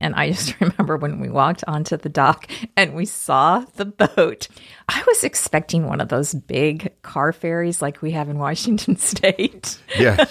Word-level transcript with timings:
And 0.00 0.14
I 0.14 0.30
just 0.30 0.54
remember 0.60 0.96
when 0.96 1.20
we 1.20 1.28
walked 1.28 1.64
onto 1.66 1.96
the 1.96 2.08
dock 2.08 2.50
and 2.76 2.94
we 2.94 3.04
saw 3.06 3.64
the 3.76 3.84
boat. 3.84 4.48
I 4.88 5.02
was 5.06 5.22
expecting 5.24 5.86
one 5.86 6.00
of 6.00 6.08
those 6.08 6.34
big 6.34 6.92
car 7.02 7.32
ferries 7.32 7.80
like 7.80 8.02
we 8.02 8.10
have 8.12 8.28
in 8.28 8.38
Washington 8.38 8.96
State. 8.98 9.78
Yeah. 9.98 10.24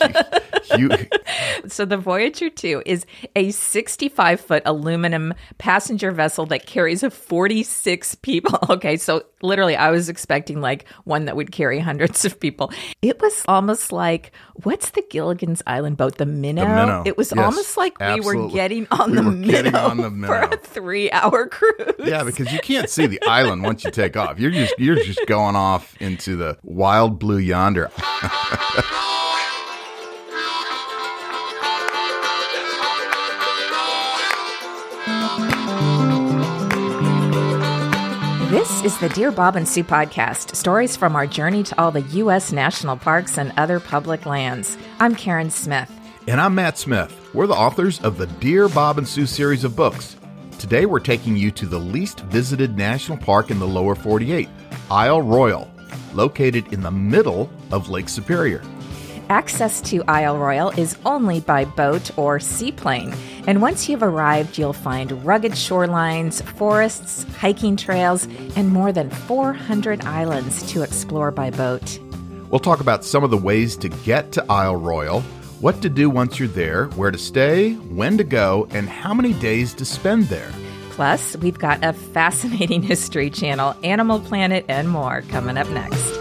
You, 0.77 0.89
So 1.67 1.85
the 1.85 1.97
Voyager 1.97 2.49
2 2.49 2.83
is 2.85 3.05
a 3.35 3.51
65 3.51 4.39
foot 4.41 4.63
aluminum 4.65 5.33
passenger 5.57 6.11
vessel 6.11 6.45
that 6.47 6.65
carries 6.65 7.03
46 7.03 8.15
people. 8.15 8.59
Okay, 8.69 8.97
so 8.97 9.23
literally 9.41 9.75
I 9.75 9.89
was 9.91 10.09
expecting 10.09 10.61
like 10.61 10.87
one 11.05 11.25
that 11.25 11.35
would 11.35 11.51
carry 11.51 11.79
hundreds 11.79 12.23
of 12.25 12.39
people. 12.39 12.71
It 13.01 13.21
was 13.21 13.43
almost 13.47 13.91
like 13.91 14.31
what's 14.63 14.91
the 14.91 15.03
Gilligan's 15.09 15.61
Island 15.65 15.97
boat? 15.97 16.17
The 16.17 16.25
Minnow. 16.25 16.65
Minnow, 16.67 17.03
It 17.05 17.17
was 17.17 17.31
yes, 17.35 17.43
almost 17.43 17.77
like 17.77 17.99
we 17.99 18.19
were 18.21 18.49
getting 18.49 18.87
on 18.91 19.11
We 19.11 19.15
the 19.17 19.23
Minnow 19.23 19.58
getting 19.63 19.75
on 19.75 19.97
the 19.97 20.27
for 20.27 20.35
a 20.35 20.57
three 20.57 21.11
hour 21.11 21.47
cruise. 21.47 21.93
yeah, 21.99 22.23
because 22.23 22.51
you 22.51 22.59
can't 22.59 22.89
see 22.89 23.05
the 23.05 23.21
island 23.23 23.63
once 23.63 23.83
you 23.83 23.91
take 23.91 24.17
off. 24.17 24.39
You're 24.39 24.51
just 24.51 24.73
you're 24.77 24.95
just 25.03 25.25
going 25.27 25.55
off 25.55 25.95
into 26.01 26.35
the 26.35 26.57
wild 26.63 27.19
blue 27.19 27.37
yonder. 27.37 27.91
This 38.49 38.83
is 38.83 38.97
the 38.97 39.09
Dear 39.09 39.31
Bob 39.31 39.55
and 39.55 39.67
Sue 39.67 39.83
podcast, 39.83 40.55
stories 40.55 40.95
from 40.97 41.15
our 41.15 41.27
journey 41.27 41.61
to 41.61 41.79
all 41.79 41.91
the 41.91 42.01
U.S. 42.01 42.51
national 42.51 42.97
parks 42.97 43.37
and 43.37 43.53
other 43.57 43.79
public 43.79 44.25
lands. 44.25 44.75
I'm 44.99 45.13
Karen 45.13 45.51
Smith. 45.51 45.98
And 46.29 46.39
I'm 46.39 46.53
Matt 46.53 46.77
Smith. 46.77 47.11
We're 47.33 47.47
the 47.47 47.55
authors 47.55 47.99
of 48.01 48.19
the 48.19 48.27
Dear 48.27 48.69
Bob 48.69 48.99
and 48.99 49.07
Sue 49.07 49.25
series 49.25 49.63
of 49.63 49.75
books. 49.75 50.15
Today 50.59 50.85
we're 50.85 50.99
taking 50.99 51.35
you 51.35 51.49
to 51.49 51.65
the 51.65 51.79
least 51.79 52.19
visited 52.19 52.77
national 52.77 53.17
park 53.17 53.49
in 53.49 53.57
the 53.57 53.67
lower 53.67 53.95
48, 53.95 54.47
Isle 54.91 55.23
Royal, 55.23 55.71
located 56.13 56.71
in 56.71 56.81
the 56.81 56.91
middle 56.91 57.51
of 57.71 57.89
Lake 57.89 58.07
Superior. 58.07 58.61
Access 59.29 59.81
to 59.89 60.03
Isle 60.07 60.37
Royal 60.37 60.69
is 60.69 60.99
only 61.03 61.39
by 61.39 61.65
boat 61.65 62.15
or 62.15 62.39
seaplane, 62.39 63.11
and 63.47 63.59
once 63.59 63.89
you've 63.89 64.03
arrived, 64.03 64.55
you'll 64.55 64.71
find 64.71 65.25
rugged 65.25 65.53
shorelines, 65.53 66.43
forests, 66.43 67.23
hiking 67.39 67.75
trails, 67.75 68.27
and 68.55 68.69
more 68.69 68.91
than 68.91 69.09
400 69.09 70.05
islands 70.05 70.71
to 70.73 70.83
explore 70.83 71.31
by 71.31 71.49
boat. 71.49 71.99
We'll 72.51 72.59
talk 72.59 72.81
about 72.81 73.03
some 73.03 73.23
of 73.23 73.31
the 73.31 73.37
ways 73.37 73.75
to 73.77 73.89
get 73.89 74.31
to 74.33 74.45
Isle 74.47 74.75
Royal, 74.75 75.23
what 75.59 75.81
to 75.81 75.89
do 75.89 76.09
once 76.09 76.39
you're 76.39 76.47
there, 76.47 76.85
where 76.89 77.11
to 77.11 77.17
stay, 77.17 77.73
when 77.73 78.17
to 78.17 78.23
go, 78.23 78.67
and 78.71 78.87
how 78.89 79.13
many 79.13 79.33
days 79.33 79.73
to 79.75 79.85
spend 79.85 80.25
there. 80.25 80.51
Plus, 80.91 81.35
we've 81.37 81.59
got 81.59 81.83
a 81.83 81.93
fascinating 81.93 82.81
history 82.93 83.29
channel, 83.29 83.75
Animal 83.83 84.19
Planet, 84.19 84.65
and 84.67 84.89
more 84.89 85.21
coming 85.23 85.57
up 85.57 85.69
next. 85.69 86.18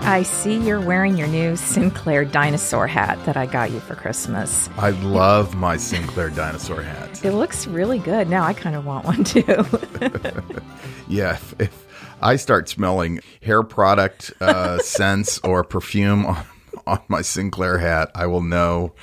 Matt, 0.00 0.08
I 0.08 0.22
see 0.22 0.56
you're 0.56 0.80
wearing 0.80 1.16
your 1.16 1.28
new 1.28 1.56
Sinclair 1.56 2.24
dinosaur 2.24 2.86
hat 2.86 3.22
that 3.26 3.36
I 3.36 3.46
got 3.46 3.70
you 3.70 3.80
for 3.80 3.94
Christmas. 3.94 4.68
I 4.76 4.90
love 4.90 5.54
my 5.54 5.76
Sinclair 5.76 6.30
dinosaur 6.30 6.82
hat. 6.82 7.24
It 7.24 7.32
looks 7.32 7.66
really 7.66 7.98
good. 7.98 8.28
Now 8.28 8.44
I 8.44 8.52
kind 8.52 8.76
of 8.76 8.86
want 8.86 9.04
one 9.04 9.24
too. 9.24 9.44
Yeah, 11.08 11.32
if, 11.32 11.54
if 11.60 11.86
I 12.22 12.36
start 12.36 12.68
smelling 12.68 13.18
hair 13.42 13.64
product 13.64 14.32
uh, 14.40 14.78
scents 14.78 15.40
or 15.42 15.64
perfume 15.64 16.24
on, 16.24 16.46
on 16.86 17.00
my 17.08 17.22
Sinclair 17.22 17.78
hat, 17.78 18.10
I 18.14 18.26
will 18.26 18.42
know 18.42 18.94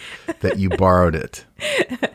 that 0.41 0.59
you 0.59 0.69
borrowed 0.69 1.15
it. 1.15 1.45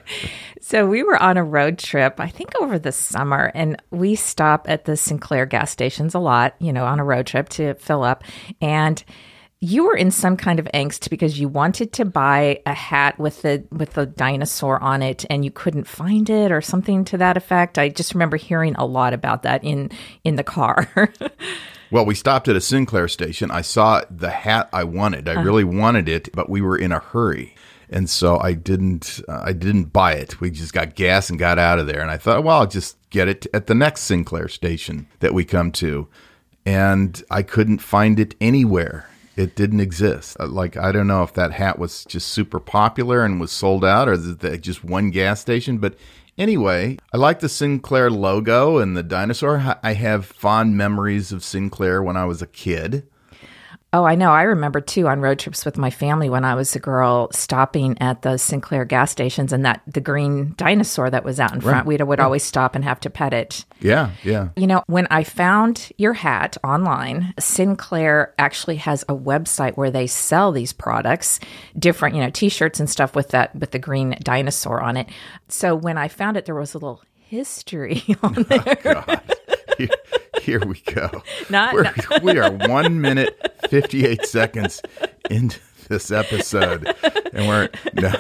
So 0.64 0.86
we 0.86 1.02
were 1.02 1.20
on 1.20 1.36
a 1.36 1.44
road 1.44 1.76
trip, 1.76 2.18
I 2.18 2.28
think 2.28 2.52
over 2.60 2.78
the 2.78 2.92
summer, 2.92 3.50
and 3.52 3.82
we 3.90 4.14
stop 4.14 4.70
at 4.70 4.86
the 4.86 4.96
Sinclair 4.96 5.44
gas 5.44 5.70
stations 5.70 6.14
a 6.14 6.20
lot, 6.20 6.54
you 6.60 6.72
know, 6.72 6.86
on 6.86 7.00
a 7.00 7.04
road 7.04 7.26
trip 7.26 7.48
to 7.50 7.74
fill 7.74 8.04
up. 8.04 8.24
And 8.60 9.02
you 9.60 9.84
were 9.84 9.96
in 9.96 10.10
some 10.10 10.36
kind 10.36 10.58
of 10.58 10.66
angst 10.72 11.10
because 11.10 11.38
you 11.38 11.48
wanted 11.48 11.92
to 11.94 12.04
buy 12.04 12.62
a 12.64 12.72
hat 12.72 13.18
with 13.18 13.42
the 13.42 13.64
with 13.70 13.92
the 13.94 14.06
dinosaur 14.06 14.82
on 14.82 15.02
it 15.02 15.24
and 15.28 15.44
you 15.44 15.50
couldn't 15.50 15.86
find 15.86 16.30
it 16.30 16.50
or 16.50 16.60
something 16.60 17.04
to 17.04 17.18
that 17.18 17.36
effect. 17.36 17.78
I 17.78 17.88
just 17.88 18.14
remember 18.14 18.36
hearing 18.36 18.74
a 18.76 18.86
lot 18.86 19.14
about 19.14 19.42
that 19.42 19.62
in 19.62 19.90
in 20.24 20.36
the 20.36 20.44
car. 20.44 20.88
Well, 21.92 22.06
we 22.06 22.14
stopped 22.14 22.48
at 22.48 22.56
a 22.56 22.60
Sinclair 22.62 23.06
station. 23.06 23.50
I 23.50 23.60
saw 23.60 24.00
the 24.10 24.30
hat 24.30 24.70
I 24.72 24.82
wanted. 24.82 25.28
I 25.28 25.34
really 25.42 25.62
wanted 25.62 26.08
it, 26.08 26.30
but 26.32 26.48
we 26.48 26.62
were 26.62 26.78
in 26.78 26.90
a 26.90 27.00
hurry. 27.00 27.54
And 27.90 28.08
so 28.08 28.40
I 28.40 28.54
didn't 28.54 29.20
uh, 29.28 29.42
I 29.44 29.52
didn't 29.52 29.92
buy 29.92 30.14
it. 30.14 30.40
We 30.40 30.50
just 30.50 30.72
got 30.72 30.94
gas 30.94 31.28
and 31.28 31.38
got 31.38 31.58
out 31.58 31.78
of 31.78 31.86
there. 31.86 32.00
And 32.00 32.10
I 32.10 32.16
thought, 32.16 32.44
well, 32.44 32.60
I'll 32.60 32.66
just 32.66 32.96
get 33.10 33.28
it 33.28 33.46
at 33.52 33.66
the 33.66 33.74
next 33.74 34.00
Sinclair 34.04 34.48
station 34.48 35.06
that 35.20 35.34
we 35.34 35.44
come 35.44 35.70
to. 35.72 36.08
And 36.64 37.22
I 37.30 37.42
couldn't 37.42 37.80
find 37.80 38.18
it 38.18 38.36
anywhere. 38.40 39.10
It 39.36 39.54
didn't 39.54 39.80
exist. 39.80 40.38
Uh, 40.40 40.46
Like 40.46 40.78
I 40.78 40.92
don't 40.92 41.06
know 41.06 41.22
if 41.22 41.34
that 41.34 41.52
hat 41.52 41.78
was 41.78 42.06
just 42.06 42.28
super 42.28 42.58
popular 42.58 43.22
and 43.22 43.38
was 43.38 43.52
sold 43.52 43.84
out 43.84 44.08
or 44.08 44.14
it 44.14 44.62
just 44.62 44.82
one 44.82 45.10
gas 45.10 45.40
station, 45.42 45.76
but 45.76 45.94
Anyway, 46.38 46.96
I 47.12 47.18
like 47.18 47.40
the 47.40 47.48
Sinclair 47.48 48.10
logo 48.10 48.78
and 48.78 48.96
the 48.96 49.02
dinosaur. 49.02 49.76
I 49.82 49.92
have 49.92 50.24
fond 50.24 50.76
memories 50.76 51.30
of 51.30 51.44
Sinclair 51.44 52.02
when 52.02 52.16
I 52.16 52.24
was 52.24 52.40
a 52.40 52.46
kid. 52.46 53.06
Oh, 53.94 54.04
I 54.04 54.14
know. 54.14 54.30
I 54.30 54.44
remember 54.44 54.80
too 54.80 55.06
on 55.06 55.20
road 55.20 55.38
trips 55.38 55.66
with 55.66 55.76
my 55.76 55.90
family 55.90 56.30
when 56.30 56.46
I 56.46 56.54
was 56.54 56.74
a 56.74 56.78
girl 56.78 57.28
stopping 57.30 58.00
at 58.00 58.22
the 58.22 58.38
Sinclair 58.38 58.86
gas 58.86 59.10
stations 59.10 59.52
and 59.52 59.66
that 59.66 59.82
the 59.86 60.00
green 60.00 60.54
dinosaur 60.56 61.10
that 61.10 61.24
was 61.24 61.38
out 61.38 61.52
in 61.52 61.60
front, 61.60 61.86
we 61.86 61.98
would 61.98 62.18
always 62.18 62.42
stop 62.42 62.74
and 62.74 62.84
have 62.84 63.00
to 63.00 63.10
pet 63.10 63.34
it. 63.34 63.66
Yeah, 63.80 64.12
yeah. 64.24 64.48
You 64.56 64.66
know, 64.66 64.82
when 64.86 65.06
I 65.10 65.24
found 65.24 65.92
your 65.98 66.14
hat 66.14 66.56
online, 66.64 67.34
Sinclair 67.38 68.32
actually 68.38 68.76
has 68.76 69.02
a 69.10 69.14
website 69.14 69.76
where 69.76 69.90
they 69.90 70.06
sell 70.06 70.52
these 70.52 70.72
products, 70.72 71.38
different, 71.78 72.14
you 72.14 72.22
know, 72.22 72.30
t-shirts 72.30 72.80
and 72.80 72.88
stuff 72.88 73.14
with 73.14 73.28
that 73.28 73.54
with 73.54 73.72
the 73.72 73.78
green 73.78 74.16
dinosaur 74.22 74.80
on 74.80 74.96
it. 74.96 75.06
So 75.48 75.74
when 75.74 75.98
I 75.98 76.08
found 76.08 76.38
it 76.38 76.46
there 76.46 76.54
was 76.54 76.72
a 76.72 76.78
little 76.78 77.02
history 77.18 78.02
on 78.22 78.38
oh, 78.38 78.42
there. 78.42 79.20
Here, 79.78 79.88
here 80.40 80.60
we 80.60 80.80
go. 80.80 81.22
Not- 81.50 81.74
We're, 81.74 81.92
we 82.22 82.38
are 82.38 82.50
one 82.50 83.00
minute 83.00 83.36
fifty 83.68 84.06
eight 84.06 84.24
seconds 84.26 84.80
into 85.30 85.58
this 85.88 86.10
episode, 86.10 86.86
and 87.32 87.48
we're 87.48 87.68
no, 87.94 88.12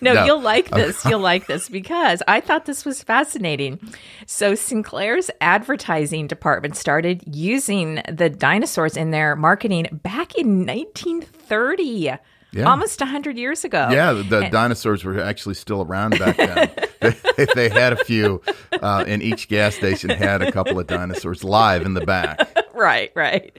No, 0.00 0.14
No. 0.14 0.24
you'll 0.24 0.40
like 0.40 0.70
this. 0.70 1.04
You'll 1.04 1.20
like 1.20 1.46
this 1.46 1.68
because 1.68 2.22
I 2.26 2.40
thought 2.40 2.64
this 2.66 2.84
was 2.84 3.02
fascinating. 3.02 3.78
So, 4.26 4.54
Sinclair's 4.54 5.30
advertising 5.40 6.26
department 6.26 6.76
started 6.76 7.22
using 7.26 8.02
the 8.10 8.30
dinosaurs 8.30 8.96
in 8.96 9.10
their 9.10 9.36
marketing 9.36 9.86
back 10.02 10.34
in 10.36 10.64
1930, 12.54 12.70
almost 12.70 13.00
100 13.00 13.38
years 13.38 13.64
ago. 13.64 13.88
Yeah, 13.90 14.12
the, 14.12 14.22
the 14.22 14.48
dinosaurs 14.50 15.04
were 15.04 15.20
actually 15.20 15.54
still 15.54 15.82
around 15.82 16.18
back 16.18 16.36
then. 16.36 16.70
they, 17.36 17.46
they 17.54 17.68
had 17.68 17.92
a 17.92 18.04
few, 18.04 18.42
uh, 18.72 19.04
and 19.06 19.22
each 19.22 19.48
gas 19.48 19.74
station 19.74 20.10
had 20.10 20.42
a 20.42 20.52
couple 20.52 20.78
of 20.78 20.86
dinosaurs 20.86 21.44
live 21.44 21.84
in 21.84 21.94
the 21.94 22.04
back. 22.04 22.48
right, 22.74 23.10
right. 23.14 23.56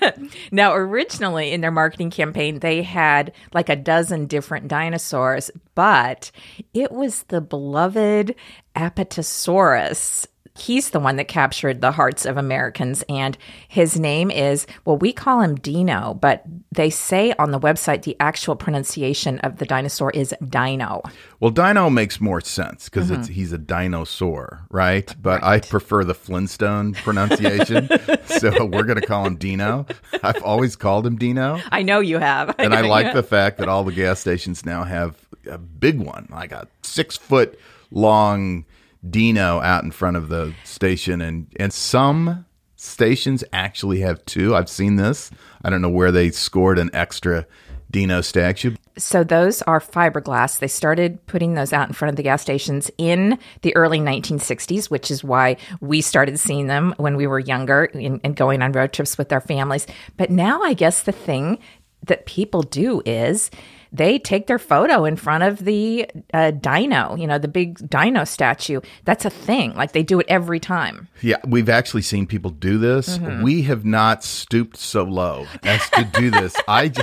now, 0.52 0.74
originally 0.74 1.52
in 1.52 1.60
their 1.60 1.70
marketing 1.70 2.10
campaign, 2.10 2.60
they 2.60 2.82
had 2.82 3.32
like 3.52 3.68
a 3.68 3.76
dozen 3.76 4.26
different 4.26 4.68
dinosaurs, 4.68 5.50
but 5.74 6.30
it 6.74 6.92
was 6.92 7.24
the 7.24 7.40
beloved 7.40 8.34
Apatosaurus. 8.74 10.26
He's 10.56 10.90
the 10.90 11.00
one 11.00 11.16
that 11.16 11.28
captured 11.28 11.80
the 11.80 11.92
hearts 11.92 12.24
of 12.24 12.36
Americans, 12.36 13.04
and 13.08 13.36
his 13.68 13.98
name 13.98 14.30
is, 14.30 14.66
well, 14.84 14.96
we 14.96 15.12
call 15.12 15.40
him 15.40 15.54
Dino, 15.56 16.14
but 16.20 16.44
they 16.72 16.90
say 16.90 17.32
on 17.38 17.50
the 17.50 17.60
website 17.60 18.02
the 18.02 18.16
actual 18.20 18.56
pronunciation 18.56 19.38
of 19.40 19.58
the 19.58 19.64
dinosaur 19.66 20.10
is 20.10 20.34
Dino. 20.48 21.02
Well, 21.40 21.50
dino 21.50 21.90
makes 21.90 22.20
more 22.20 22.40
sense 22.40 22.88
because 22.88 23.10
Mm-hmm. 23.10 23.20
it's 23.20 23.28
he's 23.28 23.52
a 23.52 23.58
dinosaur, 23.58 24.60
right? 24.70 25.14
But 25.20 25.44
I 25.44 25.60
prefer 25.60 26.04
the 26.04 26.14
Flintstone 26.14 26.94
pronunciation, 26.94 27.88
so 28.26 28.64
we're 28.64 28.82
going 28.84 29.00
to 29.00 29.06
call 29.06 29.26
him 29.26 29.36
Dino. 29.36 29.86
I've 30.22 30.42
always 30.42 30.76
called 30.76 31.06
him 31.06 31.16
Dino, 31.16 31.60
I 31.70 31.82
know 31.82 32.00
you 32.00 32.18
have. 32.18 32.54
and 32.58 32.74
I 32.74 32.80
like 32.96 33.12
the 33.14 33.22
fact 33.22 33.58
that 33.58 33.68
all 33.68 33.84
the 33.84 33.92
gas 33.92 34.20
stations 34.20 34.64
now 34.64 34.84
have 34.84 35.16
a 35.50 35.58
big 35.58 36.00
one, 36.00 36.28
like 36.30 36.52
a 36.52 36.66
six 36.82 37.16
foot 37.16 37.58
long 37.90 38.64
dino 39.10 39.60
out 39.60 39.84
in 39.84 39.90
front 39.90 40.16
of 40.16 40.28
the 40.28 40.54
station, 40.64 41.20
and 41.20 41.46
and 41.58 41.72
some 41.72 42.46
stations 42.76 43.42
actually 43.52 44.00
have 44.00 44.24
two. 44.26 44.54
I've 44.54 44.68
seen 44.68 44.96
this. 44.96 45.30
I 45.64 45.70
don't 45.70 45.82
know 45.82 45.90
where 45.90 46.12
they 46.12 46.30
scored 46.30 46.78
an 46.78 46.90
extra 46.92 47.46
dino 47.90 48.20
statue. 48.20 48.74
So 48.98 49.24
those 49.24 49.62
are 49.62 49.80
fiberglass. 49.80 50.58
They 50.58 50.68
started 50.68 51.24
putting 51.26 51.54
those 51.54 51.72
out 51.72 51.88
in 51.88 51.94
front 51.94 52.10
of 52.10 52.16
the 52.16 52.22
gas 52.22 52.42
stations 52.42 52.90
in 52.98 53.38
the 53.62 53.74
early 53.76 53.98
1960s, 53.98 54.90
which 54.90 55.10
is 55.10 55.22
why 55.22 55.56
we 55.80 56.00
started 56.00 56.40
seeing 56.40 56.66
them 56.66 56.94
when 56.96 57.16
we 57.16 57.26
were 57.26 57.38
younger 57.38 57.84
and, 57.84 58.20
and 58.24 58.36
going 58.36 58.62
on 58.62 58.72
road 58.72 58.92
trips 58.92 59.18
with 59.18 59.32
our 59.32 59.40
families. 59.40 59.86
But 60.16 60.30
now 60.30 60.62
I 60.62 60.74
guess 60.74 61.02
the 61.02 61.12
thing 61.12 61.58
that 62.06 62.26
people 62.26 62.62
do 62.62 63.02
is 63.04 63.50
they 63.96 64.18
take 64.18 64.46
their 64.46 64.58
photo 64.58 65.04
in 65.04 65.16
front 65.16 65.44
of 65.44 65.64
the 65.64 66.08
uh, 66.34 66.50
dino, 66.52 67.16
you 67.16 67.26
know, 67.26 67.38
the 67.38 67.48
big 67.48 67.88
dino 67.88 68.24
statue. 68.24 68.80
That's 69.04 69.24
a 69.24 69.30
thing. 69.30 69.74
Like 69.74 69.92
they 69.92 70.02
do 70.02 70.20
it 70.20 70.26
every 70.28 70.60
time. 70.60 71.08
Yeah, 71.22 71.36
we've 71.46 71.68
actually 71.68 72.02
seen 72.02 72.26
people 72.26 72.50
do 72.50 72.78
this. 72.78 73.18
We 73.42 73.62
have 73.62 73.84
not 73.84 74.22
stooped 74.24 74.76
so 74.76 75.04
low 75.04 75.46
as 75.62 75.88
to 75.90 76.04
do 76.04 76.30
this. 76.30 76.54
I, 76.68 76.88
ju- 76.88 77.02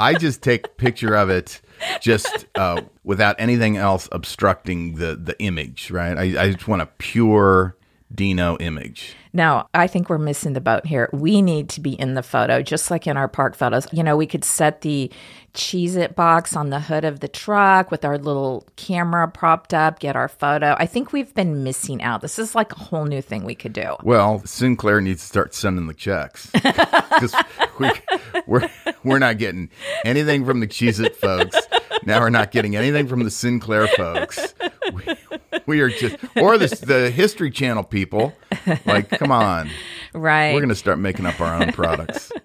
I 0.00 0.14
just 0.14 0.42
take 0.42 0.66
a 0.66 0.70
picture 0.70 1.14
of 1.14 1.30
it 1.30 1.60
just 2.00 2.46
uh, 2.54 2.82
without 3.04 3.36
anything 3.38 3.76
else 3.76 4.08
obstructing 4.12 4.94
the, 4.96 5.16
the 5.16 5.38
image, 5.40 5.90
right? 5.90 6.16
I, 6.16 6.42
I 6.42 6.52
just 6.52 6.68
want 6.68 6.82
a 6.82 6.86
pure 6.86 7.76
Dino 8.14 8.56
image. 8.58 9.14
Now, 9.32 9.68
I 9.72 9.86
think 9.86 10.10
we're 10.10 10.18
missing 10.18 10.52
the 10.52 10.60
boat 10.60 10.84
here. 10.84 11.08
We 11.12 11.40
need 11.40 11.70
to 11.70 11.80
be 11.80 11.92
in 11.92 12.14
the 12.14 12.22
photo, 12.22 12.62
just 12.62 12.90
like 12.90 13.06
in 13.06 13.16
our 13.16 13.28
park 13.28 13.56
photos. 13.56 13.86
You 13.92 14.02
know, 14.02 14.16
we 14.16 14.26
could 14.26 14.44
set 14.44 14.82
the 14.82 15.10
Cheez 15.54 15.96
It 15.96 16.14
box 16.14 16.54
on 16.54 16.70
the 16.70 16.80
hood 16.80 17.04
of 17.04 17.20
the 17.20 17.28
truck 17.28 17.90
with 17.90 18.04
our 18.04 18.18
little 18.18 18.66
camera 18.76 19.28
propped 19.28 19.72
up, 19.72 20.00
get 20.00 20.16
our 20.16 20.28
photo. 20.28 20.76
I 20.78 20.86
think 20.86 21.12
we've 21.12 21.34
been 21.34 21.64
missing 21.64 22.02
out. 22.02 22.20
This 22.20 22.38
is 22.38 22.54
like 22.54 22.72
a 22.72 22.78
whole 22.78 23.04
new 23.04 23.22
thing 23.22 23.44
we 23.44 23.54
could 23.54 23.72
do. 23.72 23.96
Well, 24.02 24.42
Sinclair 24.44 25.00
needs 25.00 25.22
to 25.22 25.26
start 25.26 25.54
sending 25.54 25.86
the 25.86 25.94
checks. 25.94 26.50
we, 27.78 27.90
we're, 28.46 28.68
we're 29.02 29.18
not 29.18 29.38
getting 29.38 29.70
anything 30.04 30.44
from 30.44 30.60
the 30.60 30.66
Cheez 30.66 31.04
It 31.04 31.16
folks. 31.16 31.56
Now 32.04 32.20
we're 32.20 32.30
not 32.30 32.50
getting 32.50 32.76
anything 32.76 33.06
from 33.06 33.22
the 33.22 33.30
Sinclair 33.30 33.86
folks. 33.88 34.54
We, 34.92 35.16
we 35.66 35.80
are 35.80 35.88
just, 35.88 36.16
or 36.36 36.58
the, 36.58 36.68
the 36.84 37.10
History 37.10 37.50
Channel 37.50 37.84
people. 37.84 38.34
Like, 38.86 39.08
come 39.10 39.30
on. 39.30 39.70
Right. 40.14 40.52
We're 40.52 40.60
going 40.60 40.68
to 40.68 40.74
start 40.74 40.98
making 40.98 41.26
up 41.26 41.40
our 41.40 41.62
own 41.62 41.72
products. 41.72 42.32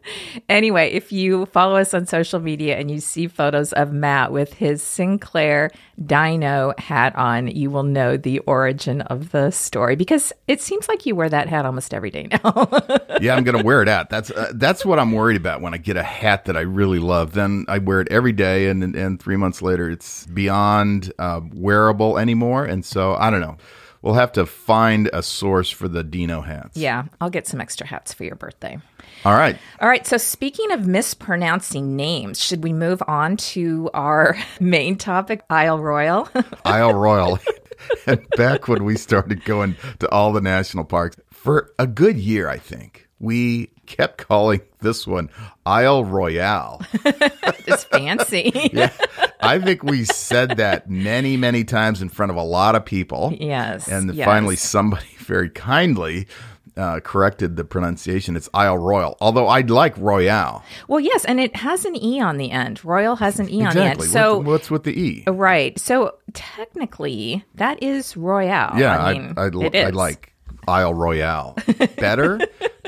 Anyway, 0.47 0.89
if 0.91 1.11
you 1.11 1.45
follow 1.47 1.75
us 1.75 1.93
on 1.93 2.05
social 2.05 2.39
media 2.39 2.77
and 2.77 2.89
you 2.89 3.01
see 3.01 3.27
photos 3.27 3.73
of 3.73 3.91
Matt 3.91 4.31
with 4.31 4.53
his 4.53 4.81
Sinclair 4.81 5.69
Dino 6.05 6.73
hat 6.77 7.13
on, 7.17 7.47
you 7.47 7.69
will 7.69 7.83
know 7.83 8.15
the 8.15 8.39
origin 8.39 9.01
of 9.01 9.31
the 9.31 9.51
story 9.51 9.97
because 9.97 10.31
it 10.47 10.61
seems 10.61 10.87
like 10.87 11.05
you 11.05 11.13
wear 11.13 11.27
that 11.27 11.49
hat 11.49 11.65
almost 11.65 11.93
every 11.93 12.11
day 12.11 12.27
now. 12.31 12.69
Yeah, 13.19 13.35
I'm 13.35 13.43
going 13.43 13.57
to 13.57 13.63
wear 13.63 13.81
it 13.81 13.89
out. 13.89 14.11
That's 14.11 14.29
uh, 14.29 14.51
that's 14.53 14.85
what 14.85 14.99
I'm 14.99 15.11
worried 15.11 15.37
about 15.37 15.59
when 15.59 15.73
I 15.73 15.77
get 15.77 15.97
a 15.97 16.03
hat 16.03 16.45
that 16.45 16.55
I 16.55 16.61
really 16.61 16.99
love. 16.99 17.33
Then 17.33 17.65
I 17.67 17.79
wear 17.79 17.99
it 17.99 18.07
every 18.11 18.31
day, 18.31 18.67
and 18.67 18.95
and 18.95 19.19
three 19.19 19.37
months 19.37 19.61
later, 19.61 19.89
it's 19.89 20.27
beyond 20.27 21.11
uh, 21.17 21.41
wearable 21.51 22.19
anymore. 22.19 22.63
And 22.65 22.85
so 22.85 23.15
I 23.15 23.31
don't 23.31 23.41
know. 23.41 23.57
We'll 24.07 24.15
have 24.15 24.31
to 24.33 24.45
find 24.45 25.09
a 25.11 25.21
source 25.21 25.69
for 25.69 25.89
the 25.89 26.01
Dino 26.01 26.39
hats. 26.39 26.77
yeah, 26.77 27.07
I'll 27.19 27.29
get 27.29 27.45
some 27.45 27.59
extra 27.59 27.85
hats 27.85 28.13
for 28.13 28.23
your 28.23 28.35
birthday. 28.37 28.79
All 29.25 29.33
right. 29.33 29.57
All 29.81 29.89
right, 29.89 30.07
so 30.07 30.15
speaking 30.15 30.71
of 30.71 30.87
mispronouncing 30.87 31.97
names, 31.97 32.41
should 32.41 32.63
we 32.63 32.71
move 32.71 33.03
on 33.05 33.35
to 33.35 33.89
our 33.93 34.37
main 34.61 34.95
topic, 34.95 35.41
Isle 35.49 35.79
Royal? 35.79 36.29
Isle 36.63 36.93
Royal. 36.93 37.37
and 38.07 38.25
back 38.37 38.69
when 38.69 38.85
we 38.85 38.95
started 38.95 39.43
going 39.43 39.75
to 39.99 40.09
all 40.09 40.31
the 40.31 40.39
national 40.39 40.85
parks 40.85 41.17
for 41.29 41.73
a 41.77 41.85
good 41.85 42.15
year, 42.15 42.47
I 42.47 42.59
think 42.59 43.09
we 43.19 43.71
kept 43.87 44.17
calling 44.19 44.61
this 44.79 45.07
one 45.07 45.29
Isle 45.65 46.05
Royale. 46.05 46.81
it's 47.03 47.83
fancy. 47.85 48.51
Yeah. 48.73 48.91
I 49.39 49.59
think 49.59 49.83
we 49.83 50.03
said 50.03 50.57
that 50.57 50.89
many, 50.89 51.37
many 51.37 51.63
times 51.63 52.01
in 52.01 52.09
front 52.09 52.31
of 52.31 52.35
a 52.35 52.43
lot 52.43 52.75
of 52.75 52.85
people. 52.85 53.33
Yes, 53.39 53.87
And 53.87 54.13
yes. 54.13 54.25
finally, 54.25 54.55
somebody 54.55 55.05
very 55.19 55.49
kindly 55.49 56.27
uh, 56.75 56.99
corrected 56.99 57.55
the 57.55 57.63
pronunciation. 57.63 58.35
It's 58.35 58.49
Isle 58.53 58.77
Royal, 58.77 59.17
although 59.21 59.47
I'd 59.47 59.69
like 59.69 59.97
Royale. 59.97 60.63
Well, 60.87 60.99
yes, 60.99 61.25
and 61.25 61.39
it 61.39 61.55
has 61.55 61.85
an 61.85 61.95
E 61.95 62.19
on 62.21 62.37
the 62.37 62.51
end. 62.51 62.83
Royal 62.85 63.15
has 63.15 63.39
an 63.39 63.49
E 63.49 63.63
on 63.65 63.73
the 63.75 63.83
end. 63.83 64.03
So, 64.03 64.37
What- 64.37 64.45
what's 64.45 64.69
with 64.71 64.83
the 64.83 64.99
E? 64.99 65.23
right. 65.27 65.77
So, 65.79 66.15
technically, 66.33 67.43
that 67.55 67.81
is 67.81 68.15
Royale. 68.17 68.73
Yeah, 68.77 68.97
I 68.99 69.13
mean, 69.13 69.33
I, 69.37 69.43
I, 69.43 69.47
it 69.47 69.75
I 69.75 69.87
is. 69.89 69.95
like 69.95 70.33
Isle 70.67 70.93
Royale 70.93 71.55
better, 71.97 72.39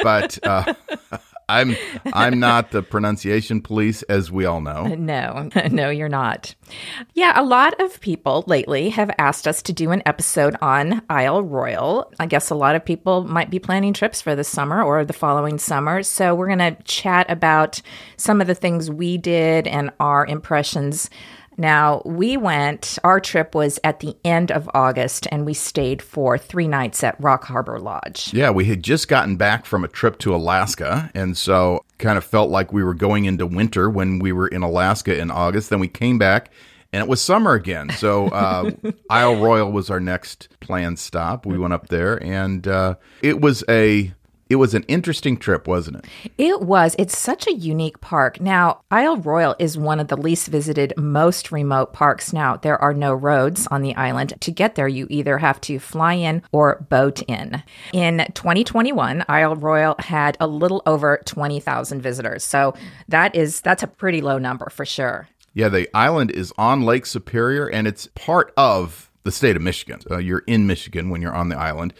but 0.01 0.39
uh, 0.43 0.73
I'm 1.49 1.75
I'm 2.13 2.39
not 2.39 2.69
the 2.69 2.83
pronunciation 2.83 3.61
police, 3.61 4.03
as 4.03 4.31
we 4.31 4.45
all 4.45 4.61
know. 4.61 4.95
No, 5.09 5.49
no, 5.71 5.89
you're 5.89 6.09
not. 6.09 6.53
Yeah, 7.13 7.39
a 7.39 7.41
lot 7.41 7.79
of 7.81 7.99
people 8.01 8.43
lately 8.45 8.89
have 8.89 9.09
asked 9.17 9.47
us 9.47 9.61
to 9.63 9.73
do 9.73 9.91
an 9.91 10.03
episode 10.05 10.55
on 10.61 11.01
Isle 11.09 11.41
Royal. 11.41 12.11
I 12.19 12.27
guess 12.27 12.49
a 12.49 12.55
lot 12.55 12.75
of 12.75 12.85
people 12.85 13.23
might 13.23 13.49
be 13.49 13.57
planning 13.57 13.93
trips 13.93 14.21
for 14.21 14.35
the 14.35 14.43
summer 14.43 14.83
or 14.83 15.03
the 15.03 15.13
following 15.13 15.57
summer. 15.57 16.03
So 16.03 16.35
we're 16.35 16.53
going 16.53 16.75
to 16.75 16.77
chat 16.83 17.31
about 17.31 17.81
some 18.17 18.41
of 18.41 18.47
the 18.47 18.53
things 18.53 18.91
we 18.91 19.17
did 19.17 19.67
and 19.67 19.89
our 19.99 20.27
impressions. 20.27 21.09
Now, 21.59 22.01
we 22.05 22.37
went, 22.37 22.97
our 23.03 23.19
trip 23.19 23.53
was 23.53 23.81
at 23.83 23.99
the 23.99 24.15
end 24.23 24.49
of 24.49 24.69
August, 24.73 25.27
and 25.29 25.45
we 25.45 25.53
stayed 25.53 26.01
for 26.01 26.37
three 26.37 26.69
nights 26.69 27.03
at 27.03 27.19
Rock 27.21 27.43
Harbor 27.43 27.81
Lodge. 27.81 28.33
Yeah, 28.33 28.49
we 28.51 28.63
had 28.63 28.81
just 28.81 29.09
gotten 29.09 29.35
back 29.35 29.65
from 29.65 29.83
a 29.83 29.89
trip 29.89 30.19
to 30.19 30.33
Alaska, 30.33 31.11
and 31.13 31.37
so 31.37 31.83
kind 31.97 32.17
of 32.17 32.23
felt 32.23 32.49
like 32.49 32.71
we 32.71 32.81
were 32.81 32.93
going 32.93 33.25
into 33.25 33.45
winter 33.45 33.89
when 33.89 34.19
we 34.19 34.31
were 34.31 34.47
in 34.47 34.63
Alaska 34.63 35.19
in 35.19 35.29
August. 35.29 35.69
Then 35.69 35.81
we 35.81 35.89
came 35.89 36.17
back, 36.17 36.49
and 36.93 37.03
it 37.03 37.09
was 37.09 37.21
summer 37.21 37.55
again. 37.55 37.89
So 37.89 38.29
uh, 38.29 38.71
Isle 39.09 39.35
Royal 39.35 39.69
was 39.69 39.89
our 39.89 39.99
next 39.99 40.47
planned 40.61 40.97
stop. 40.97 41.45
We 41.45 41.57
went 41.57 41.73
up 41.73 41.89
there, 41.89 42.23
and 42.23 42.65
uh, 42.69 42.95
it 43.21 43.41
was 43.41 43.65
a 43.67 44.13
it 44.49 44.55
was 44.55 44.73
an 44.73 44.83
interesting 44.87 45.37
trip, 45.37 45.67
wasn't 45.67 45.97
it? 45.97 46.05
It 46.39 46.61
was. 46.61 46.95
It's 46.97 47.17
such 47.17 47.45
a 47.45 47.53
unique 47.53 48.01
park. 48.01 48.41
Now, 48.41 48.81
Isle 48.89 49.17
Royal 49.17 49.55
is 49.59 49.77
one 49.77 49.99
of 49.99 50.07
the 50.07 50.17
least 50.17 50.47
visited, 50.47 50.93
most 50.97 51.51
remote 51.51 51.93
parks. 51.93 52.33
Now, 52.33 52.57
there 52.57 52.81
are 52.81 52.93
no 52.93 53.13
roads 53.13 53.67
on 53.67 53.83
the 53.83 53.95
island. 53.95 54.33
To 54.41 54.51
get 54.51 54.73
there, 54.73 54.87
you 54.87 55.05
either 55.11 55.37
have 55.37 55.61
to 55.61 55.77
fly 55.77 56.13
in 56.13 56.41
or 56.51 56.85
boat 56.89 57.21
in. 57.23 57.61
In 57.93 58.25
2021, 58.33 59.23
Isle 59.29 59.55
Royal 59.55 59.95
had 59.99 60.35
a 60.39 60.47
little 60.47 60.81
over 60.87 61.21
20,000 61.25 62.01
visitors. 62.01 62.43
So 62.43 62.73
that 63.07 63.35
is 63.35 63.61
that's 63.61 63.83
a 63.83 63.87
pretty 63.87 64.21
low 64.21 64.39
number 64.39 64.69
for 64.71 64.85
sure. 64.85 65.29
Yeah, 65.53 65.69
the 65.69 65.89
island 65.95 66.31
is 66.31 66.53
on 66.57 66.81
Lake 66.81 67.05
Superior 67.05 67.67
and 67.67 67.87
it's 67.87 68.07
part 68.15 68.51
of 68.57 69.11
the 69.23 69.31
state 69.31 69.55
of 69.55 69.61
Michigan. 69.61 69.99
Uh, 70.09 70.17
you're 70.17 70.43
in 70.47 70.65
Michigan 70.65 71.09
when 71.09 71.21
you're 71.21 71.35
on 71.35 71.49
the 71.49 71.57
island. 71.57 71.93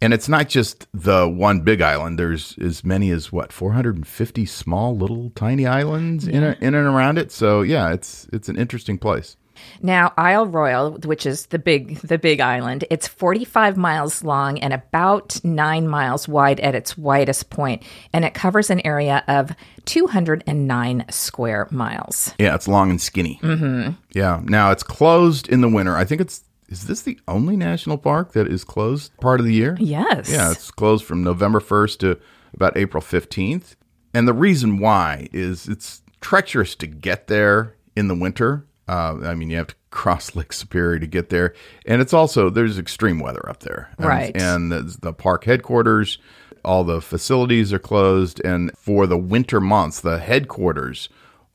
And 0.00 0.14
it's 0.14 0.28
not 0.28 0.48
just 0.48 0.86
the 0.94 1.28
one 1.28 1.60
big 1.60 1.80
island. 1.80 2.18
There's 2.18 2.56
as 2.58 2.84
many 2.84 3.10
as 3.10 3.32
what 3.32 3.52
450 3.52 4.46
small 4.46 4.96
little 4.96 5.30
tiny 5.30 5.66
islands 5.66 6.28
in, 6.28 6.44
a, 6.44 6.56
in 6.60 6.74
and 6.74 6.86
around 6.86 7.18
it. 7.18 7.32
So 7.32 7.62
yeah, 7.62 7.92
it's 7.92 8.28
it's 8.32 8.48
an 8.48 8.56
interesting 8.56 8.98
place. 8.98 9.36
Now, 9.82 10.12
Isle 10.16 10.46
Royal, 10.46 10.92
which 11.04 11.26
is 11.26 11.46
the 11.46 11.58
big 11.58 11.98
the 11.98 12.18
big 12.18 12.40
island, 12.40 12.84
it's 12.90 13.06
45 13.06 13.76
miles 13.76 14.24
long 14.24 14.58
and 14.58 14.72
about 14.72 15.42
9 15.44 15.88
miles 15.88 16.28
wide 16.28 16.60
at 16.60 16.74
its 16.74 16.96
widest 16.96 17.50
point, 17.50 17.82
and 18.12 18.24
it 18.24 18.34
covers 18.34 18.70
an 18.70 18.84
area 18.86 19.24
of 19.28 19.52
209 19.84 21.04
square 21.10 21.68
miles. 21.70 22.34
Yeah, 22.38 22.54
it's 22.54 22.68
long 22.68 22.90
and 22.90 23.00
skinny. 23.00 23.38
Mm-hmm. 23.42 23.92
Yeah. 24.12 24.40
Now 24.44 24.70
it's 24.70 24.82
closed 24.82 25.48
in 25.48 25.60
the 25.60 25.68
winter. 25.68 25.96
I 25.96 26.04
think 26.04 26.20
it's 26.20 26.42
is 26.68 26.86
this 26.86 27.02
the 27.02 27.18
only 27.26 27.56
national 27.56 27.98
park 27.98 28.32
that 28.32 28.46
is 28.48 28.64
closed 28.64 29.16
part 29.20 29.40
of 29.40 29.46
the 29.46 29.54
year? 29.54 29.76
Yes. 29.80 30.30
Yeah, 30.30 30.50
it's 30.50 30.70
closed 30.70 31.04
from 31.04 31.22
November 31.22 31.60
1st 31.60 31.98
to 32.00 32.18
about 32.54 32.76
April 32.76 33.02
15th. 33.02 33.74
And 34.14 34.26
the 34.26 34.32
reason 34.34 34.78
why 34.78 35.28
is 35.32 35.68
it's 35.68 36.02
treacherous 36.20 36.74
to 36.76 36.86
get 36.86 37.26
there 37.26 37.74
in 37.96 38.08
the 38.08 38.14
winter. 38.14 38.66
Uh, 38.88 39.18
I 39.22 39.34
mean, 39.34 39.50
you 39.50 39.56
have 39.58 39.66
to 39.68 39.74
cross 39.90 40.34
Lake 40.36 40.52
Superior 40.52 40.98
to 40.98 41.06
get 41.06 41.28
there. 41.30 41.54
And 41.86 42.00
it's 42.02 42.12
also, 42.14 42.50
there's 42.50 42.78
extreme 42.78 43.18
weather 43.20 43.48
up 43.48 43.60
there. 43.60 43.90
And- 43.98 44.06
Right. 44.06 44.36
And 44.36 44.70
the, 44.72 44.96
the 45.00 45.12
park 45.12 45.44
headquarters, 45.44 46.18
all 46.64 46.84
the 46.84 47.00
facilities 47.00 47.72
are 47.72 47.78
closed. 47.78 48.40
And 48.44 48.70
for 48.76 49.06
the 49.06 49.16
winter 49.18 49.60
months, 49.60 50.00
the 50.00 50.18
headquarters 50.18 51.08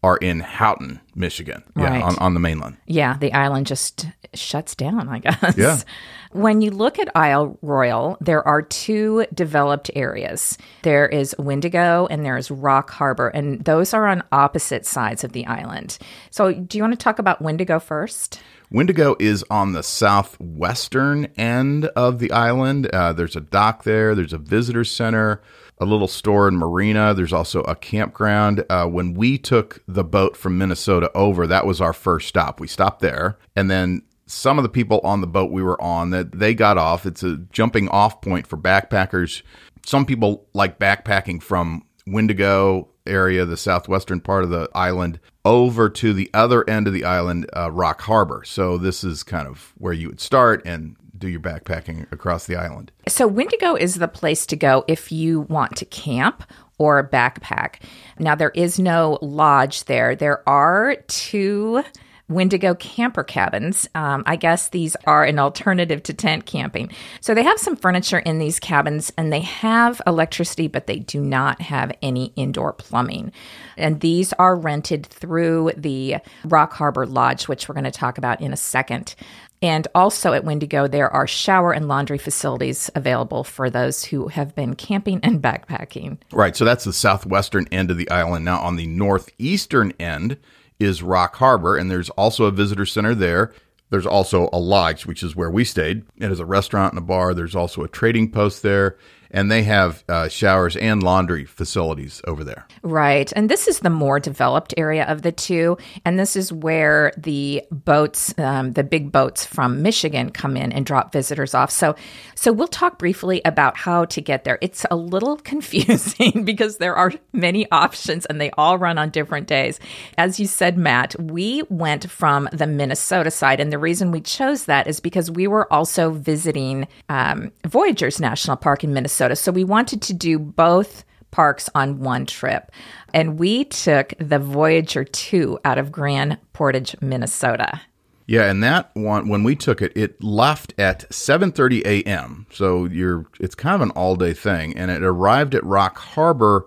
are 0.03 0.17
in 0.17 0.41
Houghton, 0.41 0.99
Michigan. 1.15 1.63
Right. 1.75 1.99
Yeah, 1.99 2.05
on, 2.05 2.17
on 2.19 2.33
the 2.33 2.39
mainland. 2.39 2.77
Yeah, 2.85 3.17
the 3.17 3.33
island 3.33 3.67
just 3.67 4.05
shuts 4.33 4.75
down, 4.75 5.09
I 5.09 5.19
guess. 5.19 5.57
Yeah. 5.57 5.79
When 6.33 6.63
you 6.63 6.71
look 6.71 6.97
at 6.97 7.15
Isle 7.15 7.59
Royal, 7.61 8.17
there 8.19 8.45
are 8.47 8.63
two 8.63 9.27
developed 9.35 9.91
areas. 9.95 10.57
There 10.81 11.07
is 11.07 11.35
Windigo 11.37 12.07
and 12.07 12.25
there 12.25 12.37
is 12.37 12.49
Rock 12.49 12.89
Harbor, 12.89 13.27
and 13.27 13.63
those 13.63 13.93
are 13.93 14.07
on 14.07 14.23
opposite 14.31 14.87
sides 14.87 15.23
of 15.23 15.33
the 15.33 15.45
island. 15.45 15.99
So, 16.31 16.51
do 16.51 16.75
you 16.75 16.83
want 16.83 16.93
to 16.93 17.03
talk 17.03 17.19
about 17.19 17.39
Windigo 17.39 17.79
first? 17.79 18.41
Windigo 18.71 19.15
is 19.19 19.45
on 19.51 19.73
the 19.73 19.83
southwestern 19.83 21.25
end 21.37 21.85
of 21.95 22.17
the 22.17 22.31
island. 22.31 22.87
Uh, 22.87 23.13
there's 23.13 23.35
a 23.35 23.41
dock 23.41 23.83
there, 23.83 24.15
there's 24.15 24.33
a 24.33 24.39
visitor 24.39 24.83
center, 24.83 25.39
a 25.79 25.85
little 25.85 26.07
store 26.07 26.47
and 26.47 26.57
marina. 26.57 27.13
There's 27.13 27.33
also 27.33 27.61
a 27.61 27.75
campground. 27.75 28.63
Uh, 28.69 28.85
when 28.87 29.13
we 29.13 29.37
took 29.37 29.83
the 29.87 30.03
boat 30.03 30.37
from 30.37 30.57
Minnesota 30.57 31.11
over, 31.15 31.47
that 31.47 31.65
was 31.65 31.81
our 31.81 31.93
first 31.93 32.27
stop. 32.27 32.59
We 32.59 32.67
stopped 32.67 33.01
there. 33.01 33.37
And 33.55 33.69
then 33.69 34.03
some 34.25 34.57
of 34.57 34.63
the 34.63 34.69
people 34.69 34.99
on 35.03 35.21
the 35.21 35.27
boat 35.27 35.51
we 35.51 35.63
were 35.63 35.81
on 35.81 36.11
that 36.11 36.31
they 36.31 36.53
got 36.53 36.77
off. 36.77 37.05
It's 37.05 37.23
a 37.23 37.37
jumping 37.51 37.89
off 37.89 38.21
point 38.21 38.47
for 38.47 38.57
backpackers. 38.57 39.41
Some 39.85 40.05
people 40.05 40.47
like 40.53 40.79
backpacking 40.79 41.41
from 41.41 41.83
Windigo 42.07 42.89
area, 43.05 43.45
the 43.45 43.57
southwestern 43.57 44.21
part 44.21 44.43
of 44.43 44.49
the 44.49 44.69
island, 44.73 45.19
over 45.43 45.89
to 45.89 46.13
the 46.13 46.29
other 46.33 46.67
end 46.69 46.87
of 46.87 46.93
the 46.93 47.03
island, 47.03 47.49
uh, 47.55 47.69
Rock 47.71 48.01
Harbor. 48.01 48.43
So 48.45 48.77
this 48.77 49.03
is 49.03 49.23
kind 49.23 49.47
of 49.47 49.73
where 49.77 49.93
you 49.93 50.07
would 50.07 50.21
start 50.21 50.61
and 50.65 50.95
do 51.23 51.29
your 51.29 51.39
backpacking 51.39 52.11
across 52.11 52.47
the 52.47 52.55
island. 52.57 52.91
So, 53.07 53.27
Windigo 53.27 53.75
is 53.75 53.95
the 53.95 54.07
place 54.07 54.45
to 54.47 54.55
go 54.55 54.83
if 54.87 55.11
you 55.11 55.41
want 55.41 55.77
to 55.77 55.85
camp 55.85 56.43
or 56.77 57.07
backpack. 57.07 57.75
Now, 58.19 58.35
there 58.35 58.49
is 58.49 58.77
no 58.77 59.19
lodge 59.21 59.85
there. 59.85 60.15
There 60.15 60.47
are 60.47 60.97
two 61.07 61.83
Windigo 62.29 62.73
camper 62.75 63.23
cabins. 63.23 63.87
Um, 63.95 64.23
I 64.25 64.35
guess 64.35 64.69
these 64.69 64.95
are 65.05 65.23
an 65.23 65.39
alternative 65.39 66.03
to 66.03 66.13
tent 66.13 66.45
camping. 66.45 66.89
So 67.21 67.33
they 67.33 67.43
have 67.43 67.59
some 67.59 67.75
furniture 67.75 68.19
in 68.19 68.39
these 68.39 68.59
cabins 68.59 69.11
and 69.17 69.31
they 69.31 69.41
have 69.41 70.01
electricity, 70.07 70.67
but 70.67 70.87
they 70.87 70.99
do 70.99 71.21
not 71.21 71.61
have 71.61 71.91
any 72.01 72.33
indoor 72.35 72.73
plumbing. 72.73 73.31
And 73.77 73.99
these 73.99 74.33
are 74.33 74.55
rented 74.55 75.05
through 75.05 75.73
the 75.75 76.17
Rock 76.45 76.73
Harbor 76.73 77.05
Lodge, 77.05 77.47
which 77.47 77.67
we're 77.67 77.75
going 77.75 77.83
to 77.83 77.91
talk 77.91 78.17
about 78.17 78.41
in 78.41 78.53
a 78.53 78.57
second. 78.57 79.15
And 79.63 79.87
also 79.95 80.33
at 80.33 80.43
Windigo, 80.43 80.87
there 80.89 81.09
are 81.09 81.25
shower 81.25 81.71
and 81.71 81.87
laundry 81.87 82.17
facilities 82.17 82.91
available 82.95 83.45
for 83.45 83.69
those 83.69 84.03
who 84.03 84.27
have 84.27 84.53
been 84.53 84.75
camping 84.75 85.21
and 85.23 85.41
backpacking. 85.41 86.17
Right. 86.33 86.53
So 86.53 86.65
that's 86.65 86.83
the 86.83 86.91
southwestern 86.91 87.67
end 87.71 87.89
of 87.89 87.95
the 87.95 88.09
island. 88.11 88.43
Now, 88.43 88.59
on 88.59 88.75
the 88.75 88.87
northeastern 88.87 89.93
end 90.01 90.37
is 90.79 91.01
Rock 91.01 91.37
Harbor, 91.37 91.77
and 91.77 91.89
there's 91.89 92.09
also 92.09 92.43
a 92.43 92.51
visitor 92.51 92.85
center 92.85 93.15
there. 93.15 93.53
There's 93.89 94.05
also 94.05 94.49
a 94.51 94.59
lodge, 94.59 95.05
which 95.05 95.23
is 95.23 95.35
where 95.35 95.49
we 95.49 95.63
stayed. 95.63 96.03
It 96.17 96.27
has 96.27 96.41
a 96.41 96.45
restaurant 96.45 96.93
and 96.93 97.01
a 97.01 97.05
bar. 97.05 97.33
There's 97.33 97.55
also 97.55 97.83
a 97.83 97.87
trading 97.87 98.31
post 98.31 98.63
there, 98.63 98.97
and 99.33 99.51
they 99.51 99.63
have 99.63 100.03
uh, 100.07 100.29
showers 100.29 100.77
and 100.77 101.01
laundry 101.01 101.43
facilities 101.43 102.21
over 102.25 102.43
there. 102.43 102.67
Right. 102.83 103.33
And 103.35 103.49
this 103.49 103.67
is 103.67 103.79
the 103.79 103.89
more 103.89 104.19
developed 104.19 104.73
area 104.77 105.05
of 105.05 105.23
the 105.23 105.31
two. 105.31 105.77
And 106.05 106.19
this 106.19 106.35
is 106.35 106.53
where 106.53 107.11
the 107.17 107.63
boats, 107.71 108.33
um, 108.37 108.73
the 108.73 108.83
big 108.83 109.11
boats 109.11 109.45
from 109.45 109.81
Michigan 109.81 110.29
come 110.29 110.55
in 110.55 110.71
and 110.71 110.85
drop 110.85 111.11
visitors 111.11 111.55
off. 111.55 111.71
So, 111.71 111.95
so 112.35 112.53
we'll 112.53 112.67
talk 112.67 112.99
briefly 112.99 113.41
about 113.43 113.75
how 113.75 114.05
to 114.05 114.21
get 114.21 114.43
there. 114.43 114.59
It's 114.61 114.85
a 114.91 114.95
little 114.95 115.37
confusing 115.53 116.43
because 116.45 116.77
there 116.77 116.95
are 116.95 117.11
many 117.33 117.69
options 117.71 118.25
and 118.27 118.39
they 118.39 118.51
all 118.51 118.77
run 118.77 118.97
on 118.97 119.09
different 119.09 119.47
days. 119.47 119.79
As 120.17 120.39
you 120.39 120.45
said, 120.45 120.77
Matt, 120.77 121.19
we 121.19 121.63
went 121.69 122.09
from 122.09 122.47
the 122.53 122.67
Minnesota 122.67 123.31
side. 123.31 123.59
And 123.59 123.71
the 123.71 123.79
reason 123.79 124.11
we 124.11 124.21
chose 124.21 124.65
that 124.65 124.87
is 124.87 124.99
because 124.99 125.31
we 125.31 125.47
were 125.47 125.71
also 125.73 126.11
visiting 126.11 126.87
um, 127.09 127.51
Voyageurs 127.65 128.19
National 128.19 128.57
Park 128.57 128.83
in 128.83 128.93
Minnesota. 128.93 129.22
So 129.35 129.51
we 129.51 129.63
wanted 129.63 130.01
to 130.03 130.13
do 130.13 130.39
both 130.39 131.03
parks 131.31 131.69
on 131.73 131.99
one 131.99 132.25
trip. 132.25 132.71
And 133.13 133.39
we 133.39 133.65
took 133.65 134.13
the 134.19 134.39
Voyager 134.39 135.03
2 135.03 135.59
out 135.65 135.77
of 135.77 135.91
Grand 135.91 136.37
Portage, 136.53 136.95
Minnesota. 137.01 137.81
Yeah, 138.25 138.49
and 138.49 138.63
that 138.63 138.91
one 138.93 139.27
when 139.27 139.43
we 139.43 139.55
took 139.55 139.81
it, 139.81 139.91
it 139.95 140.23
left 140.23 140.73
at 140.77 141.09
7:30 141.09 141.81
a.m. 141.85 142.47
So 142.51 142.85
you're 142.85 143.25
it's 143.39 143.55
kind 143.55 143.75
of 143.75 143.81
an 143.81 143.91
all-day 143.91 144.33
thing 144.33 144.77
and 144.77 144.89
it 144.89 145.03
arrived 145.03 145.53
at 145.55 145.63
Rock 145.65 145.97
Harbor 145.97 146.65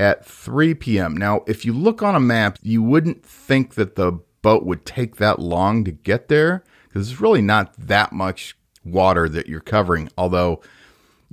at 0.00 0.24
3 0.24 0.74
p.m. 0.74 1.16
Now, 1.16 1.42
if 1.46 1.64
you 1.64 1.72
look 1.72 2.02
on 2.02 2.14
a 2.14 2.20
map, 2.20 2.58
you 2.62 2.82
wouldn't 2.82 3.24
think 3.24 3.74
that 3.74 3.96
the 3.96 4.12
boat 4.42 4.64
would 4.64 4.86
take 4.86 5.16
that 5.16 5.38
long 5.38 5.84
to 5.84 5.92
get 5.92 6.28
there 6.28 6.64
because 6.88 7.10
it's 7.10 7.20
really 7.20 7.42
not 7.42 7.74
that 7.78 8.12
much 8.12 8.56
water 8.84 9.28
that 9.28 9.46
you're 9.46 9.60
covering, 9.60 10.08
although 10.16 10.60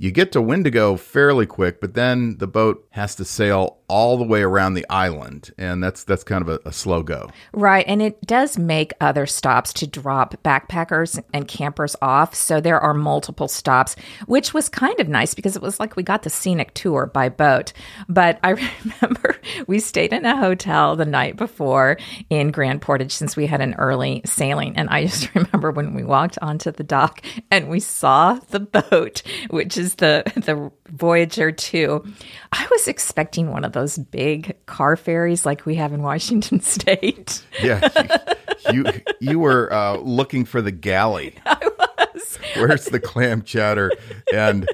you 0.02 0.10
get 0.10 0.32
to 0.32 0.42
Windigo 0.42 0.96
fairly 0.96 1.46
quick, 1.46 1.80
but 1.80 1.94
then 1.94 2.36
the 2.38 2.48
boat 2.48 2.84
has 2.90 3.14
to 3.14 3.24
sail 3.24 3.78
all 3.92 4.16
the 4.16 4.24
way 4.24 4.40
around 4.40 4.72
the 4.72 4.86
island, 4.88 5.50
and 5.58 5.84
that's 5.84 6.04
that's 6.04 6.24
kind 6.24 6.40
of 6.40 6.48
a, 6.48 6.58
a, 6.64 6.72
slow 6.72 7.02
go. 7.02 7.28
Right, 7.52 7.84
and 7.86 8.00
it 8.00 8.18
does 8.22 8.56
make 8.56 8.94
other 9.02 9.26
stops 9.26 9.70
to 9.74 9.86
drop 9.86 10.34
backpackers 10.42 11.22
and 11.34 11.46
campers 11.46 11.94
off. 12.00 12.34
So 12.34 12.58
there 12.58 12.80
are 12.80 12.94
multiple 12.94 13.48
stops, 13.48 13.94
which 14.24 14.54
was 14.54 14.70
kind 14.70 14.98
of 14.98 15.08
nice 15.08 15.34
because 15.34 15.56
it 15.56 15.62
was 15.62 15.78
like 15.78 15.94
we 15.94 16.02
got 16.02 16.22
the 16.22 16.30
scenic 16.30 16.72
tour 16.72 17.04
by 17.04 17.28
boat. 17.28 17.74
But 18.08 18.40
I 18.42 18.50
remember 19.02 19.36
we 19.66 19.78
stayed 19.78 20.14
in 20.14 20.24
a 20.24 20.38
hotel 20.38 20.96
the 20.96 21.04
night 21.04 21.36
before 21.36 21.98
in 22.30 22.50
Grand 22.50 22.80
Portage 22.80 23.12
since 23.12 23.36
we 23.36 23.46
had 23.46 23.60
an 23.60 23.74
early 23.74 24.22
sailing, 24.24 24.74
and 24.74 24.88
I 24.88 25.04
just 25.04 25.28
remember 25.34 25.70
when 25.70 25.92
we 25.92 26.02
walked 26.02 26.38
onto 26.40 26.70
the 26.70 26.82
dock 26.82 27.22
and 27.50 27.68
we 27.68 27.78
saw 27.80 28.40
the 28.48 28.60
boat, 28.60 29.22
which 29.50 29.76
is 29.76 29.96
the 29.96 30.22
the 30.34 30.72
Voyager 30.88 31.50
2. 31.52 32.04
I 32.52 32.68
was 32.70 32.86
expecting 32.86 33.50
one 33.50 33.64
of 33.64 33.72
those 33.72 33.81
big 33.98 34.56
car 34.66 34.96
ferries 34.96 35.44
like 35.46 35.66
we 35.66 35.74
have 35.76 35.92
in 35.92 36.02
Washington 36.02 36.60
State. 36.62 37.44
Yeah, 37.62 37.88
you 38.70 38.84
you, 38.84 38.92
you 39.20 39.38
were 39.38 39.72
uh, 39.72 39.96
looking 39.98 40.44
for 40.44 40.62
the 40.62 40.72
galley. 40.72 41.34
I 41.46 41.70
was. 41.78 42.38
Where's 42.56 42.86
the 42.86 43.00
clam 43.00 43.42
chowder? 43.42 43.92
And 44.32 44.68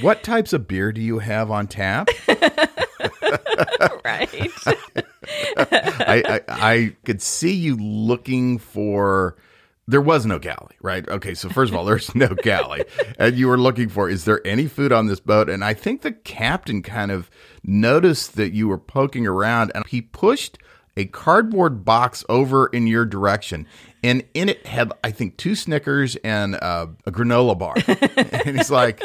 what 0.00 0.22
types 0.22 0.52
of 0.52 0.66
beer 0.68 0.92
do 0.92 1.00
you 1.00 1.18
have 1.18 1.50
on 1.50 1.66
tap? 1.66 2.08
right. 4.04 4.50
I, 5.56 6.22
I 6.26 6.40
I 6.48 6.96
could 7.04 7.22
see 7.22 7.52
you 7.52 7.76
looking 7.76 8.58
for 8.58 9.36
there 9.92 10.00
was 10.00 10.24
no 10.24 10.38
galley, 10.38 10.74
right? 10.80 11.06
Okay, 11.06 11.34
so 11.34 11.50
first 11.50 11.70
of 11.70 11.76
all, 11.76 11.84
there's 11.84 12.14
no 12.14 12.28
galley. 12.42 12.84
And 13.18 13.36
you 13.36 13.46
were 13.46 13.58
looking 13.58 13.90
for, 13.90 14.08
is 14.08 14.24
there 14.24 14.44
any 14.46 14.66
food 14.66 14.90
on 14.90 15.06
this 15.06 15.20
boat? 15.20 15.50
And 15.50 15.62
I 15.62 15.74
think 15.74 16.00
the 16.00 16.12
captain 16.12 16.82
kind 16.82 17.10
of 17.10 17.30
noticed 17.62 18.36
that 18.36 18.52
you 18.52 18.68
were 18.68 18.78
poking 18.78 19.26
around 19.26 19.70
and 19.74 19.86
he 19.86 20.00
pushed 20.00 20.58
a 20.96 21.04
cardboard 21.06 21.84
box 21.84 22.24
over 22.28 22.66
in 22.66 22.86
your 22.86 23.04
direction. 23.04 23.66
And 24.02 24.24
in 24.32 24.48
it 24.48 24.66
had, 24.66 24.92
I 25.04 25.10
think, 25.10 25.36
two 25.36 25.54
Snickers 25.54 26.16
and 26.16 26.56
uh, 26.56 26.86
a 27.06 27.12
granola 27.12 27.58
bar. 27.58 27.74
and 28.46 28.56
he's 28.56 28.70
like, 28.70 29.02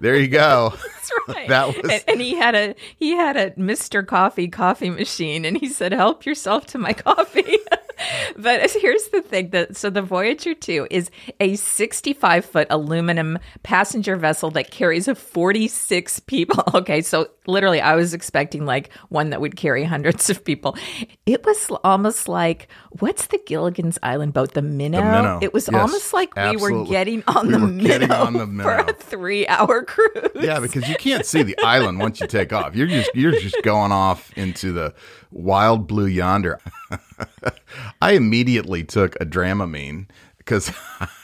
there 0.00 0.16
you 0.16 0.28
go. 0.28 0.74
That's 0.82 1.12
right. 1.28 1.48
That 1.48 1.66
was 1.68 1.90
and, 1.90 2.04
and 2.08 2.20
he 2.20 2.34
had 2.34 2.54
a 2.54 2.74
he 2.96 3.12
had 3.12 3.36
a 3.36 3.50
Mr. 3.52 4.06
Coffee 4.06 4.48
coffee 4.48 4.90
machine 4.90 5.44
and 5.44 5.56
he 5.56 5.68
said, 5.68 5.92
Help 5.92 6.26
yourself 6.26 6.66
to 6.66 6.78
my 6.78 6.92
coffee. 6.92 7.56
but 8.36 8.70
here's 8.80 9.08
the 9.08 9.22
thing 9.22 9.50
that 9.50 9.76
so 9.76 9.90
the 9.90 10.02
Voyager 10.02 10.54
2 10.54 10.88
is 10.90 11.10
a 11.40 11.56
65 11.56 12.44
foot 12.44 12.66
aluminum 12.70 13.38
passenger 13.62 14.16
vessel 14.16 14.50
that 14.52 14.70
carries 14.70 15.08
46 15.08 16.20
people. 16.20 16.62
Okay, 16.76 17.00
so 17.00 17.28
literally 17.46 17.80
I 17.80 17.94
was 17.94 18.12
expecting 18.12 18.66
like 18.66 18.92
one 19.08 19.30
that 19.30 19.40
would 19.40 19.56
carry 19.56 19.82
hundreds 19.84 20.28
of 20.28 20.44
people. 20.44 20.76
It 21.24 21.44
was 21.46 21.70
almost 21.84 22.28
like 22.28 22.68
what's 22.98 23.28
the 23.28 23.38
Gilligan's 23.46 23.98
Island 24.02 24.34
boat? 24.34 24.52
The 24.52 24.62
Minnow. 24.62 24.98
The 25.00 25.04
Minnow. 25.04 25.38
It 25.42 25.54
was 25.54 25.68
Yes, 25.72 25.80
almost 25.80 26.12
like 26.12 26.34
we 26.36 26.56
were 26.56 26.84
getting 26.84 27.22
on 27.26 27.46
We 27.46 27.52
the 27.52 27.58
were 27.60 27.70
getting 27.72 28.08
Minnow 28.08 28.24
on 28.24 28.56
the 28.56 28.62
for 28.62 28.74
a 28.76 28.92
three 28.92 29.46
hour 29.46 29.84
cruise. 29.84 30.30
Yeah, 30.34 30.60
because 30.60 30.88
you 30.88 30.96
can't 30.96 31.24
see 31.24 31.42
the 31.42 31.56
island 31.58 31.98
once 31.98 32.20
you 32.20 32.26
take 32.26 32.52
off. 32.52 32.74
You're 32.74 32.86
just 32.88 33.10
you're 33.14 33.32
just 33.32 33.62
going 33.62 33.92
off 33.92 34.32
into 34.36 34.72
the 34.72 34.94
wild 35.30 35.86
blue 35.86 36.06
yonder. 36.06 36.60
I 38.02 38.12
immediately 38.12 38.84
took 38.84 39.16
a 39.16 39.26
Dramamine 39.26 40.06
because 40.38 40.72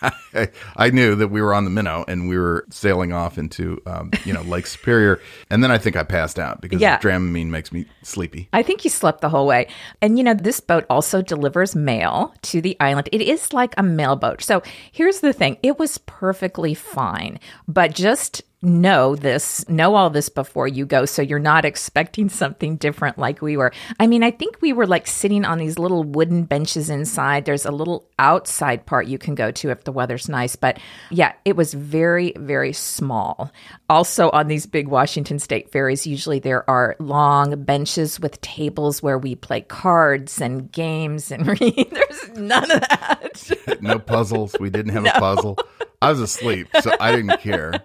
I, 0.02 0.48
I 0.76 0.90
knew 0.90 1.14
that 1.14 1.28
we 1.28 1.40
were 1.40 1.54
on 1.54 1.64
the 1.64 1.70
minnow 1.70 2.04
and 2.08 2.28
we 2.28 2.36
were 2.36 2.66
sailing 2.70 3.12
off 3.12 3.38
into, 3.38 3.80
um, 3.86 4.10
you 4.24 4.32
know, 4.32 4.42
Lake 4.42 4.66
Superior. 4.66 5.20
And 5.48 5.62
then 5.62 5.70
I 5.70 5.78
think 5.78 5.94
I 5.94 6.02
passed 6.02 6.40
out 6.40 6.60
because 6.60 6.80
Yeah. 6.80 6.98
Dramamine 6.98 7.46
makes 7.46 7.70
me 7.70 7.86
sleepy. 8.02 8.48
I 8.52 8.62
think 8.64 8.82
you 8.82 8.90
slept 8.90 9.20
the 9.20 9.28
whole 9.28 9.46
way. 9.46 9.68
And 10.00 10.18
you 10.18 10.24
know, 10.24 10.34
this 10.34 10.58
boat 10.58 10.84
also 10.90 11.22
delivers 11.22 11.76
mail 11.76 12.34
to 12.42 12.60
the 12.60 12.76
island. 12.80 13.08
It 13.12 13.22
is 13.22 13.52
like 13.52 13.74
a 13.76 13.82
mail 13.82 14.16
boat. 14.16 14.42
So 14.42 14.62
here's 14.90 15.20
the 15.20 15.32
thing 15.32 15.56
it 15.62 15.78
was 15.78 15.98
perfectly 15.98 16.74
fine, 16.74 17.38
but 17.68 17.94
just 17.94 18.42
know 18.62 19.16
this, 19.16 19.68
know 19.68 19.94
all 19.96 20.08
this 20.08 20.28
before 20.28 20.68
you 20.68 20.86
go. 20.86 21.04
So 21.04 21.20
you're 21.20 21.38
not 21.38 21.64
expecting 21.64 22.28
something 22.28 22.76
different 22.76 23.18
like 23.18 23.42
we 23.42 23.56
were. 23.56 23.72
I 23.98 24.06
mean, 24.06 24.22
I 24.22 24.30
think 24.30 24.60
we 24.60 24.72
were 24.72 24.86
like 24.86 25.06
sitting 25.06 25.44
on 25.44 25.58
these 25.58 25.78
little 25.78 26.04
wooden 26.04 26.44
benches 26.44 26.88
inside. 26.88 27.44
There's 27.44 27.66
a 27.66 27.72
little 27.72 28.08
outside 28.18 28.86
part 28.86 29.06
you 29.06 29.18
can 29.18 29.34
go 29.34 29.50
to 29.50 29.70
if 29.70 29.84
the 29.84 29.92
weather's 29.92 30.28
nice. 30.28 30.54
But 30.56 30.78
yeah, 31.10 31.32
it 31.44 31.56
was 31.56 31.74
very, 31.74 32.32
very 32.36 32.72
small. 32.72 33.50
Also, 33.90 34.30
on 34.30 34.46
these 34.46 34.66
big 34.66 34.88
Washington 34.88 35.38
State 35.38 35.70
ferries, 35.70 36.06
usually 36.06 36.38
there 36.38 36.68
are 36.70 36.96
long 36.98 37.64
benches 37.64 38.20
with 38.20 38.40
tables 38.40 39.02
where 39.02 39.18
we 39.18 39.34
play 39.34 39.62
cards 39.62 40.40
and 40.40 40.70
games 40.70 41.30
and 41.32 41.46
read. 41.60 41.88
There's 41.90 42.28
none 42.36 42.70
of 42.70 42.80
that. 42.80 43.50
No 43.80 43.98
puzzles. 43.98 44.54
We 44.60 44.70
didn't 44.70 44.92
have 44.92 45.04
a 45.04 45.10
puzzle. 45.18 45.58
I 46.02 46.10
was 46.10 46.20
asleep, 46.20 46.68
so 46.80 46.92
I 47.00 47.14
didn't 47.14 47.40
care. 47.40 47.74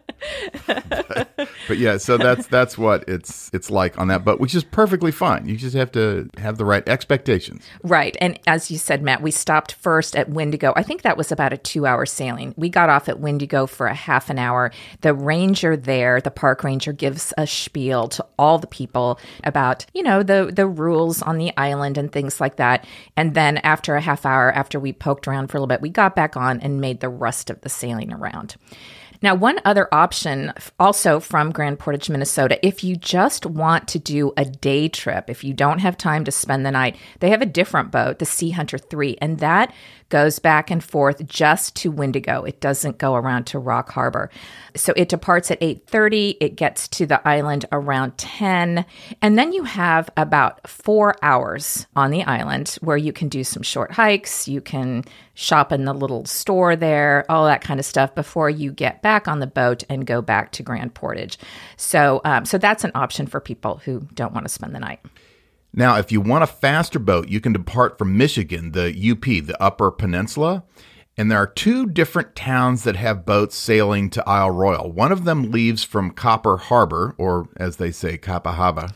But, 0.65 1.49
but 1.67 1.77
yeah, 1.77 1.97
so 1.97 2.17
that's 2.17 2.47
that's 2.47 2.77
what 2.77 3.07
it's 3.07 3.51
it's 3.53 3.69
like 3.69 3.97
on 3.99 4.07
that 4.07 4.25
but 4.25 4.39
which 4.39 4.55
is 4.55 4.63
perfectly 4.63 5.11
fine. 5.11 5.47
You 5.47 5.55
just 5.55 5.75
have 5.75 5.91
to 5.91 6.29
have 6.37 6.57
the 6.57 6.65
right 6.65 6.87
expectations. 6.89 7.63
Right. 7.83 8.17
And 8.19 8.39
as 8.47 8.71
you 8.71 8.77
said, 8.77 9.01
Matt, 9.01 9.21
we 9.21 9.31
stopped 9.31 9.73
first 9.73 10.15
at 10.15 10.29
Windigo. 10.29 10.73
I 10.75 10.83
think 10.83 11.03
that 11.03 11.17
was 11.17 11.31
about 11.31 11.53
a 11.53 11.57
two 11.57 11.85
hour 11.85 12.05
sailing. 12.05 12.53
We 12.57 12.69
got 12.69 12.89
off 12.89 13.07
at 13.07 13.19
Windigo 13.19 13.67
for 13.67 13.87
a 13.87 13.93
half 13.93 14.29
an 14.29 14.39
hour. 14.39 14.71
The 15.01 15.13
ranger 15.13 15.77
there, 15.77 16.19
the 16.19 16.31
park 16.31 16.63
ranger, 16.63 16.93
gives 16.93 17.33
a 17.37 17.45
spiel 17.45 18.07
to 18.09 18.25
all 18.39 18.57
the 18.57 18.67
people 18.67 19.19
about, 19.43 19.85
you 19.93 20.03
know, 20.03 20.23
the, 20.23 20.51
the 20.53 20.67
rules 20.67 21.21
on 21.21 21.37
the 21.37 21.55
island 21.57 21.97
and 21.97 22.11
things 22.11 22.41
like 22.41 22.55
that. 22.57 22.85
And 23.15 23.33
then 23.33 23.57
after 23.57 23.95
a 23.95 24.01
half 24.01 24.25
hour, 24.25 24.51
after 24.51 24.79
we 24.79 24.93
poked 24.93 25.27
around 25.27 25.47
for 25.47 25.57
a 25.57 25.59
little 25.59 25.67
bit, 25.67 25.81
we 25.81 25.89
got 25.89 26.15
back 26.15 26.35
on 26.35 26.59
and 26.59 26.81
made 26.81 26.99
the 26.99 27.09
rest 27.09 27.49
of 27.49 27.61
the 27.61 27.69
sailing 27.69 28.06
around. 28.13 28.55
Now, 29.21 29.33
one 29.33 29.59
other 29.65 29.87
option 29.91 30.53
also 30.79 31.19
from 31.19 31.51
Grand 31.51 31.79
Portage, 31.79 32.09
Minnesota, 32.09 32.63
if 32.65 32.83
you 32.83 32.95
just 32.95 33.45
want 33.45 33.87
to 33.89 33.99
do 33.99 34.31
a 34.37 34.45
day 34.45 34.89
trip, 34.89 35.29
if 35.29 35.43
you 35.43 35.53
don't 35.53 35.79
have 35.79 35.97
time 35.97 36.23
to 36.25 36.31
spend 36.31 36.65
the 36.65 36.71
night, 36.71 36.97
they 37.19 37.31
have 37.31 37.41
a 37.41 37.47
different 37.47 37.91
boat, 37.91 38.19
the 38.19 38.25
Sea 38.25 38.51
Hunter 38.51 38.77
3, 38.77 39.17
and 39.19 39.39
that 39.39 39.73
goes 40.09 40.39
back 40.39 40.71
and 40.71 40.83
forth 40.83 41.25
just 41.27 41.75
to 41.77 41.91
Windigo. 41.91 42.43
It 42.43 42.61
doesn't 42.61 42.97
go 42.97 43.15
around 43.15 43.45
to 43.47 43.59
Rock 43.59 43.91
Harbor. 43.91 44.29
So 44.75 44.93
it 44.95 45.09
departs 45.09 45.51
at 45.51 45.61
8:30, 45.61 46.37
it 46.39 46.55
gets 46.55 46.87
to 46.89 47.05
the 47.05 47.25
island 47.27 47.65
around 47.71 48.17
10, 48.17 48.85
and 49.21 49.37
then 49.37 49.53
you 49.53 49.63
have 49.63 50.09
about 50.15 50.67
4 50.67 51.15
hours 51.21 51.87
on 51.95 52.11
the 52.11 52.23
island 52.23 52.77
where 52.81 52.97
you 52.97 53.11
can 53.11 53.29
do 53.29 53.43
some 53.43 53.63
short 53.63 53.91
hikes, 53.91 54.47
you 54.47 54.61
can 54.61 55.03
shop 55.33 55.71
in 55.71 55.85
the 55.85 55.93
little 55.93 56.25
store 56.25 56.75
there, 56.75 57.25
all 57.29 57.45
that 57.45 57.61
kind 57.61 57.79
of 57.79 57.85
stuff 57.85 58.15
before 58.15 58.49
you 58.49 58.71
get 58.71 59.01
back 59.01 59.27
on 59.27 59.39
the 59.39 59.47
boat 59.47 59.83
and 59.89 60.07
go 60.07 60.21
back 60.21 60.51
to 60.51 60.63
Grand 60.63 60.93
Portage. 60.93 61.37
So, 61.75 62.21
um, 62.25 62.45
so 62.45 62.57
that's 62.57 62.83
an 62.83 62.91
option 62.95 63.27
for 63.27 63.39
people 63.39 63.81
who 63.85 64.07
don't 64.13 64.33
want 64.33 64.45
to 64.45 64.53
spend 64.53 64.73
the 64.73 64.79
night. 64.79 64.99
Now, 65.77 65.97
if 65.97 66.11
you 66.11 66.21
want 66.21 66.43
a 66.43 66.47
faster 66.47 66.97
boat, 66.97 67.29
you 67.29 67.39
can 67.39 67.53
depart 67.53 67.99
from 67.99 68.17
Michigan, 68.17 68.71
the 68.71 68.87
UP, 69.11 69.21
the 69.21 69.55
Upper 69.61 69.91
Peninsula. 69.91 70.63
And 71.15 71.29
there 71.29 71.37
are 71.37 71.45
two 71.45 71.85
different 71.85 72.35
towns 72.35 72.83
that 72.83 72.95
have 72.95 73.27
boats 73.27 73.55
sailing 73.55 74.09
to 74.11 74.27
Isle 74.27 74.49
Royal. 74.49 74.91
One 74.91 75.11
of 75.11 75.23
them 75.23 75.51
leaves 75.51 75.83
from 75.83 76.11
Copper 76.11 76.57
Harbor, 76.57 77.13
or 77.19 77.49
as 77.57 77.77
they 77.77 77.91
say, 77.91 78.17
Kapahava. 78.17 78.91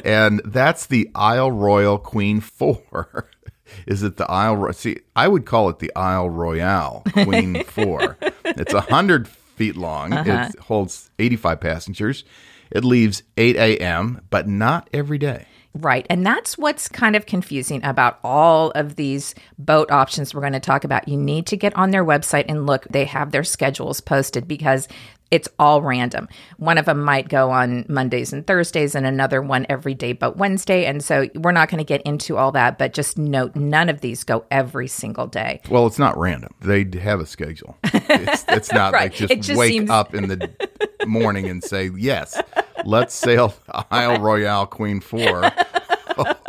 and 0.04 0.42
that's 0.44 0.84
the 0.84 1.10
Isle 1.14 1.52
Royal 1.52 1.96
Queen 1.96 2.40
4. 2.40 3.30
Is 3.86 4.02
it 4.02 4.18
the 4.18 4.30
Isle 4.30 4.56
Ro- 4.56 4.72
See, 4.72 4.98
I 5.16 5.26
would 5.28 5.46
call 5.46 5.70
it 5.70 5.78
the 5.78 5.92
Isle 5.96 6.28
Royale 6.28 7.02
Queen 7.12 7.64
4. 7.64 8.18
It's 8.44 8.74
100 8.74 9.28
feet 9.28 9.76
long. 9.76 10.12
Uh-huh. 10.12 10.48
It 10.52 10.58
holds 10.60 11.10
85 11.18 11.60
passengers. 11.60 12.24
It 12.70 12.84
leaves 12.84 13.22
8 13.36 13.56
a.m., 13.56 14.20
but 14.30 14.48
not 14.48 14.88
every 14.92 15.18
day. 15.18 15.46
Right. 15.72 16.04
And 16.10 16.26
that's 16.26 16.58
what's 16.58 16.88
kind 16.88 17.14
of 17.14 17.26
confusing 17.26 17.84
about 17.84 18.18
all 18.24 18.72
of 18.72 18.96
these 18.96 19.36
boat 19.56 19.92
options 19.92 20.34
we're 20.34 20.40
going 20.40 20.52
to 20.54 20.60
talk 20.60 20.82
about. 20.82 21.06
You 21.06 21.16
need 21.16 21.46
to 21.46 21.56
get 21.56 21.76
on 21.76 21.92
their 21.92 22.04
website 22.04 22.46
and 22.48 22.66
look. 22.66 22.86
They 22.90 23.04
have 23.04 23.30
their 23.30 23.44
schedules 23.44 24.00
posted 24.00 24.48
because 24.48 24.88
it's 25.30 25.48
all 25.60 25.80
random. 25.80 26.28
One 26.56 26.76
of 26.76 26.86
them 26.86 27.00
might 27.04 27.28
go 27.28 27.52
on 27.52 27.86
Mondays 27.88 28.32
and 28.32 28.44
Thursdays, 28.44 28.96
and 28.96 29.06
another 29.06 29.40
one 29.40 29.64
every 29.68 29.94
day 29.94 30.12
but 30.12 30.36
Wednesday. 30.36 30.86
And 30.86 31.04
so 31.04 31.28
we're 31.36 31.52
not 31.52 31.68
going 31.70 31.78
to 31.78 31.84
get 31.84 32.02
into 32.02 32.36
all 32.36 32.50
that, 32.50 32.76
but 32.76 32.92
just 32.92 33.16
note 33.16 33.54
none 33.54 33.88
of 33.88 34.00
these 34.00 34.24
go 34.24 34.44
every 34.50 34.88
single 34.88 35.28
day. 35.28 35.60
Well, 35.70 35.86
it's 35.86 36.00
not 36.00 36.18
random. 36.18 36.52
They 36.62 36.84
have 36.98 37.20
a 37.20 37.26
schedule. 37.26 37.78
It's, 37.84 38.44
it's 38.48 38.72
not 38.72 38.92
Right. 38.92 39.02
like 39.02 39.14
just, 39.14 39.32
It 39.32 39.42
just 39.42 39.56
wake 39.56 39.70
seems- 39.70 39.88
up 39.90 40.16
in 40.16 40.26
the 40.26 40.50
morning 41.06 41.48
and 41.48 41.62
say, 41.62 41.90
yes, 41.96 42.40
let's 42.84 43.14
sail 43.14 43.54
Isle 43.90 44.20
Royale 44.20 44.66
Queen 44.66 45.00
4 45.00 45.52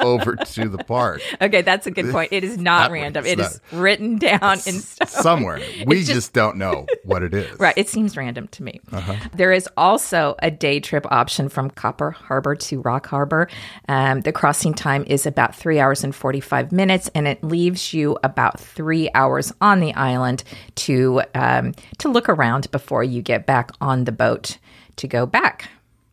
over 0.01 0.35
to 0.35 0.69
the 0.69 0.83
park. 0.83 1.21
Okay, 1.41 1.61
that's 1.61 1.87
a 1.87 1.91
good 1.91 2.11
point. 2.11 2.31
It 2.31 2.43
is 2.43 2.57
not 2.57 2.83
Not 2.83 2.91
random. 2.91 3.25
It 3.25 3.39
is 3.39 3.59
not. 3.71 3.81
written 3.81 4.17
down 4.17 4.53
in 4.65 4.79
stone. 4.79 5.07
Somewhere. 5.07 5.59
We 5.87 6.03
just, 6.03 6.33
don't 6.33 6.57
know 6.57 6.85
what 7.03 7.23
it 7.23 7.33
is. 7.33 7.59
Right. 7.59 7.75
It 7.75 7.89
seems 7.89 8.15
random 8.15 8.47
to 8.49 8.63
me. 8.63 8.79
Uh-huh. 8.91 9.15
There 9.33 9.51
is 9.51 9.67
also 9.75 10.35
a 10.39 10.51
day 10.51 10.79
trip 10.79 11.05
option 11.11 11.49
from 11.49 11.69
Copper 11.71 12.11
Harbor 12.11 12.55
to 12.55 12.81
Rock 12.81 13.07
Harbor. 13.07 13.47
Um, 13.89 14.21
the 14.21 14.31
crossing 14.31 14.73
time 14.73 15.03
is 15.07 15.25
about 15.25 15.55
three 15.55 15.79
hours 15.79 16.03
and 16.03 16.13
45 16.13 16.71
minutes, 16.71 17.09
and 17.15 17.27
it 17.27 17.43
leaves 17.43 17.93
you 17.93 18.17
about 18.23 18.59
three 18.59 19.09
hours 19.15 19.51
on 19.61 19.79
the 19.79 19.93
island 19.95 20.43
to, 20.75 21.23
um, 21.33 21.73
to 21.97 22.09
look 22.09 22.29
around 22.29 22.69
before 22.71 23.03
you 23.03 23.21
get 23.21 23.45
back 23.45 23.71
on 23.81 24.03
the 24.03 24.11
boat 24.11 24.57
to 24.97 25.07
go 25.07 25.25
back. 25.25 25.69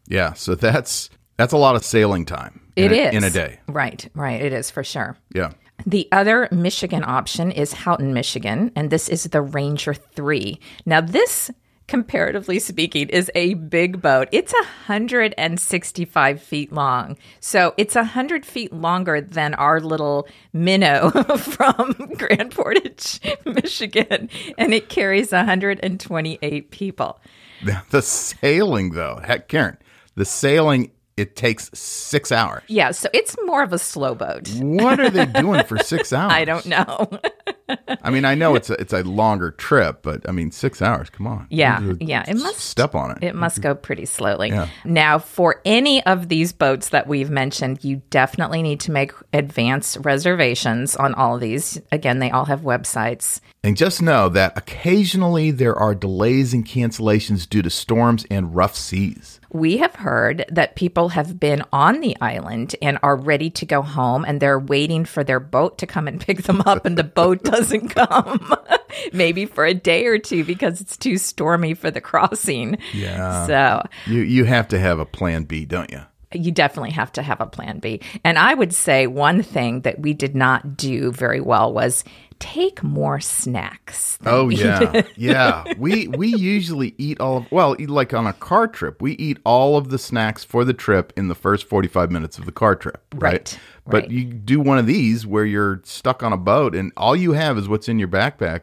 Yeah. 0.07 0.33
So 0.33 0.55
that's 0.55 1.11
that's 1.37 1.53
a 1.53 1.59
lot 1.59 1.77
of 1.77 1.85
sailing 1.85 2.24
time. 2.24 2.61
It 2.79 2.93
in 2.93 2.99
is 2.99 3.14
a, 3.14 3.17
in 3.17 3.25
a 3.25 3.31
day. 3.31 3.61
Right. 3.67 4.09
Right. 4.14 4.41
It 4.41 4.53
is 4.53 4.71
for 4.71 4.85
sure. 4.85 5.17
Yeah. 5.35 5.53
The 5.87 6.09
other 6.11 6.49
Michigan 6.51 7.05
option 7.05 7.51
is 7.53 7.73
Houghton, 7.73 8.12
Michigan, 8.12 8.73
and 8.75 8.91
this 8.91 9.09
is 9.09 9.25
the 9.25 9.41
Ranger 9.41 9.95
3. 9.95 10.59
Now, 10.85 11.01
this, 11.01 11.53
comparatively 11.87 12.59
speaking, 12.59 13.09
is 13.09 13.31
a 13.37 13.55
big 13.55 14.03
boat. 14.03 14.29
It's 14.33 14.53
165 14.53 16.43
feet 16.43 16.73
long. 16.73 17.17
So 17.38 17.75
it's 17.77 17.95
100 17.95 18.45
feet 18.45 18.73
longer 18.73 19.21
than 19.21 19.55
our 19.55 19.81
little 19.81 20.27
minnow 20.53 21.11
from 21.38 21.93
Grand 22.19 22.51
Portage, 22.51 23.21
Michigan, 23.47 24.29
and 24.59 24.75
it 24.75 24.88
carries 24.88 25.31
128 25.33 26.71
people. 26.71 27.21
The 27.91 28.03
sailing, 28.03 28.91
though, 28.91 29.21
heck, 29.25 29.49
Karen, 29.49 29.79
the 30.14 30.25
sailing, 30.25 30.93
it 31.18 31.37
takes 31.37 31.70
six 31.74 32.31
hours. 32.33 32.62
Yeah, 32.68 32.92
so 32.92 33.09
it's 33.12 33.37
more 33.44 33.62
of 33.62 33.72
a 33.72 33.78
slow 33.78 34.14
boat. 34.14 34.48
What 34.61 35.00
are 35.00 35.11
they 35.11 35.26
doing 35.40 35.64
for 35.64 35.78
six 35.78 36.12
hours? 36.12 36.33
I 36.33 36.44
don't 36.44 36.66
know. 36.66 37.09
I 38.02 38.11
mean, 38.11 38.24
I 38.24 38.35
know 38.35 38.54
it's 38.54 38.70
a 38.70 38.74
it's 38.81 38.92
a 38.94 39.02
longer 39.02 39.50
trip, 39.50 40.00
but 40.02 40.26
I 40.28 40.33
mean, 40.33 40.50
six 40.50 40.81
hours. 40.81 41.11
Come 41.11 41.26
on. 41.26 41.46
Yeah, 41.50 41.92
yeah, 42.00 42.24
it 42.26 42.35
must- 42.37 42.61
step 42.61 42.94
on 42.94 43.11
it. 43.11 43.22
It 43.22 43.35
must 43.35 43.61
go 43.61 43.74
pretty 43.74 44.07
slowly. 44.07 44.48
Yeah. 44.48 44.68
Now, 44.85 45.18
for 45.18 45.61
any 45.64 46.04
of 46.07 46.28
these 46.28 46.52
boats 46.52 46.90
that 46.90 47.07
we've 47.07 47.31
mentioned, 47.31 47.85
you 47.85 48.00
definitely 48.11 48.62
need 48.62 48.81
to 48.81 48.90
make 48.92 49.12
advance 49.35 49.96
reservations 49.98 50.96
on 50.96 51.12
all 51.14 51.35
of 51.35 51.40
these. 51.40 51.81
Again, 51.92 52.20
they 52.20 52.31
all 52.31 52.46
have 52.46 52.62
websites. 52.62 53.40
And 53.62 53.76
just 53.76 54.00
know 54.00 54.28
that 54.31 54.57
occasionally 54.57 55.50
there 55.50 55.74
are 55.76 55.94
delays 55.94 56.54
and 56.54 56.64
cancellations 56.66 57.48
due 57.48 57.61
to 57.62 57.70
storms 57.70 58.24
and 58.31 58.54
rough 58.54 58.76
seas. 58.76 59.38
We 59.50 59.78
have 59.78 59.94
heard 59.94 60.44
that 60.50 60.76
people 60.76 61.11
have 61.11 61.40
been 61.40 61.62
on 61.72 62.00
the 62.00 62.16
island 62.20 62.76
and 62.82 62.98
are 63.02 63.16
ready 63.16 63.48
to 63.50 63.66
go 63.66 63.82
home 63.82 64.24
and 64.26 64.40
they're 64.40 64.58
waiting 64.58 65.04
for 65.04 65.24
their 65.24 65.40
boat 65.40 65.78
to 65.78 65.87
come 65.87 66.06
and 66.06 66.20
pick 66.26 66.42
them 66.42 66.61
up 66.66 66.84
and 66.84 66.98
the 66.98 67.04
boat 67.04 67.42
doesn't 67.44 67.88
come. 67.94 68.54
Maybe 69.12 69.46
for 69.46 69.64
a 69.64 69.74
day 69.74 70.06
or 70.06 70.18
two 70.18 70.44
because 70.44 70.80
it's 70.80 70.96
too 70.96 71.16
stormy 71.18 71.74
for 71.74 71.90
the 71.90 72.00
crossing. 72.00 72.78
Yeah. 72.92 73.46
So 73.46 73.82
You 74.06 74.20
you 74.22 74.44
have 74.44 74.68
to 74.68 74.78
have 74.78 74.98
a 74.98 75.06
plan 75.06 75.44
B, 75.44 75.64
don't 75.64 75.90
you? 75.90 76.02
you 76.34 76.52
definitely 76.52 76.90
have 76.90 77.11
to 77.11 77.22
have 77.22 77.40
a 77.40 77.46
plan 77.46 77.78
B. 77.78 78.02
And 78.22 78.38
I 78.38 78.52
would 78.52 78.74
say 78.74 79.06
one 79.06 79.42
thing 79.42 79.80
that 79.80 79.98
we 80.00 80.12
did 80.12 80.37
not 80.37 80.76
do 80.76 81.11
very 81.11 81.40
well 81.40 81.72
was 81.72 82.04
take 82.38 82.83
more 82.83 83.20
snacks. 83.20 84.18
Oh 84.27 84.48
yeah, 84.48 85.03
yeah. 85.16 85.64
We 85.79 86.09
we 86.09 86.29
usually 86.29 86.94
eat 86.98 87.20
all 87.20 87.38
of 87.38 87.51
well, 87.53 87.77
like 87.79 88.14
on 88.14 88.27
a 88.27 88.33
car 88.33 88.68
trip, 88.68 89.01
we 89.03 89.12
eat 89.12 89.38
all 89.44 89.77
of 89.77 89.90
the 89.90 89.98
snacks 89.98 90.44
for 90.44 90.64
the 90.64 90.74
trip 90.74 91.12
in 91.16 91.29
the 91.29 91.35
first 91.35 91.66
forty 91.66 91.88
five 91.88 92.11
minutes 92.11 92.38
of 92.38 92.46
the 92.46 92.53
car 92.53 92.74
trip, 92.74 93.03
right? 93.14 93.33
Right, 93.33 93.59
But 93.87 94.03
right. 94.05 94.11
you 94.11 94.24
do 94.24 94.61
one 94.61 94.79
of 94.79 94.87
these 94.87 95.27
where 95.27 95.44
you're 95.44 95.81
stuck 95.85 96.22
on 96.22 96.33
a 96.33 96.37
boat 96.38 96.74
and 96.74 96.92
all 96.96 97.16
you 97.16 97.33
have 97.33 97.59
is 97.59 97.68
what's 97.68 97.88
in 97.88 97.98
your 97.98 98.09
backpack. 98.09 98.62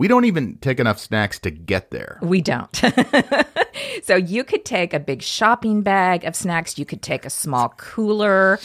We 0.00 0.08
don't 0.08 0.24
even 0.24 0.56
take 0.62 0.80
enough 0.80 0.98
snacks 0.98 1.38
to 1.40 1.50
get 1.50 1.90
there. 1.90 2.18
We 2.22 2.40
don't. 2.40 2.74
so 4.02 4.16
you 4.16 4.44
could 4.44 4.64
take 4.64 4.94
a 4.94 4.98
big 4.98 5.20
shopping 5.20 5.82
bag 5.82 6.24
of 6.24 6.34
snacks. 6.34 6.78
You 6.78 6.86
could 6.86 7.02
take 7.02 7.26
a 7.26 7.30
small 7.30 7.74
cooler. 7.76 8.58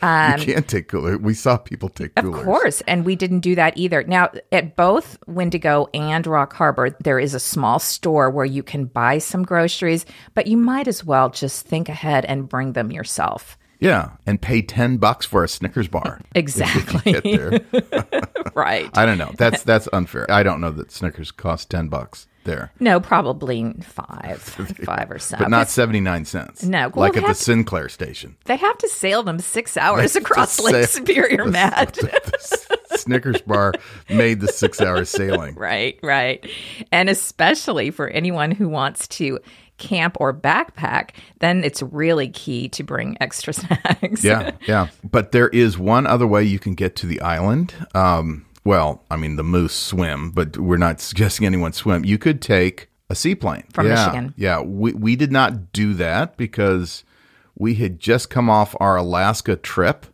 Um, 0.00 0.38
you 0.38 0.54
can't 0.54 0.68
take 0.68 0.86
cooler. 0.86 1.18
We 1.18 1.34
saw 1.34 1.56
people 1.56 1.88
take 1.88 2.14
coolers. 2.14 2.38
Of 2.38 2.44
course, 2.44 2.80
and 2.82 3.04
we 3.04 3.16
didn't 3.16 3.40
do 3.40 3.56
that 3.56 3.76
either. 3.76 4.04
Now, 4.04 4.30
at 4.52 4.76
both 4.76 5.18
Windigo 5.26 5.88
and 5.92 6.24
Rock 6.24 6.52
Harbor, 6.52 6.90
there 7.00 7.18
is 7.18 7.34
a 7.34 7.40
small 7.40 7.80
store 7.80 8.30
where 8.30 8.46
you 8.46 8.62
can 8.62 8.84
buy 8.84 9.18
some 9.18 9.42
groceries, 9.42 10.06
but 10.34 10.46
you 10.46 10.56
might 10.56 10.86
as 10.86 11.02
well 11.02 11.30
just 11.30 11.66
think 11.66 11.88
ahead 11.88 12.24
and 12.26 12.48
bring 12.48 12.74
them 12.74 12.92
yourself. 12.92 13.58
Yeah, 13.78 14.10
and 14.26 14.40
pay 14.40 14.62
ten 14.62 14.96
bucks 14.96 15.26
for 15.26 15.44
a 15.44 15.48
Snickers 15.48 15.88
bar. 15.88 16.20
Exactly. 16.34 17.14
right. 18.54 18.90
I 18.96 19.06
don't 19.06 19.16
know. 19.16 19.32
That's 19.38 19.62
that's 19.62 19.88
unfair. 19.92 20.30
I 20.30 20.42
don't 20.42 20.60
know 20.60 20.70
that 20.70 20.92
Snickers 20.92 21.30
cost 21.30 21.70
ten 21.70 21.88
bucks 21.88 22.26
there. 22.44 22.72
No, 22.80 23.00
probably 23.00 23.72
five, 23.82 24.40
five 24.84 25.10
or 25.10 25.18
seven, 25.18 25.44
but 25.44 25.50
not 25.50 25.68
seventy 25.68 26.00
nine 26.00 26.24
cents. 26.24 26.62
No, 26.62 26.88
well, 26.88 27.08
like 27.08 27.16
at 27.16 27.26
the 27.26 27.34
Sinclair 27.34 27.88
station. 27.88 28.36
They 28.44 28.56
have 28.56 28.78
to 28.78 28.88
sail 28.88 29.22
them 29.22 29.38
six 29.38 29.76
hours 29.76 30.16
across 30.16 30.58
Lake 30.60 30.88
Superior, 30.88 31.44
the, 31.44 31.50
Matt. 31.50 31.94
The, 31.94 32.78
the 32.88 32.98
Snickers 32.98 33.40
bar 33.42 33.72
made 34.08 34.40
the 34.40 34.48
six 34.48 34.80
hour 34.80 35.04
sailing. 35.04 35.54
Right, 35.54 35.98
right, 36.02 36.48
and 36.90 37.08
especially 37.10 37.90
for 37.90 38.08
anyone 38.08 38.50
who 38.50 38.68
wants 38.68 39.08
to 39.08 39.38
camp 39.78 40.16
or 40.20 40.32
backpack, 40.32 41.10
then 41.40 41.64
it's 41.64 41.82
really 41.82 42.28
key 42.28 42.68
to 42.70 42.82
bring 42.82 43.16
extra 43.20 43.52
snacks. 43.52 44.24
yeah, 44.24 44.52
yeah. 44.66 44.88
But 45.04 45.32
there 45.32 45.48
is 45.48 45.78
one 45.78 46.06
other 46.06 46.26
way 46.26 46.44
you 46.44 46.58
can 46.58 46.74
get 46.74 46.96
to 46.96 47.06
the 47.06 47.20
island. 47.20 47.74
Um, 47.94 48.46
well, 48.64 49.04
I 49.10 49.16
mean, 49.16 49.36
the 49.36 49.44
moose 49.44 49.74
swim, 49.74 50.30
but 50.30 50.56
we're 50.56 50.76
not 50.76 51.00
suggesting 51.00 51.46
anyone 51.46 51.72
swim. 51.72 52.04
You 52.04 52.18
could 52.18 52.42
take 52.42 52.88
a 53.08 53.14
seaplane 53.14 53.64
from 53.72 53.86
yeah, 53.86 53.94
Michigan. 53.94 54.34
Yeah, 54.36 54.60
we 54.60 54.92
we 54.92 55.16
did 55.16 55.32
not 55.32 55.72
do 55.72 55.94
that 55.94 56.36
because 56.36 57.04
we 57.54 57.74
had 57.74 57.98
just 57.98 58.28
come 58.28 58.50
off 58.50 58.74
our 58.80 58.96
Alaska 58.96 59.56
trip 59.56 60.06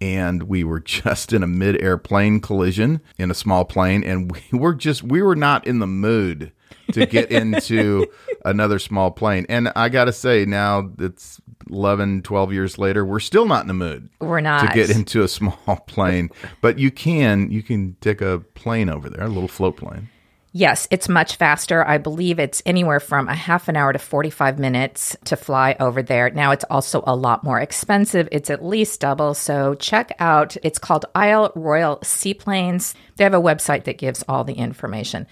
and 0.00 0.44
we 0.44 0.64
were 0.64 0.80
just 1.00 1.32
in 1.32 1.42
a 1.42 1.46
mid-air 1.46 1.98
plane 1.98 2.40
collision 2.40 3.00
in 3.18 3.30
a 3.30 3.34
small 3.34 3.64
plane 3.64 4.04
and 4.04 4.30
we 4.30 4.58
were 4.58 4.74
just 4.74 5.02
we 5.02 5.22
were 5.22 5.36
not 5.36 5.66
in 5.66 5.78
the 5.78 5.86
mood 5.86 6.52
to 6.92 7.06
get 7.06 7.30
into 7.30 8.06
another 8.44 8.78
small 8.78 9.10
plane. 9.10 9.46
And 9.48 9.70
I 9.76 9.88
got 9.88 10.06
to 10.06 10.12
say, 10.12 10.44
now 10.44 10.90
it's 10.98 11.40
11, 11.70 12.22
12 12.22 12.52
years 12.52 12.78
later, 12.78 13.04
we're 13.04 13.20
still 13.20 13.46
not 13.46 13.62
in 13.62 13.68
the 13.68 13.74
mood. 13.74 14.08
We're 14.20 14.40
not. 14.40 14.66
To 14.66 14.74
get 14.74 14.90
into 14.90 15.22
a 15.22 15.28
small 15.28 15.56
plane. 15.86 16.30
but 16.60 16.78
you 16.78 16.90
can, 16.90 17.50
you 17.50 17.62
can 17.62 17.96
take 18.00 18.20
a 18.20 18.38
plane 18.54 18.88
over 18.88 19.10
there, 19.10 19.24
a 19.24 19.28
little 19.28 19.48
float 19.48 19.76
plane. 19.76 20.08
Yes, 20.52 20.88
it's 20.90 21.10
much 21.10 21.36
faster. 21.36 21.86
I 21.86 21.98
believe 21.98 22.38
it's 22.38 22.62
anywhere 22.64 23.00
from 23.00 23.28
a 23.28 23.34
half 23.34 23.68
an 23.68 23.76
hour 23.76 23.92
to 23.92 23.98
45 23.98 24.58
minutes 24.58 25.14
to 25.26 25.36
fly 25.36 25.76
over 25.78 26.02
there. 26.02 26.30
Now, 26.30 26.52
it's 26.52 26.64
also 26.70 27.04
a 27.06 27.14
lot 27.14 27.44
more 27.44 27.60
expensive. 27.60 28.28
It's 28.32 28.48
at 28.48 28.64
least 28.64 29.00
double. 29.00 29.34
So, 29.34 29.74
check 29.74 30.10
out 30.18 30.56
it's 30.62 30.78
called 30.78 31.04
Isle 31.14 31.52
Royal 31.54 31.98
Seaplanes. 32.02 32.94
They 33.16 33.24
have 33.24 33.34
a 33.34 33.40
website 33.40 33.84
that 33.84 33.98
gives 33.98 34.24
all 34.26 34.42
the 34.42 34.54
information. 34.54 35.26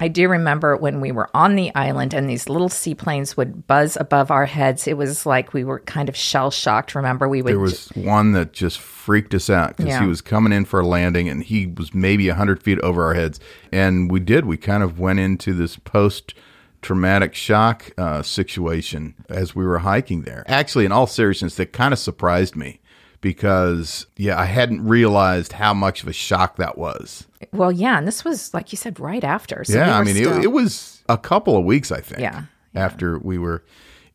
I 0.00 0.08
do 0.08 0.28
remember 0.28 0.76
when 0.76 1.00
we 1.00 1.12
were 1.12 1.28
on 1.34 1.56
the 1.56 1.74
island 1.74 2.14
and 2.14 2.28
these 2.28 2.48
little 2.48 2.68
seaplanes 2.68 3.36
would 3.36 3.66
buzz 3.66 3.96
above 3.98 4.30
our 4.30 4.46
heads. 4.46 4.86
It 4.86 4.96
was 4.96 5.26
like 5.26 5.52
we 5.52 5.64
were 5.64 5.80
kind 5.80 6.08
of 6.08 6.16
shell 6.16 6.50
shocked. 6.50 6.94
Remember, 6.94 7.28
we 7.28 7.42
would. 7.42 7.50
There 7.50 7.58
was 7.58 7.88
one 7.88 8.32
that 8.32 8.52
just 8.52 8.78
freaked 8.78 9.34
us 9.34 9.50
out 9.50 9.76
because 9.76 9.90
yeah. 9.92 10.00
he 10.00 10.06
was 10.06 10.20
coming 10.20 10.52
in 10.52 10.64
for 10.64 10.80
a 10.80 10.86
landing 10.86 11.28
and 11.28 11.42
he 11.42 11.66
was 11.66 11.92
maybe 11.92 12.28
100 12.28 12.62
feet 12.62 12.78
over 12.80 13.04
our 13.04 13.14
heads. 13.14 13.40
And 13.72 14.10
we 14.10 14.20
did. 14.20 14.44
We 14.44 14.56
kind 14.56 14.82
of 14.82 14.98
went 14.98 15.18
into 15.18 15.52
this 15.52 15.76
post 15.76 16.34
traumatic 16.80 17.34
shock 17.34 17.90
uh, 17.98 18.22
situation 18.22 19.14
as 19.28 19.54
we 19.54 19.64
were 19.66 19.78
hiking 19.78 20.22
there. 20.22 20.44
Actually, 20.46 20.84
in 20.84 20.92
all 20.92 21.06
seriousness, 21.06 21.56
that 21.56 21.72
kind 21.72 21.92
of 21.92 21.98
surprised 21.98 22.54
me 22.54 22.80
because 23.20 24.06
yeah, 24.16 24.38
I 24.38 24.44
hadn't 24.44 24.84
realized 24.84 25.52
how 25.52 25.74
much 25.74 26.02
of 26.02 26.08
a 26.08 26.12
shock 26.12 26.56
that 26.56 26.78
was. 26.78 27.26
Well, 27.52 27.72
yeah, 27.72 27.98
and 27.98 28.06
this 28.06 28.24
was 28.24 28.52
like 28.54 28.72
you 28.72 28.76
said 28.76 29.00
right 29.00 29.24
after. 29.24 29.64
So 29.64 29.74
yeah, 29.74 29.98
I 29.98 30.04
mean 30.04 30.16
still... 30.16 30.38
it, 30.38 30.44
it, 30.44 30.52
was 30.52 31.02
a 31.08 31.18
couple 31.18 31.56
of 31.56 31.64
weeks, 31.64 31.90
I 31.90 32.00
think. 32.00 32.20
Yeah, 32.20 32.44
yeah. 32.74 32.84
after 32.84 33.18
we 33.18 33.38
were 33.38 33.64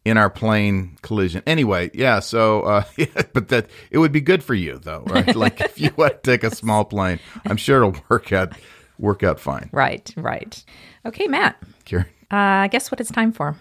in 0.05 0.17
our 0.17 0.29
plane 0.29 0.97
collision. 1.01 1.43
Anyway, 1.47 1.91
yeah. 1.93 2.19
So, 2.19 2.61
uh, 2.61 2.83
but 3.33 3.49
that 3.49 3.67
it 3.91 3.97
would 3.97 4.11
be 4.11 4.21
good 4.21 4.43
for 4.43 4.53
you 4.53 4.79
though, 4.79 5.03
right? 5.07 5.35
like 5.35 5.61
if 5.61 5.79
you 5.79 5.91
want 5.95 6.23
to 6.23 6.31
take 6.31 6.43
a 6.43 6.53
small 6.53 6.85
plane, 6.85 7.19
I'm 7.45 7.57
sure 7.57 7.77
it'll 7.83 8.01
work 8.09 8.31
out 8.31 8.53
work 8.99 9.23
out 9.23 9.39
fine. 9.39 9.69
Right, 9.71 10.13
right. 10.17 10.63
Okay, 11.05 11.27
Matt. 11.27 11.61
Karen. 11.85 12.05
Uh, 12.31 12.67
guess 12.67 12.89
what 12.89 12.99
it's 12.99 13.11
time 13.11 13.31
for? 13.31 13.55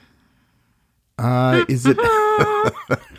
Uh, 1.19 1.65
is 1.69 1.85
it? 1.87 1.99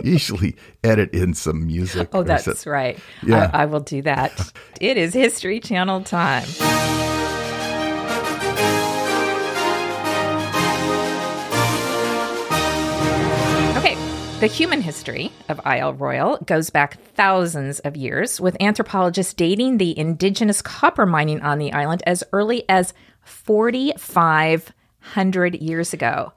usually 0.04 0.56
edit 0.84 1.12
in 1.12 1.34
some 1.34 1.66
music. 1.66 2.08
Oh, 2.12 2.22
that's 2.22 2.66
right. 2.66 2.98
Yeah. 3.22 3.50
I, 3.52 3.62
I 3.62 3.64
will 3.66 3.80
do 3.80 4.02
that. 4.02 4.52
it 4.80 4.96
is 4.96 5.14
History 5.14 5.60
Channel 5.60 6.02
time. 6.02 6.44
Okay, 13.78 13.96
the 14.40 14.46
human 14.46 14.80
history 14.80 15.30
of 15.48 15.60
Isle 15.64 15.94
Royal 15.94 16.38
goes 16.38 16.70
back 16.70 17.00
thousands 17.14 17.80
of 17.80 17.96
years, 17.96 18.40
with 18.40 18.56
anthropologists 18.60 19.34
dating 19.34 19.78
the 19.78 19.98
indigenous 19.98 20.62
copper 20.62 21.06
mining 21.06 21.40
on 21.42 21.58
the 21.58 21.72
island 21.72 22.02
as 22.06 22.22
early 22.32 22.64
as 22.68 22.94
4,500 23.22 25.54
years 25.56 25.92
ago. 25.92 26.32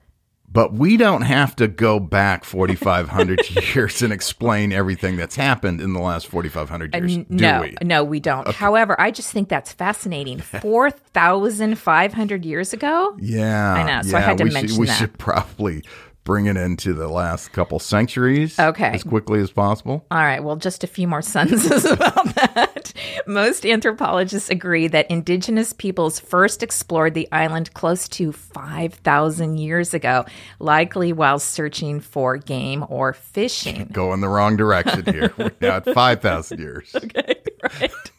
But 0.54 0.74
we 0.74 0.98
don't 0.98 1.22
have 1.22 1.56
to 1.58 1.68
go 1.70 2.00
back 2.00 2.44
4,500 2.44 3.50
years 3.76 4.02
and 4.02 4.12
explain 4.12 4.74
everything 4.74 5.16
that's 5.16 5.36
happened 5.36 5.80
in 5.80 5.94
the 5.94 6.02
last 6.02 6.28
4,500 6.28 6.94
years. 6.94 7.18
Uh, 7.18 7.24
no, 7.30 7.62
we? 7.62 7.76
no, 7.82 8.04
we 8.04 8.20
don't. 8.20 8.46
Okay. 8.48 8.58
However, 8.58 9.00
I 9.00 9.12
just 9.12 9.32
think 9.32 9.48
that's 9.48 9.72
fascinating. 9.72 10.40
4,500 10.42 12.46
years 12.46 12.74
ago? 12.74 13.16
Yeah. 13.20 13.74
I 13.74 13.84
know. 13.84 14.02
So 14.02 14.10
yeah, 14.10 14.18
I 14.18 14.22
had 14.22 14.38
to 14.40 14.46
mention 14.46 14.68
should, 14.68 14.80
we 14.80 14.88
that. 14.88 14.94
We 14.94 14.98
should 14.98 15.18
probably 15.18 15.84
bring 16.24 16.46
it 16.46 16.58
into 16.58 16.94
the 16.94 17.08
last 17.08 17.52
couple 17.52 17.80
centuries 17.80 18.60
okay. 18.60 18.90
as 18.90 19.04
quickly 19.04 19.40
as 19.40 19.52
possible. 19.52 20.06
All 20.12 20.18
right. 20.20 20.44
Well, 20.44 20.56
just 20.56 20.84
a 20.84 20.88
few 20.88 21.08
more 21.08 21.22
sentences 21.22 21.86
about 21.86 22.36
that. 22.36 22.94
Most 23.26 23.66
anthropologists 23.66 24.50
agree 24.50 24.88
that 24.88 25.10
indigenous 25.10 25.74
peoples 25.74 26.20
first 26.20 26.62
explored 26.64 27.14
the 27.14 27.28
island 27.32 27.74
close 27.74 28.08
to 28.10 28.32
5,000 28.32 29.58
years 29.58 29.94
ago, 29.94 30.26
likely 30.60 31.14
while 31.14 31.40
searching 31.40 32.00
for 32.00 32.38
game 32.38 32.86
or 32.90 33.14
fishing. 33.14 33.90
Going 33.92 34.22
the 34.22 34.30
wrong 34.30 34.58
direction 34.58 35.06
here. 35.06 35.34
We're 35.38 35.52
now 35.60 35.78
at 35.78 35.86
5,000 35.86 36.60
years. 36.60 36.92
Okay, 36.96 37.36
right. 37.64 38.12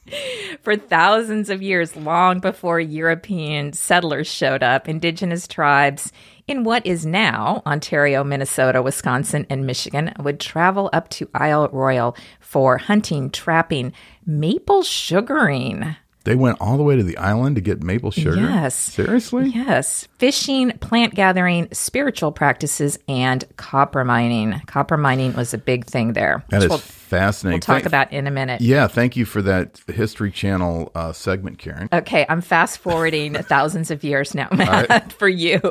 For 0.62 0.76
thousands 0.76 1.48
of 1.48 1.62
years, 1.62 1.96
long 1.96 2.40
before 2.40 2.78
European 2.80 3.72
settlers 3.72 4.26
showed 4.26 4.62
up, 4.62 4.88
indigenous 4.88 5.48
tribes 5.48 6.12
in 6.46 6.64
what 6.64 6.84
is 6.86 7.06
now 7.06 7.62
Ontario, 7.66 8.24
Minnesota, 8.24 8.82
Wisconsin, 8.82 9.46
and 9.48 9.66
Michigan 9.66 10.12
would 10.18 10.40
travel 10.40 10.90
up 10.92 11.08
to 11.10 11.28
Isle 11.34 11.68
Royal 11.68 12.16
for 12.40 12.78
hunting, 12.78 13.30
trapping, 13.30 13.92
maple 14.26 14.82
sugaring. 14.82 15.96
They 16.24 16.36
went 16.36 16.58
all 16.60 16.76
the 16.76 16.82
way 16.82 16.96
to 16.96 17.02
the 17.02 17.16
island 17.16 17.56
to 17.56 17.62
get 17.62 17.82
maple 17.82 18.10
sugar? 18.10 18.36
Yes. 18.36 18.74
Seriously? 18.74 19.50
Yes. 19.50 20.06
Fishing, 20.18 20.70
plant 20.78 21.14
gathering, 21.14 21.68
spiritual 21.72 22.32
practices, 22.32 22.98
and 23.08 23.44
copper 23.56 24.04
mining. 24.04 24.60
Copper 24.66 24.96
mining 24.96 25.34
was 25.34 25.52
a 25.52 25.58
big 25.58 25.86
thing 25.86 26.12
there. 26.12 26.44
That 26.50 26.62
is 26.62 26.68
we'll, 26.68 26.78
fascinating. 26.78 27.56
We'll 27.56 27.60
talk 27.60 27.74
thank, 27.76 27.86
about 27.86 28.12
in 28.12 28.26
a 28.26 28.30
minute. 28.30 28.60
Yeah. 28.60 28.86
Thank 28.86 29.16
you 29.16 29.24
for 29.24 29.42
that 29.42 29.80
History 29.88 30.30
Channel 30.30 30.92
uh, 30.94 31.12
segment, 31.12 31.58
Karen. 31.58 31.88
Okay. 31.92 32.24
I'm 32.28 32.40
fast 32.40 32.78
forwarding 32.78 33.34
thousands 33.42 33.90
of 33.90 34.04
years 34.04 34.34
now, 34.34 34.48
Matt, 34.52 34.88
right. 34.88 35.12
for 35.18 35.28
you. 35.28 35.56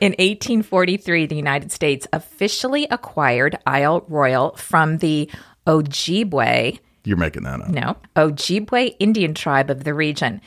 in 0.00 0.12
1843, 0.18 1.26
the 1.26 1.36
United 1.36 1.70
States 1.70 2.06
officially 2.12 2.86
acquired 2.90 3.58
Isle 3.66 4.04
Royal 4.08 4.56
from 4.56 4.98
the 4.98 5.30
Ojibwe 5.66 6.80
you're 7.04 7.16
making 7.16 7.44
that 7.44 7.60
up. 7.60 7.68
No. 7.68 7.96
Ojibwe 8.16 8.96
Indian 8.98 9.34
tribe 9.34 9.70
of 9.70 9.84
the 9.84 9.94
region. 9.94 10.40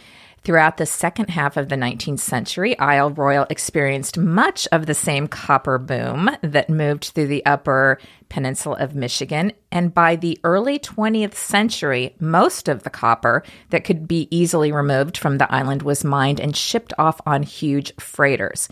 Throughout 0.46 0.78
the 0.78 0.86
second 0.86 1.32
half 1.32 1.58
of 1.58 1.70
the 1.70 1.76
19th 1.76 2.20
century, 2.20 2.78
Isle 2.78 3.10
Royal 3.10 3.48
experienced 3.50 4.16
much 4.16 4.68
of 4.72 4.86
the 4.86 4.94
same 4.94 5.28
copper 5.28 5.80
boom 5.80 6.30
that 6.44 6.70
moved 6.70 7.06
through 7.06 7.28
the 7.28 7.44
upper 7.48 7.98
peninsula 8.30 8.78
of 8.80 8.94
Michigan. 8.94 9.54
And 9.72 9.92
by 9.92 10.16
the 10.16 10.38
early 10.44 10.78
20th 10.78 11.34
century, 11.34 12.16
most 12.20 12.68
of 12.68 12.84
the 12.84 12.92
copper 12.92 13.42
that 13.72 13.86
could 13.86 14.08
be 14.08 14.28
easily 14.30 14.72
removed 14.72 15.18
from 15.18 15.40
the 15.40 15.52
island 15.52 15.82
was 15.82 16.04
mined 16.04 16.40
and 16.40 16.56
shipped 16.56 16.94
off 17.00 17.20
on 17.26 17.42
huge 17.42 17.92
freighters. 17.96 18.70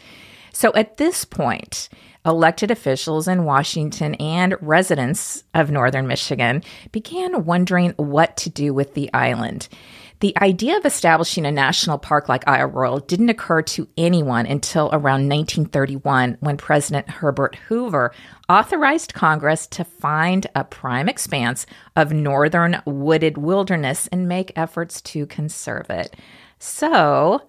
So 0.54 0.72
at 0.76 0.98
this 0.98 1.26
point, 1.26 1.89
elected 2.25 2.71
officials 2.71 3.27
in 3.27 3.45
Washington 3.45 4.15
and 4.15 4.55
residents 4.62 5.43
of 5.53 5.71
northern 5.71 6.07
Michigan 6.07 6.63
began 6.91 7.45
wondering 7.45 7.91
what 7.97 8.38
to 8.38 8.49
do 8.49 8.73
with 8.73 8.93
the 8.93 9.13
island. 9.13 9.67
The 10.23 10.38
idea 10.41 10.77
of 10.77 10.86
establishing 10.86 11.45
a 11.45 11.51
national 11.51 11.97
park 11.97 12.29
like 12.29 12.47
Isle 12.47 12.67
Royal 12.67 12.99
didn't 12.99 13.27
occur 13.27 13.62
to 13.63 13.89
anyone 13.97 14.45
until 14.45 14.88
around 14.93 15.27
1931 15.27 16.38
when 16.39 16.55
President 16.55 17.09
Herbert 17.09 17.55
Hoover 17.67 18.13
authorized 18.47 19.13
Congress 19.13 19.67
to 19.67 19.83
find 19.83 20.47
a 20.55 20.63
prime 20.63 21.09
expanse 21.09 21.65
of 21.97 22.13
northern 22.13 22.81
wooded 22.86 23.38
wilderness 23.38 24.07
and 24.13 24.29
make 24.29 24.53
efforts 24.55 25.01
to 25.01 25.25
conserve 25.25 25.89
it. 25.89 26.15
So, 26.57 27.41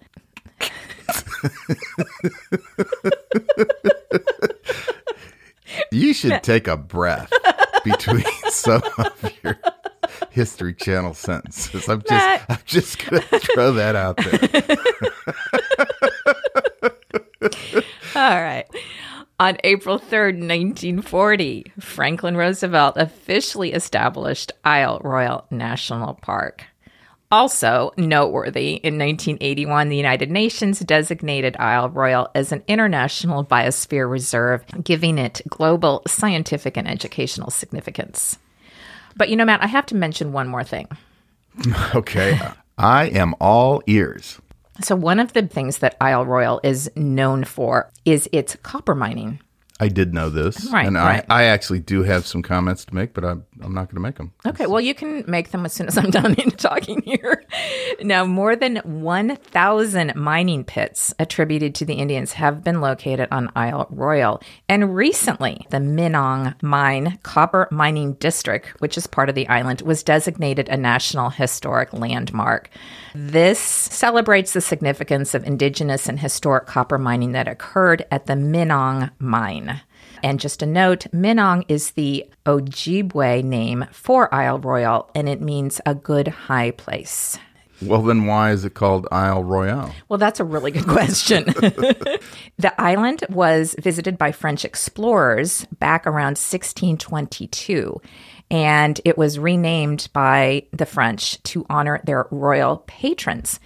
You 5.91 6.13
should 6.13 6.43
take 6.43 6.67
a 6.67 6.77
breath 6.77 7.31
between 7.83 8.25
some 8.49 8.81
of 8.97 9.31
your 9.43 9.57
History 10.29 10.73
Channel 10.73 11.13
sentences. 11.13 11.87
I'm 11.87 12.01
just, 12.01 12.11
Matt. 12.11 12.45
I'm 12.49 12.59
just 12.65 13.05
gonna 13.05 13.21
throw 13.21 13.73
that 13.73 13.95
out 13.95 14.17
there. 14.17 14.39
All 18.15 18.41
right. 18.41 18.65
On 19.37 19.57
April 19.65 19.99
3rd, 19.99 20.39
1940, 20.39 21.73
Franklin 21.79 22.37
Roosevelt 22.37 22.95
officially 22.95 23.73
established 23.73 24.53
Isle 24.63 25.01
Royal 25.03 25.45
National 25.51 26.13
Park. 26.13 26.65
Also 27.31 27.91
noteworthy, 27.97 28.75
in 28.75 28.97
1981, 28.97 29.89
the 29.89 29.97
United 29.97 30.29
Nations 30.29 30.79
designated 30.79 31.57
Isle 31.57 31.89
Royal 31.89 32.29
as 32.35 32.51
an 32.51 32.63
international 32.67 33.43
biosphere 33.43 34.09
reserve, 34.09 34.63
giving 34.83 35.17
it 35.17 35.41
global 35.49 36.03
scientific 36.07 36.77
and 36.77 36.87
educational 36.87 37.49
significance. 37.49 38.37
But 39.17 39.29
you 39.29 39.35
know, 39.35 39.45
Matt, 39.45 39.63
I 39.63 39.67
have 39.67 39.85
to 39.87 39.95
mention 39.95 40.31
one 40.33 40.47
more 40.47 40.63
thing. 40.63 40.87
Okay, 41.95 42.37
I 42.77 43.05
am 43.05 43.33
all 43.39 43.81
ears. 43.87 44.39
So, 44.81 44.93
one 44.95 45.21
of 45.21 45.31
the 45.31 45.47
things 45.47 45.77
that 45.77 45.95
Isle 46.01 46.25
Royal 46.25 46.59
is 46.63 46.91
known 46.97 47.45
for 47.45 47.89
is 48.03 48.27
its 48.33 48.57
copper 48.61 48.93
mining. 48.93 49.39
I 49.77 49.89
did 49.89 50.13
know 50.13 50.29
this, 50.29 50.71
Right, 50.71 50.87
and 50.87 50.95
right. 50.95 51.25
I, 51.29 51.41
I 51.41 51.43
actually 51.45 51.79
do 51.79 52.03
have 52.03 52.25
some 52.25 52.41
comments 52.41 52.85
to 52.85 52.95
make, 52.95 53.13
but 53.13 53.25
I'm, 53.25 53.45
I'm 53.61 53.73
not 53.73 53.87
going 53.87 53.95
to 53.95 54.01
make 54.01 54.15
them. 54.15 54.31
Okay, 54.45 54.67
well, 54.67 54.79
you 54.79 54.95
can 54.95 55.25
make 55.27 55.51
them 55.51 55.65
as 55.65 55.73
soon 55.73 55.87
as 55.87 55.97
I'm 55.97 56.11
done 56.11 56.33
talking 56.57 57.01
here. 57.01 57.43
Now, 58.01 58.23
more 58.23 58.55
than 58.55 58.77
1,000 58.77 60.15
mining 60.15 60.63
pits 60.63 61.13
attributed 61.19 61.75
to 61.75 61.85
the 61.85 61.95
Indians 61.95 62.33
have 62.33 62.63
been 62.63 62.79
located 62.79 63.27
on 63.31 63.51
Isle 63.53 63.87
Royal. 63.89 64.41
And 64.69 64.95
recently, 64.95 65.67
the 65.71 65.77
Minong 65.77 66.61
Mine 66.63 67.19
Copper 67.23 67.67
Mining 67.69 68.13
District, 68.13 68.69
which 68.79 68.97
is 68.97 69.07
part 69.07 69.27
of 69.27 69.35
the 69.35 69.47
island, 69.49 69.81
was 69.81 70.03
designated 70.03 70.69
a 70.69 70.77
National 70.77 71.31
Historic 71.31 71.91
Landmark. 71.91 72.69
This 73.13 73.59
celebrates 73.59 74.53
the 74.53 74.61
significance 74.61 75.33
of 75.33 75.43
indigenous 75.43 76.07
and 76.07 76.19
historic 76.19 76.65
copper 76.65 76.97
mining 76.97 77.33
that 77.33 77.47
occurred 77.47 78.05
at 78.09 78.25
the 78.25 78.33
Minong 78.33 79.11
Mine. 79.19 79.74
And 80.23 80.39
just 80.39 80.61
a 80.61 80.65
note, 80.65 81.05
Minong 81.13 81.65
is 81.67 81.91
the 81.91 82.25
Ojibwe 82.45 83.43
name 83.43 83.85
for 83.91 84.33
Isle 84.33 84.59
Royal, 84.59 85.09
and 85.15 85.29
it 85.29 85.41
means 85.41 85.81
a 85.85 85.95
good 85.95 86.27
high 86.27 86.71
place. 86.71 87.37
Well, 87.81 88.01
then 88.01 88.25
why 88.25 88.51
is 88.51 88.63
it 88.63 88.73
called 88.73 89.07
Isle 89.11 89.43
Royale? 89.43 89.93
Well, 90.07 90.17
that's 90.17 90.39
a 90.39 90.45
really 90.45 90.71
good 90.71 90.87
question. 90.87 91.43
the 92.57 92.73
island 92.77 93.25
was 93.29 93.75
visited 93.79 94.17
by 94.17 94.31
French 94.31 94.63
explorers 94.63 95.65
back 95.79 96.07
around 96.07 96.37
1622, 96.37 98.01
and 98.49 99.01
it 99.03 99.17
was 99.17 99.37
renamed 99.37 100.07
by 100.13 100.67
the 100.71 100.85
French 100.85 101.41
to 101.43 101.65
honor 101.69 102.01
their 102.05 102.27
royal 102.31 102.77
patrons. 102.87 103.59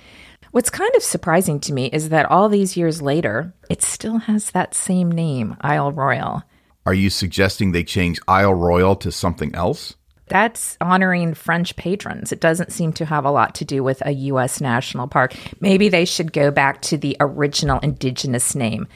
What's 0.52 0.70
kind 0.70 0.92
of 0.96 1.04
surprising 1.04 1.60
to 1.62 1.74
me 1.74 1.88
is 1.88 2.10
that 2.10 2.26
all 2.26 2.50
these 2.50 2.76
years 2.76 3.02
later, 3.02 3.54
it 3.70 3.82
still 3.84 4.18
has 4.18 4.52
that 4.52 4.74
same 4.74 5.12
name, 5.12 5.56
Isle 5.62 5.92
Royal. 5.92 6.44
Are 6.86 6.94
you 6.94 7.10
suggesting 7.12 7.72
they 7.72 7.84
change 7.84 8.20
Isle 8.28 8.56
Royal 8.56 8.96
to 8.98 9.12
something 9.12 9.54
else? 9.54 9.96
That's 10.28 10.78
honoring 10.82 11.34
French 11.36 11.76
patrons. 11.76 12.32
It 12.32 12.40
doesn't 12.40 12.72
seem 12.72 12.94
to 12.94 13.06
have 13.06 13.26
a 13.26 13.32
lot 13.32 13.56
to 13.56 13.66
do 13.66 13.84
with 13.84 14.02
a 14.06 14.12
U.S. 14.12 14.60
national 14.62 15.08
park. 15.08 15.36
Maybe 15.60 15.90
they 15.90 16.06
should 16.06 16.34
go 16.34 16.50
back 16.52 16.82
to 16.84 16.98
the 16.98 17.18
original 17.20 17.80
indigenous 17.80 18.54
name, 18.56 18.88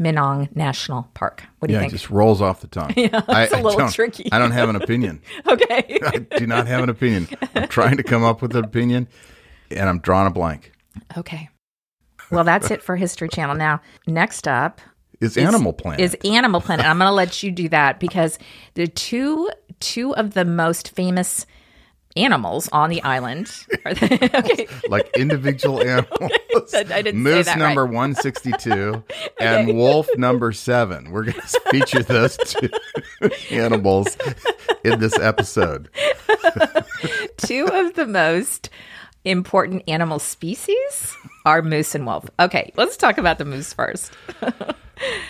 Minong 0.00 0.54
National 0.56 1.08
Park. 1.14 1.44
What 1.58 1.68
do 1.68 1.74
Yeah, 1.74 1.80
you 1.80 1.86
it 1.86 1.90
think? 1.90 2.00
just 2.00 2.10
rolls 2.10 2.40
off 2.42 2.60
the 2.60 2.66
tongue. 2.68 2.92
Yeah, 2.96 3.22
it's 3.28 3.52
a 3.52 3.56
little 3.56 3.78
don't, 3.78 3.92
tricky. 3.92 4.30
I 4.32 4.38
don't 4.38 4.50
have 4.52 4.68
an 4.70 4.76
opinion. 4.76 5.20
Okay. 5.46 5.98
I 6.06 6.18
do 6.38 6.46
not 6.46 6.66
have 6.66 6.82
an 6.82 6.88
opinion. 6.90 7.28
I'm 7.54 7.68
trying 7.68 7.96
to 7.98 8.02
come 8.02 8.22
up 8.24 8.40
with 8.42 8.54
an 8.56 8.64
opinion, 8.64 9.08
and 9.70 9.88
I'm 9.88 9.98
drawing 10.00 10.26
a 10.26 10.30
blank. 10.30 10.71
Okay. 11.16 11.48
Well, 12.30 12.44
that's 12.44 12.70
it 12.70 12.82
for 12.82 12.96
History 12.96 13.28
Channel. 13.28 13.56
Now, 13.56 13.80
next 14.06 14.48
up 14.48 14.80
Is 15.20 15.36
Animal 15.36 15.72
Planet? 15.72 16.00
is 16.00 16.16
Animal 16.24 16.60
Planet. 16.60 16.86
I'm 16.86 16.98
going 16.98 17.08
to 17.08 17.14
let 17.14 17.42
you 17.42 17.50
do 17.50 17.68
that 17.68 18.00
because 18.00 18.38
the 18.74 18.86
two 18.86 19.50
two 19.80 20.14
of 20.14 20.34
the 20.34 20.44
most 20.44 20.90
famous 20.94 21.44
animals 22.16 22.68
on 22.72 22.90
the 22.90 23.02
island 23.02 23.50
are 23.84 23.94
the, 23.94 24.30
okay. 24.38 24.66
like 24.88 25.08
individual 25.16 25.80
animals. 25.86 26.32
I 26.74 27.02
didn't 27.02 27.24
say 27.24 27.34
Moose 27.34 27.56
number 27.56 27.84
right. 27.84 27.94
162 27.94 29.02
and 29.40 29.76
wolf 29.76 30.08
number 30.16 30.52
seven. 30.52 31.10
We're 31.10 31.24
going 31.24 31.40
to 31.40 31.60
feature 31.70 32.02
those 32.02 32.36
two 32.36 32.68
animals 33.50 34.16
in 34.84 35.00
this 35.00 35.18
episode. 35.18 35.88
two 37.38 37.66
of 37.66 37.94
the 37.94 38.06
most 38.06 38.70
important 39.24 39.82
animal 39.88 40.18
species 40.18 41.16
are 41.44 41.62
moose 41.62 41.94
and 41.94 42.06
wolf. 42.06 42.28
Okay, 42.40 42.72
let's 42.76 42.96
talk 42.96 43.18
about 43.18 43.38
the 43.38 43.44
moose 43.44 43.72
first. 43.72 44.12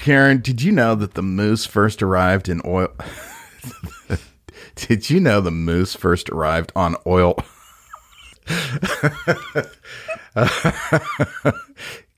Karen, 0.01 0.41
did 0.41 0.63
you 0.63 0.73
know 0.73 0.95
that 0.95 1.15
the 1.15 1.23
moose 1.23 1.67
first 1.67 2.03
arrived 2.03 2.49
in 2.49 2.61
oil? 2.65 2.89
did 4.75 5.11
you 5.11 5.21
know 5.21 5.41
the 5.41 5.51
moose 5.51 5.95
first 5.95 6.31
arrived 6.31 6.73
on 6.77 6.97
oil? 7.07 7.37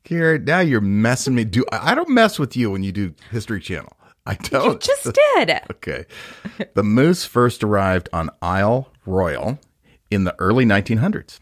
Karen, 0.04 0.44
now 0.44 0.60
you're 0.60 0.80
messing 0.80 1.34
me. 1.34 1.44
Do 1.44 1.64
I 1.72 1.94
don't 1.94 2.08
mess 2.08 2.38
with 2.38 2.56
you 2.56 2.70
when 2.70 2.82
you 2.82 2.92
do 2.92 3.14
History 3.30 3.60
Channel. 3.60 3.92
I 4.26 4.34
don't. 4.34 4.72
You 4.72 4.78
just 4.78 5.12
did. 5.12 5.60
Okay. 5.70 6.06
The 6.74 6.82
moose 6.82 7.26
first 7.26 7.62
arrived 7.62 8.08
on 8.12 8.30
Isle 8.40 8.90
Royal 9.04 9.58
in 10.10 10.24
the 10.24 10.34
early 10.38 10.64
1900s. 10.64 11.40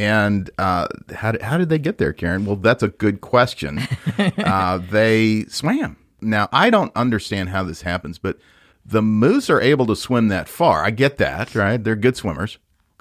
And 0.00 0.48
uh, 0.56 0.88
how, 1.14 1.32
did, 1.32 1.42
how 1.42 1.58
did 1.58 1.68
they 1.68 1.78
get 1.78 1.98
there, 1.98 2.14
Karen? 2.14 2.46
Well, 2.46 2.56
that's 2.56 2.82
a 2.82 2.88
good 2.88 3.20
question. 3.20 3.80
uh, 4.38 4.78
they 4.78 5.44
swam. 5.44 5.98
Now, 6.22 6.48
I 6.52 6.70
don't 6.70 6.90
understand 6.96 7.50
how 7.50 7.64
this 7.64 7.82
happens, 7.82 8.18
but 8.18 8.38
the 8.84 9.02
moose 9.02 9.50
are 9.50 9.60
able 9.60 9.84
to 9.86 9.94
swim 9.94 10.28
that 10.28 10.48
far. 10.48 10.82
I 10.82 10.90
get 10.90 11.18
that, 11.18 11.54
right? 11.54 11.82
They're 11.82 11.96
good 11.96 12.16
swimmers, 12.16 12.56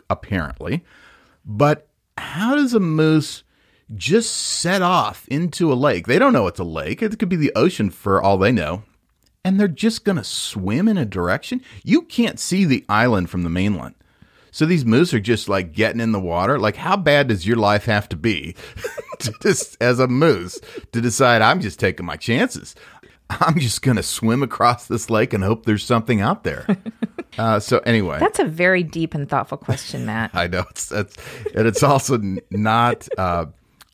apparently. 0.09 0.83
But 1.45 1.87
how 2.17 2.55
does 2.55 2.73
a 2.73 2.81
moose 2.81 3.43
just 3.95 4.33
set 4.33 4.81
off 4.81 5.25
into 5.29 5.71
a 5.71 5.75
lake? 5.75 6.05
They 6.05 6.19
don't 6.19 6.33
know 6.33 6.47
it's 6.47 6.59
a 6.59 6.65
lake. 6.65 7.01
It 7.01 7.17
could 7.17 7.29
be 7.29 7.37
the 7.37 7.53
ocean 7.55 7.91
for 7.91 8.21
all 8.21 8.37
they 8.37 8.51
know 8.51 8.83
and 9.43 9.59
they're 9.59 9.67
just 9.67 10.03
going 10.03 10.17
to 10.17 10.23
swim 10.23 10.87
in 10.87 10.97
a 10.97 11.05
direction. 11.05 11.61
You 11.83 12.01
can't 12.01 12.39
see 12.39 12.65
the 12.65 12.85
island 12.89 13.29
from 13.29 13.43
the 13.43 13.49
mainland. 13.49 13.95
So 14.51 14.65
these 14.65 14.85
moose 14.85 15.13
are 15.13 15.19
just 15.19 15.47
like 15.49 15.73
getting 15.73 16.01
in 16.01 16.11
the 16.11 16.19
water. 16.19 16.57
Like, 16.59 16.75
how 16.75 16.97
bad 16.97 17.27
does 17.27 17.45
your 17.47 17.57
life 17.57 17.85
have 17.85 18.09
to 18.09 18.15
be 18.15 18.55
to 19.19 19.33
just, 19.41 19.77
as 19.81 19.99
a 19.99 20.07
moose 20.07 20.59
to 20.91 21.01
decide 21.01 21.41
I'm 21.41 21.61
just 21.61 21.79
taking 21.79 22.05
my 22.05 22.15
chances? 22.15 22.75
I'm 23.29 23.59
just 23.59 23.83
going 23.83 23.97
to 23.97 24.03
swim 24.03 24.41
across 24.41 24.87
this 24.87 25.09
lake 25.09 25.33
and 25.33 25.43
hope 25.43 25.65
there's 25.65 25.83
something 25.83 26.21
out 26.21 26.43
there. 26.43 26.65
Uh, 27.37 27.59
so 27.59 27.77
anyway, 27.85 28.17
That's 28.19 28.39
a 28.39 28.43
very 28.43 28.81
deep 28.83 29.13
and 29.13 29.29
thoughtful 29.29 29.59
question, 29.59 30.05
Matt. 30.07 30.31
I 30.33 30.47
know 30.47 30.65
it's 30.71 30.87
that's, 30.89 31.15
and 31.55 31.67
it's 31.67 31.83
also 31.83 32.19
not 32.49 33.07
uh, 33.17 33.45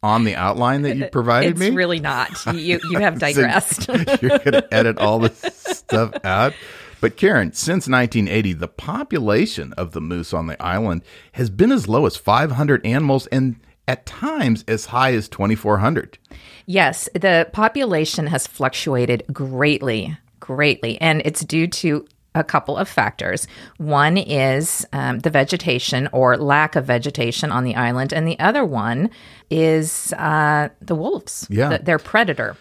on 0.01 0.23
the 0.23 0.35
outline 0.35 0.83
that 0.83 0.95
you 0.95 1.05
provided 1.07 1.51
It's 1.51 1.59
me. 1.59 1.69
really 1.71 1.99
not. 1.99 2.31
You 2.55 2.79
you 2.89 2.99
have 2.99 3.15
So 3.15 3.19
digressed. 3.19 3.87
You're 3.89 4.39
going 4.39 4.53
to 4.53 4.67
edit 4.71 4.97
all 4.99 5.19
this 5.19 5.37
stuff 5.53 6.11
out. 6.23 6.53
But 7.01 7.17
Karen, 7.17 7.53
since 7.53 7.87
1980, 7.87 8.53
the 8.53 8.67
population 8.67 9.73
of 9.73 9.91
the 9.91 10.01
moose 10.01 10.33
on 10.33 10.47
the 10.47 10.61
island 10.61 11.03
has 11.33 11.49
been 11.49 11.71
as 11.71 11.87
low 11.87 12.05
as 12.05 12.15
500 12.15 12.85
animals 12.85 13.27
and 13.27 13.55
at 13.87 14.05
times 14.05 14.63
as 14.67 14.87
high 14.87 15.13
as 15.13 15.29
2,400. 15.29 16.17
Yes, 16.65 17.07
the 17.13 17.47
population 17.53 18.27
has 18.27 18.47
fluctuated 18.47 19.23
greatly, 19.31 20.17
greatly, 20.39 20.99
and 20.99 21.21
it's 21.23 21.41
due 21.41 21.67
to 21.67 22.07
a 22.33 22.43
couple 22.43 22.77
of 22.77 22.89
factors. 22.89 23.47
One 23.77 24.17
is 24.17 24.85
um, 24.91 25.19
the 25.19 25.29
vegetation 25.29 26.09
or 26.11 26.37
lack 26.37 26.75
of 26.75 26.85
vegetation 26.85 27.51
on 27.51 27.63
the 27.63 27.75
island, 27.75 28.13
and 28.13 28.27
the 28.27 28.37
other 28.39 28.65
one 28.65 29.09
is 29.49 30.13
uh, 30.13 30.69
the 30.81 30.95
wolves. 30.95 31.47
Yeah. 31.49 31.69
the, 31.69 31.83
their 31.83 31.99
predator. 31.99 32.57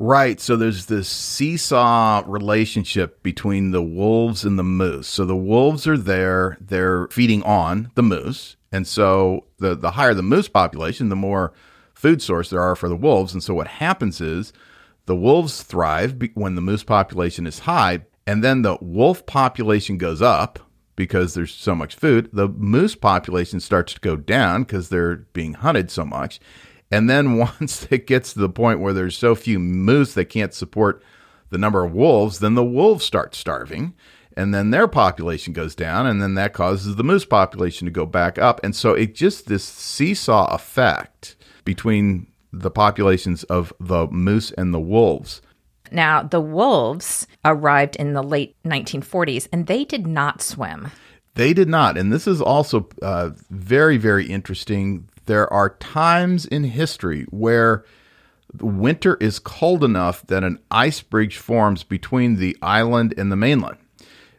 Right. 0.00 0.38
So 0.40 0.54
there's 0.54 0.86
this 0.86 1.08
seesaw 1.08 2.22
relationship 2.24 3.20
between 3.24 3.72
the 3.72 3.82
wolves 3.82 4.44
and 4.44 4.56
the 4.56 4.62
moose. 4.62 5.08
So 5.08 5.24
the 5.24 5.34
wolves 5.34 5.88
are 5.88 5.98
there, 5.98 6.56
they're 6.60 7.08
feeding 7.08 7.42
on 7.42 7.90
the 7.96 8.04
moose, 8.04 8.56
And 8.70 8.86
so 8.86 9.46
the 9.58 9.74
the 9.74 9.92
higher 9.92 10.14
the 10.14 10.22
moose 10.22 10.48
population, 10.48 11.08
the 11.08 11.16
more 11.16 11.52
food 11.94 12.22
source 12.22 12.50
there 12.50 12.62
are 12.62 12.76
for 12.76 12.88
the 12.88 12.94
wolves. 12.94 13.32
And 13.32 13.42
so 13.42 13.54
what 13.54 13.66
happens 13.66 14.20
is 14.20 14.52
the 15.06 15.16
wolves 15.16 15.64
thrive 15.64 16.16
when 16.34 16.54
the 16.54 16.60
moose 16.60 16.84
population 16.84 17.44
is 17.44 17.60
high, 17.60 18.02
and 18.24 18.44
then 18.44 18.62
the 18.62 18.78
wolf 18.80 19.26
population 19.26 19.98
goes 19.98 20.22
up 20.22 20.60
because 20.94 21.34
there's 21.34 21.54
so 21.54 21.74
much 21.74 21.96
food. 21.96 22.30
The 22.32 22.46
moose 22.48 22.94
population 22.94 23.58
starts 23.58 23.94
to 23.94 24.00
go 24.00 24.14
down 24.14 24.62
because 24.62 24.90
they're 24.90 25.16
being 25.32 25.54
hunted 25.54 25.90
so 25.90 26.04
much. 26.04 26.38
And 26.90 27.08
then 27.08 27.36
once 27.60 27.86
it 27.90 28.06
gets 28.06 28.32
to 28.32 28.38
the 28.38 28.48
point 28.48 28.80
where 28.80 28.92
there's 28.92 29.16
so 29.16 29.34
few 29.34 29.58
moose 29.58 30.14
that 30.14 30.26
can't 30.26 30.54
support 30.54 31.02
the 31.50 31.58
number 31.58 31.84
of 31.84 31.92
wolves, 31.94 32.40
then 32.40 32.54
the 32.54 32.64
wolves 32.64 33.04
start 33.04 33.34
starving 33.34 33.94
and 34.36 34.54
then 34.54 34.70
their 34.70 34.86
population 34.86 35.52
goes 35.52 35.74
down 35.74 36.06
and 36.06 36.22
then 36.22 36.34
that 36.34 36.52
causes 36.52 36.94
the 36.94 37.04
moose 37.04 37.24
population 37.24 37.86
to 37.86 37.90
go 37.90 38.06
back 38.06 38.38
up 38.38 38.60
and 38.62 38.76
so 38.76 38.94
it 38.94 39.14
just 39.14 39.46
this 39.46 39.64
seesaw 39.64 40.54
effect 40.54 41.34
between 41.64 42.26
the 42.52 42.70
populations 42.70 43.42
of 43.44 43.72
the 43.80 44.06
moose 44.08 44.52
and 44.52 44.72
the 44.72 44.80
wolves 44.80 45.42
Now, 45.90 46.22
the 46.22 46.40
wolves 46.40 47.26
arrived 47.44 47.96
in 47.96 48.12
the 48.12 48.22
late 48.22 48.54
1940s 48.64 49.48
and 49.52 49.66
they 49.66 49.84
did 49.84 50.06
not 50.06 50.42
swim. 50.42 50.90
They 51.34 51.52
did 51.54 51.68
not. 51.68 51.96
And 51.96 52.12
this 52.12 52.26
is 52.26 52.42
also 52.42 52.88
uh, 53.00 53.30
very, 53.48 53.96
very 53.96 54.26
interesting. 54.26 55.08
There 55.28 55.52
are 55.52 55.76
times 55.76 56.46
in 56.46 56.64
history 56.64 57.26
where 57.28 57.84
winter 58.58 59.16
is 59.16 59.38
cold 59.38 59.84
enough 59.84 60.26
that 60.28 60.42
an 60.42 60.58
ice 60.70 61.02
bridge 61.02 61.36
forms 61.36 61.84
between 61.84 62.36
the 62.36 62.56
island 62.62 63.12
and 63.18 63.30
the 63.30 63.36
mainland, 63.36 63.76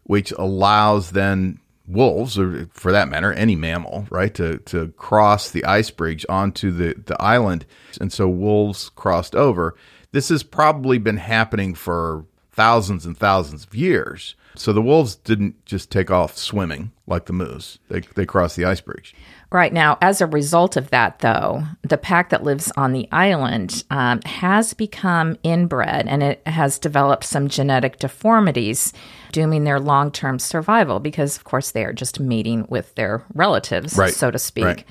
which 0.06 0.32
allows 0.32 1.12
then 1.12 1.60
wolves, 1.88 2.40
or 2.40 2.68
for 2.74 2.92
that 2.92 3.08
matter, 3.08 3.32
any 3.32 3.56
mammal, 3.56 4.08
right, 4.10 4.34
to, 4.34 4.58
to 4.58 4.88
cross 4.98 5.52
the 5.52 5.64
ice 5.64 5.92
bridge 5.92 6.26
onto 6.28 6.72
the, 6.72 6.96
the 7.06 7.22
island. 7.22 7.68
And 8.02 8.12
so 8.12 8.28
wolves 8.28 8.90
crossed 8.90 9.36
over. 9.36 9.76
This 10.12 10.30
has 10.30 10.42
probably 10.42 10.98
been 10.98 11.18
happening 11.18 11.76
for 11.76 12.26
thousands 12.52 13.06
and 13.06 13.16
thousands 13.16 13.64
of 13.64 13.76
years. 13.76 14.34
So 14.56 14.74
the 14.74 14.82
wolves 14.82 15.16
didn't 15.16 15.64
just 15.66 15.92
take 15.92 16.10
off 16.10 16.36
swimming 16.36 16.92
like 17.06 17.26
the 17.26 17.34
moose. 17.34 17.78
They, 17.90 18.02
they 18.02 18.26
crossed 18.26 18.56
the 18.56 18.66
ice 18.66 18.82
bridge. 18.82 19.14
Right 19.52 19.74
now, 19.74 19.98
as 20.00 20.22
a 20.22 20.28
result 20.28 20.78
of 20.78 20.92
that, 20.92 21.20
though, 21.20 21.64
the 21.82 21.98
pack 21.98 22.30
that 22.30 22.44
lives 22.44 22.72
on 22.78 22.94
the 22.94 23.10
island 23.12 23.84
um, 23.90 24.22
has 24.24 24.76
become 24.76 25.38
inbred 25.42 26.08
and 26.08 26.22
it 26.22 26.46
has 26.46 26.78
developed 26.78 27.24
some 27.24 27.48
genetic 27.48 27.98
deformities, 27.98 28.94
dooming 29.32 29.64
their 29.64 29.80
long 29.80 30.12
term 30.12 30.38
survival 30.38 31.00
because, 31.00 31.36
of 31.36 31.46
course, 31.46 31.72
they 31.72 31.84
are 31.84 31.94
just 31.94 32.20
mating 32.20 32.68
with 32.70 32.94
their 32.94 33.24
relatives, 33.34 33.98
Right. 33.98 34.14
so 34.14 34.30
to 34.30 34.38
speak. 34.38 34.66
Right. 34.66 34.86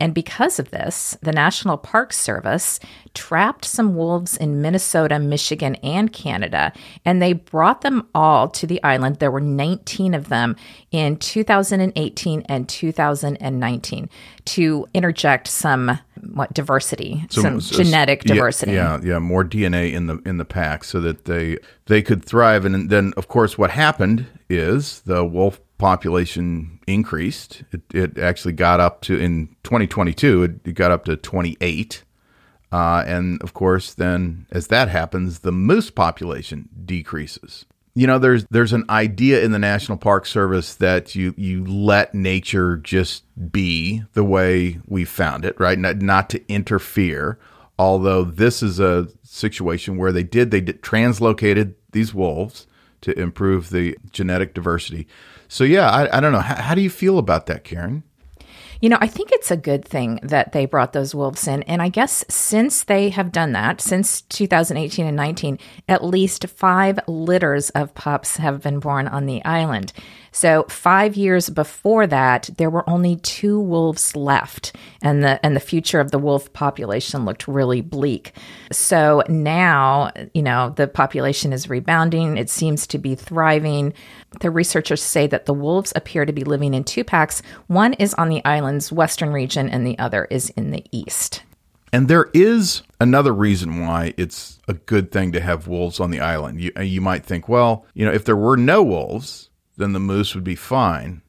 And 0.00 0.14
because 0.14 0.58
of 0.58 0.70
this, 0.70 1.16
the 1.22 1.32
National 1.32 1.76
Park 1.76 2.12
Service 2.12 2.80
trapped 3.14 3.64
some 3.64 3.94
wolves 3.94 4.36
in 4.36 4.60
Minnesota, 4.60 5.18
Michigan, 5.18 5.76
and 5.76 6.12
Canada, 6.12 6.72
and 7.04 7.22
they 7.22 7.32
brought 7.32 7.82
them 7.82 8.08
all 8.14 8.48
to 8.48 8.66
the 8.66 8.82
island. 8.82 9.18
There 9.18 9.30
were 9.30 9.40
19 9.40 10.14
of 10.14 10.28
them 10.28 10.56
in 10.90 11.16
2018 11.16 12.42
and 12.42 12.68
2019 12.68 14.10
to 14.44 14.88
interject 14.92 15.48
some 15.48 15.98
what 16.32 16.52
diversity, 16.54 17.24
some, 17.30 17.60
so- 17.60 17.82
genetic 17.82 18.24
yeah, 18.24 18.34
diversity. 18.34 18.72
Yeah, 18.72 19.00
yeah, 19.02 19.18
more 19.18 19.44
DNA 19.44 19.92
in 19.92 20.06
the 20.06 20.18
in 20.24 20.38
the 20.38 20.44
pack 20.44 20.84
so 20.84 21.00
that 21.00 21.24
they 21.24 21.58
they 21.86 22.02
could 22.02 22.24
thrive. 22.24 22.64
And 22.64 22.90
then, 22.90 23.12
of 23.16 23.28
course, 23.28 23.58
what 23.58 23.70
happened 23.70 24.26
is 24.48 25.00
the 25.02 25.24
wolf 25.24 25.60
population 25.84 26.80
increased. 26.86 27.62
It, 27.70 27.82
it 27.92 28.16
actually 28.16 28.54
got 28.54 28.80
up 28.80 29.02
to 29.02 29.18
in 29.18 29.48
2022. 29.64 30.60
It, 30.64 30.74
got 30.74 30.90
up 30.90 31.04
to 31.04 31.14
28. 31.14 32.04
Uh, 32.72 33.04
and 33.06 33.42
of 33.42 33.52
course, 33.52 33.92
then 33.92 34.46
as 34.50 34.68
that 34.68 34.88
happens, 34.88 35.40
the 35.40 35.52
moose 35.52 35.90
population 35.90 36.70
decreases. 36.86 37.66
You 37.94 38.06
know, 38.06 38.18
there's 38.18 38.46
there's 38.46 38.72
an 38.72 38.86
idea 38.88 39.44
in 39.44 39.52
the 39.52 39.58
National 39.58 39.98
Park 39.98 40.24
Service 40.24 40.74
that 40.76 41.14
you 41.14 41.34
you 41.36 41.66
let 41.66 42.14
nature 42.14 42.78
just 42.78 43.24
be 43.52 44.04
the 44.14 44.24
way 44.24 44.80
we 44.86 45.04
found 45.04 45.44
it, 45.44 45.54
right? 45.60 45.78
Not, 45.78 45.98
not 45.98 46.30
to 46.30 46.42
interfere. 46.48 47.38
Although 47.78 48.24
this 48.24 48.62
is 48.62 48.80
a 48.80 49.08
situation 49.22 49.98
where 49.98 50.12
they 50.12 50.22
did 50.22 50.50
they 50.50 50.62
did, 50.62 50.80
translocated 50.80 51.74
these 51.92 52.14
wolves 52.14 52.66
to 53.02 53.16
improve 53.20 53.68
the 53.68 53.98
genetic 54.12 54.54
diversity. 54.54 55.06
So 55.48 55.64
yeah, 55.64 55.90
I, 55.90 56.18
I 56.18 56.20
don't 56.20 56.32
know. 56.32 56.40
How, 56.40 56.56
how 56.56 56.74
do 56.74 56.80
you 56.80 56.90
feel 56.90 57.18
about 57.18 57.46
that, 57.46 57.64
Karen? 57.64 58.02
You 58.80 58.90
know, 58.90 58.98
I 59.00 59.06
think 59.06 59.30
it's 59.32 59.50
a 59.50 59.56
good 59.56 59.82
thing 59.82 60.20
that 60.22 60.52
they 60.52 60.66
brought 60.66 60.92
those 60.92 61.14
wolves 61.14 61.48
in. 61.48 61.62
And 61.62 61.80
I 61.80 61.88
guess 61.88 62.22
since 62.28 62.84
they 62.84 63.08
have 63.08 63.32
done 63.32 63.52
that, 63.52 63.80
since 63.80 64.20
2018 64.20 65.06
and 65.06 65.16
19, 65.16 65.58
at 65.88 66.04
least 66.04 66.46
five 66.48 66.98
litters 67.06 67.70
of 67.70 67.94
pups 67.94 68.36
have 68.36 68.62
been 68.62 68.80
born 68.80 69.08
on 69.08 69.24
the 69.24 69.42
island. 69.42 69.94
So 70.34 70.64
five 70.68 71.14
years 71.16 71.48
before 71.48 72.08
that, 72.08 72.50
there 72.58 72.68
were 72.68 72.88
only 72.90 73.14
two 73.16 73.60
wolves 73.60 74.16
left, 74.16 74.74
and 75.00 75.22
the 75.22 75.38
and 75.46 75.54
the 75.54 75.60
future 75.60 76.00
of 76.00 76.10
the 76.10 76.18
wolf 76.18 76.52
population 76.52 77.24
looked 77.24 77.46
really 77.46 77.80
bleak. 77.80 78.32
So 78.72 79.22
now, 79.28 80.10
you 80.34 80.42
know, 80.42 80.70
the 80.70 80.88
population 80.88 81.52
is 81.52 81.70
rebounding. 81.70 82.36
It 82.36 82.50
seems 82.50 82.88
to 82.88 82.98
be 82.98 83.14
thriving. 83.14 83.94
The 84.40 84.50
researchers 84.50 85.02
say 85.02 85.26
that 85.28 85.46
the 85.46 85.54
wolves 85.54 85.92
appear 85.96 86.24
to 86.24 86.32
be 86.32 86.44
living 86.44 86.74
in 86.74 86.84
two 86.84 87.04
packs. 87.04 87.42
One 87.66 87.94
is 87.94 88.14
on 88.14 88.28
the 88.28 88.44
island's 88.44 88.92
western 88.92 89.32
region, 89.32 89.68
and 89.68 89.86
the 89.86 89.98
other 89.98 90.26
is 90.30 90.50
in 90.50 90.70
the 90.70 90.84
east. 90.92 91.42
And 91.92 92.08
there 92.08 92.28
is 92.34 92.82
another 93.00 93.32
reason 93.32 93.80
why 93.80 94.14
it's 94.16 94.60
a 94.66 94.74
good 94.74 95.12
thing 95.12 95.30
to 95.32 95.40
have 95.40 95.68
wolves 95.68 96.00
on 96.00 96.10
the 96.10 96.20
island. 96.20 96.60
You, 96.60 96.72
you 96.82 97.00
might 97.00 97.24
think, 97.24 97.48
well, 97.48 97.86
you 97.94 98.04
know, 98.04 98.12
if 98.12 98.24
there 98.24 98.36
were 98.36 98.56
no 98.56 98.82
wolves, 98.82 99.50
then 99.76 99.92
the 99.92 100.00
moose 100.00 100.34
would 100.34 100.44
be 100.44 100.56
fine. 100.56 101.22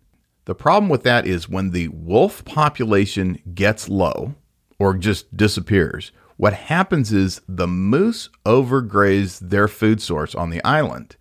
The 0.46 0.56
problem 0.56 0.90
with 0.90 1.04
that 1.04 1.28
is 1.28 1.50
when 1.50 1.72
the 1.72 1.90
wolf 1.90 2.44
population 2.46 3.40
gets 3.54 3.90
low 3.90 4.36
or 4.80 4.96
just 4.96 5.36
disappears, 5.38 6.12
what 6.38 6.54
happens 6.54 7.14
is 7.14 7.42
the 7.48 7.68
moose 7.68 8.30
overgraze 8.46 9.40
their 9.40 9.68
food 9.68 10.02
source 10.02 10.36
on 10.36 10.50
the 10.50 10.64
island. 10.64 11.16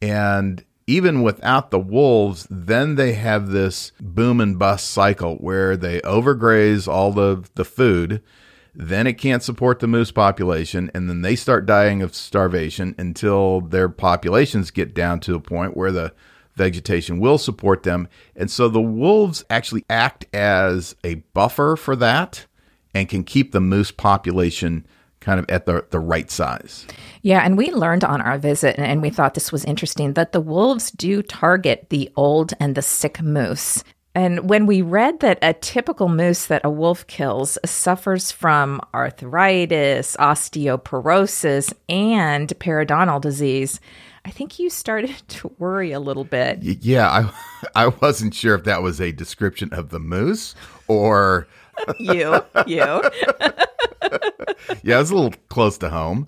And 0.00 0.64
even 0.86 1.22
without 1.22 1.70
the 1.70 1.78
wolves, 1.78 2.46
then 2.50 2.96
they 2.96 3.12
have 3.12 3.48
this 3.48 3.92
boom 4.00 4.40
and 4.40 4.58
bust 4.58 4.90
cycle 4.90 5.36
where 5.36 5.76
they 5.76 6.00
overgraze 6.00 6.88
all 6.88 7.12
the, 7.12 7.44
the 7.54 7.64
food. 7.64 8.22
Then 8.74 9.06
it 9.06 9.14
can't 9.14 9.42
support 9.42 9.80
the 9.80 9.86
moose 9.86 10.10
population, 10.10 10.90
and 10.94 11.08
then 11.08 11.22
they 11.22 11.36
start 11.36 11.66
dying 11.66 12.00
of 12.00 12.14
starvation 12.14 12.94
until 12.98 13.60
their 13.60 13.88
populations 13.88 14.70
get 14.70 14.94
down 14.94 15.20
to 15.20 15.34
a 15.34 15.40
point 15.40 15.76
where 15.76 15.92
the 15.92 16.14
vegetation 16.54 17.18
will 17.18 17.38
support 17.38 17.82
them. 17.82 18.08
And 18.34 18.50
so 18.50 18.68
the 18.68 18.80
wolves 18.80 19.44
actually 19.50 19.84
act 19.90 20.26
as 20.34 20.96
a 21.04 21.16
buffer 21.34 21.76
for 21.76 21.96
that 21.96 22.46
and 22.94 23.08
can 23.08 23.24
keep 23.24 23.52
the 23.52 23.60
moose 23.60 23.90
population 23.90 24.86
kind 25.22 25.40
of 25.40 25.46
at 25.48 25.66
the, 25.66 25.84
the 25.90 26.00
right 26.00 26.30
size. 26.30 26.86
Yeah, 27.22 27.40
and 27.40 27.56
we 27.56 27.70
learned 27.70 28.04
on 28.04 28.20
our 28.20 28.38
visit, 28.38 28.78
and 28.78 29.00
we 29.00 29.10
thought 29.10 29.34
this 29.34 29.52
was 29.52 29.64
interesting, 29.64 30.14
that 30.14 30.32
the 30.32 30.40
wolves 30.40 30.90
do 30.90 31.22
target 31.22 31.86
the 31.88 32.10
old 32.16 32.52
and 32.60 32.74
the 32.74 32.82
sick 32.82 33.22
moose. 33.22 33.82
And 34.14 34.50
when 34.50 34.66
we 34.66 34.82
read 34.82 35.20
that 35.20 35.38
a 35.40 35.54
typical 35.54 36.08
moose 36.08 36.46
that 36.46 36.64
a 36.64 36.70
wolf 36.70 37.06
kills 37.06 37.56
suffers 37.64 38.30
from 38.30 38.80
arthritis, 38.92 40.16
osteoporosis, 40.18 41.72
and 41.88 42.48
periodontal 42.58 43.22
disease, 43.22 43.80
I 44.24 44.30
think 44.30 44.58
you 44.58 44.68
started 44.68 45.16
to 45.28 45.52
worry 45.58 45.92
a 45.92 46.00
little 46.00 46.24
bit. 46.24 46.62
Yeah, 46.62 47.08
I 47.08 47.32
I 47.86 47.86
wasn't 47.88 48.34
sure 48.34 48.54
if 48.54 48.64
that 48.64 48.82
was 48.82 49.00
a 49.00 49.12
description 49.12 49.72
of 49.72 49.88
the 49.90 50.00
moose 50.00 50.54
or 50.88 51.46
You, 51.98 52.44
you. 52.66 53.02
yeah, 54.82 54.96
it 54.96 55.00
was 55.00 55.10
a 55.10 55.14
little 55.14 55.34
close 55.48 55.78
to 55.78 55.90
home. 55.90 56.26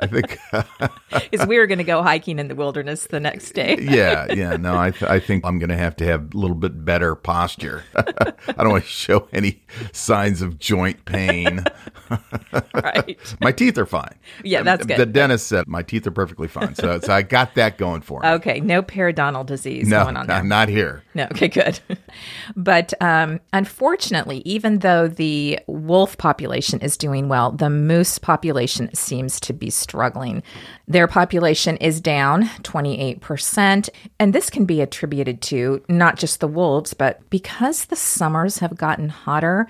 I 0.00 0.06
think 0.06 0.38
Is 1.32 1.44
we 1.46 1.58
were 1.58 1.66
going 1.66 1.78
to 1.78 1.84
go 1.84 2.02
hiking 2.02 2.38
in 2.38 2.48
the 2.48 2.54
wilderness 2.54 3.06
the 3.06 3.20
next 3.20 3.52
day. 3.52 3.76
yeah, 3.80 4.32
yeah, 4.32 4.56
no, 4.56 4.78
I 4.78 4.90
th- 4.90 5.10
I 5.10 5.18
think 5.18 5.44
I'm 5.44 5.58
going 5.58 5.70
to 5.70 5.76
have 5.76 5.96
to 5.96 6.04
have 6.04 6.34
a 6.34 6.36
little 6.36 6.56
bit 6.56 6.84
better 6.84 7.14
posture. 7.14 7.84
I 7.96 8.62
don't 8.62 8.70
want 8.70 8.84
to 8.84 8.90
show 8.90 9.28
any 9.32 9.62
signs 9.92 10.40
of 10.40 10.58
joint 10.58 11.04
pain. 11.04 11.64
right. 12.74 13.18
My 13.40 13.52
teeth 13.52 13.76
are 13.78 13.86
fine. 13.86 14.14
Yeah, 14.44 14.62
that's 14.62 14.86
good. 14.86 14.98
The 14.98 15.06
dentist 15.06 15.48
said 15.48 15.66
my 15.66 15.82
teeth 15.82 16.06
are 16.06 16.12
perfectly 16.12 16.48
fine. 16.48 16.74
So, 16.74 17.00
so 17.00 17.12
I 17.12 17.22
got 17.22 17.54
that 17.56 17.78
going 17.78 18.02
for 18.02 18.20
me. 18.20 18.28
Okay, 18.28 18.60
no 18.60 18.82
periodontal 18.82 19.46
disease 19.46 19.88
no, 19.88 20.04
going 20.04 20.16
on 20.16 20.26
there. 20.26 20.36
not, 20.38 20.46
not 20.46 20.68
here. 20.68 21.02
No, 21.14 21.24
okay, 21.24 21.48
good. 21.48 21.80
but 22.56 22.94
um, 23.00 23.40
unfortunately, 23.52 24.42
even 24.44 24.78
though 24.78 25.08
the 25.08 25.58
wolf 25.66 26.16
population 26.18 26.80
is 26.80 26.96
doing 26.96 27.17
well, 27.26 27.50
the 27.50 27.70
moose 27.70 28.18
population 28.18 28.94
seems 28.94 29.40
to 29.40 29.52
be 29.52 29.70
struggling. 29.70 30.42
Their 30.86 31.08
population 31.08 31.76
is 31.78 32.00
down 32.00 32.44
28%. 32.62 33.88
And 34.20 34.32
this 34.32 34.50
can 34.50 34.66
be 34.66 34.80
attributed 34.80 35.42
to 35.42 35.82
not 35.88 36.16
just 36.16 36.40
the 36.40 36.46
wolves, 36.46 36.94
but 36.94 37.28
because 37.30 37.86
the 37.86 37.96
summers 37.96 38.58
have 38.58 38.76
gotten 38.76 39.08
hotter. 39.08 39.66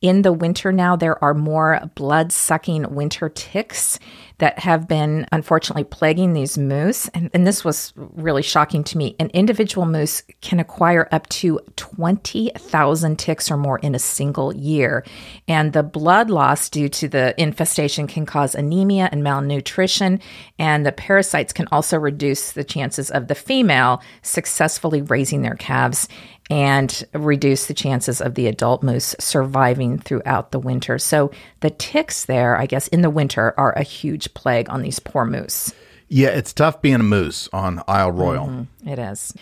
In 0.00 0.22
the 0.22 0.32
winter 0.32 0.72
now, 0.72 0.96
there 0.96 1.22
are 1.22 1.34
more 1.34 1.80
blood 1.94 2.32
sucking 2.32 2.94
winter 2.94 3.28
ticks 3.28 3.98
that 4.38 4.58
have 4.60 4.88
been 4.88 5.26
unfortunately 5.30 5.84
plaguing 5.84 6.32
these 6.32 6.56
moose. 6.56 7.08
And, 7.08 7.30
and, 7.34 7.46
this 7.46 7.62
was 7.62 7.92
really 7.96 8.40
shocking 8.40 8.82
to 8.84 8.96
me. 8.96 9.14
An 9.18 9.28
individual 9.34 9.86
moose 9.86 10.22
can 10.40 10.58
acquire 10.58 11.06
up 11.12 11.28
to 11.28 11.60
20,000 11.76 13.18
ticks 13.18 13.50
or 13.50 13.58
more 13.58 13.78
in 13.80 13.94
a 13.94 13.98
single 13.98 14.54
year. 14.56 15.04
And 15.46 15.74
the 15.74 15.82
blood 15.82 16.30
loss 16.30 16.70
due 16.70 16.88
to 16.88 17.06
the 17.06 17.34
infestation 17.38 18.06
can 18.06 18.24
cause 18.24 18.54
anemia 18.54 19.10
and 19.12 19.22
malnutrition. 19.22 20.20
And 20.58 20.86
the 20.86 20.92
parasites 20.92 21.52
can 21.52 21.68
also 21.70 21.98
reduce 21.98 22.52
the 22.52 22.64
chances 22.64 23.10
of 23.10 23.28
the 23.28 23.34
female 23.34 24.02
successfully 24.22 25.02
raising 25.02 25.42
their 25.42 25.56
calves 25.56 26.08
and 26.50 27.06
reduce 27.14 27.66
the 27.66 27.74
chances 27.74 28.20
of 28.20 28.34
the 28.34 28.48
adult 28.48 28.82
moose 28.82 29.14
surviving 29.18 29.98
throughout 29.98 30.50
the 30.50 30.58
winter. 30.58 30.98
So 30.98 31.30
the 31.60 31.70
ticks 31.70 32.24
there, 32.24 32.56
I 32.56 32.66
guess, 32.66 32.88
in 32.88 33.02
the 33.02 33.10
winter 33.10 33.54
are 33.56 33.72
a 33.72 33.82
huge 33.82 34.34
plague 34.34 34.68
on 34.68 34.82
these 34.82 34.98
poor 34.98 35.24
moose. 35.24 35.72
Yeah, 36.12 36.30
it's 36.30 36.52
tough 36.52 36.82
being 36.82 36.96
a 36.96 37.04
moose 37.04 37.48
on 37.52 37.84
Isle 37.86 38.10
Royale. 38.10 38.46
Mm-hmm. 38.48 38.88
It 38.88 38.98
is. 38.98 39.32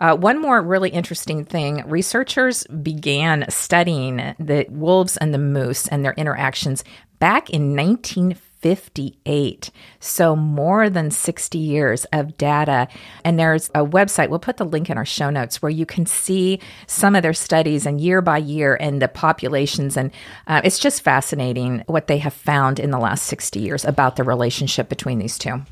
Uh, 0.00 0.16
one 0.16 0.40
more 0.40 0.60
really 0.60 0.90
interesting 0.90 1.44
thing 1.44 1.84
researchers 1.86 2.64
began 2.66 3.48
studying 3.48 4.34
the 4.38 4.66
wolves 4.68 5.16
and 5.16 5.32
the 5.32 5.38
moose 5.38 5.86
and 5.86 6.04
their 6.04 6.14
interactions 6.14 6.82
back 7.20 7.48
in 7.50 7.76
1950. 7.76 8.45
58. 8.60 9.70
So, 10.00 10.34
more 10.34 10.88
than 10.90 11.10
60 11.10 11.58
years 11.58 12.04
of 12.12 12.36
data. 12.36 12.88
And 13.24 13.38
there's 13.38 13.68
a 13.70 13.84
website, 13.84 14.28
we'll 14.28 14.38
put 14.38 14.56
the 14.56 14.64
link 14.64 14.90
in 14.90 14.98
our 14.98 15.04
show 15.04 15.30
notes, 15.30 15.60
where 15.60 15.70
you 15.70 15.86
can 15.86 16.06
see 16.06 16.60
some 16.86 17.14
of 17.14 17.22
their 17.22 17.34
studies 17.34 17.86
and 17.86 18.00
year 18.00 18.22
by 18.22 18.38
year 18.38 18.76
and 18.80 19.00
the 19.00 19.08
populations. 19.08 19.96
And 19.96 20.10
uh, 20.46 20.60
it's 20.64 20.78
just 20.78 21.02
fascinating 21.02 21.84
what 21.86 22.06
they 22.06 22.18
have 22.18 22.34
found 22.34 22.80
in 22.80 22.90
the 22.90 22.98
last 22.98 23.24
60 23.24 23.60
years 23.60 23.84
about 23.84 24.16
the 24.16 24.24
relationship 24.24 24.88
between 24.88 25.18
these 25.18 25.38
two. 25.38 25.62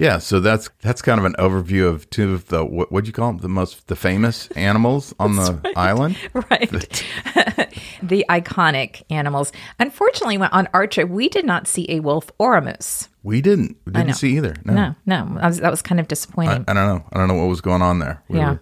Yeah, 0.00 0.16
so 0.16 0.40
that's 0.40 0.70
that's 0.80 1.02
kind 1.02 1.18
of 1.18 1.26
an 1.26 1.34
overview 1.38 1.86
of 1.86 2.08
two 2.08 2.32
of 2.32 2.46
the 2.46 2.64
what 2.64 2.90
would 2.90 3.06
you 3.06 3.12
call 3.12 3.32
them 3.32 3.38
the 3.42 3.50
most 3.50 3.86
the 3.88 3.96
famous 3.96 4.48
animals 4.52 5.14
on 5.20 5.36
the 5.36 5.60
right. 5.62 5.76
island, 5.76 6.16
right? 6.32 6.70
the 8.02 8.24
iconic 8.30 9.02
animals. 9.10 9.52
Unfortunately, 9.78 10.38
on 10.38 10.68
our 10.72 10.86
trip, 10.86 11.10
we 11.10 11.28
did 11.28 11.44
not 11.44 11.66
see 11.66 11.84
a 11.90 12.00
wolf 12.00 12.30
or 12.38 12.56
a 12.56 12.62
moose. 12.62 13.10
We 13.22 13.42
didn't. 13.42 13.76
We 13.84 13.92
didn't 13.92 14.14
see 14.14 14.38
either. 14.38 14.56
No, 14.64 14.72
no, 14.72 14.94
no. 15.04 15.40
Was, 15.42 15.58
that 15.58 15.70
was 15.70 15.82
kind 15.82 16.00
of 16.00 16.08
disappointing. 16.08 16.64
I, 16.66 16.70
I, 16.70 16.74
don't 16.74 16.86
know. 16.86 17.04
I 17.12 17.18
don't 17.18 17.28
know 17.28 17.34
what 17.34 17.48
was 17.48 17.60
going 17.60 17.82
on 17.82 17.98
there. 17.98 18.22
We 18.28 18.38
yeah. 18.38 18.52
Were, 18.52 18.60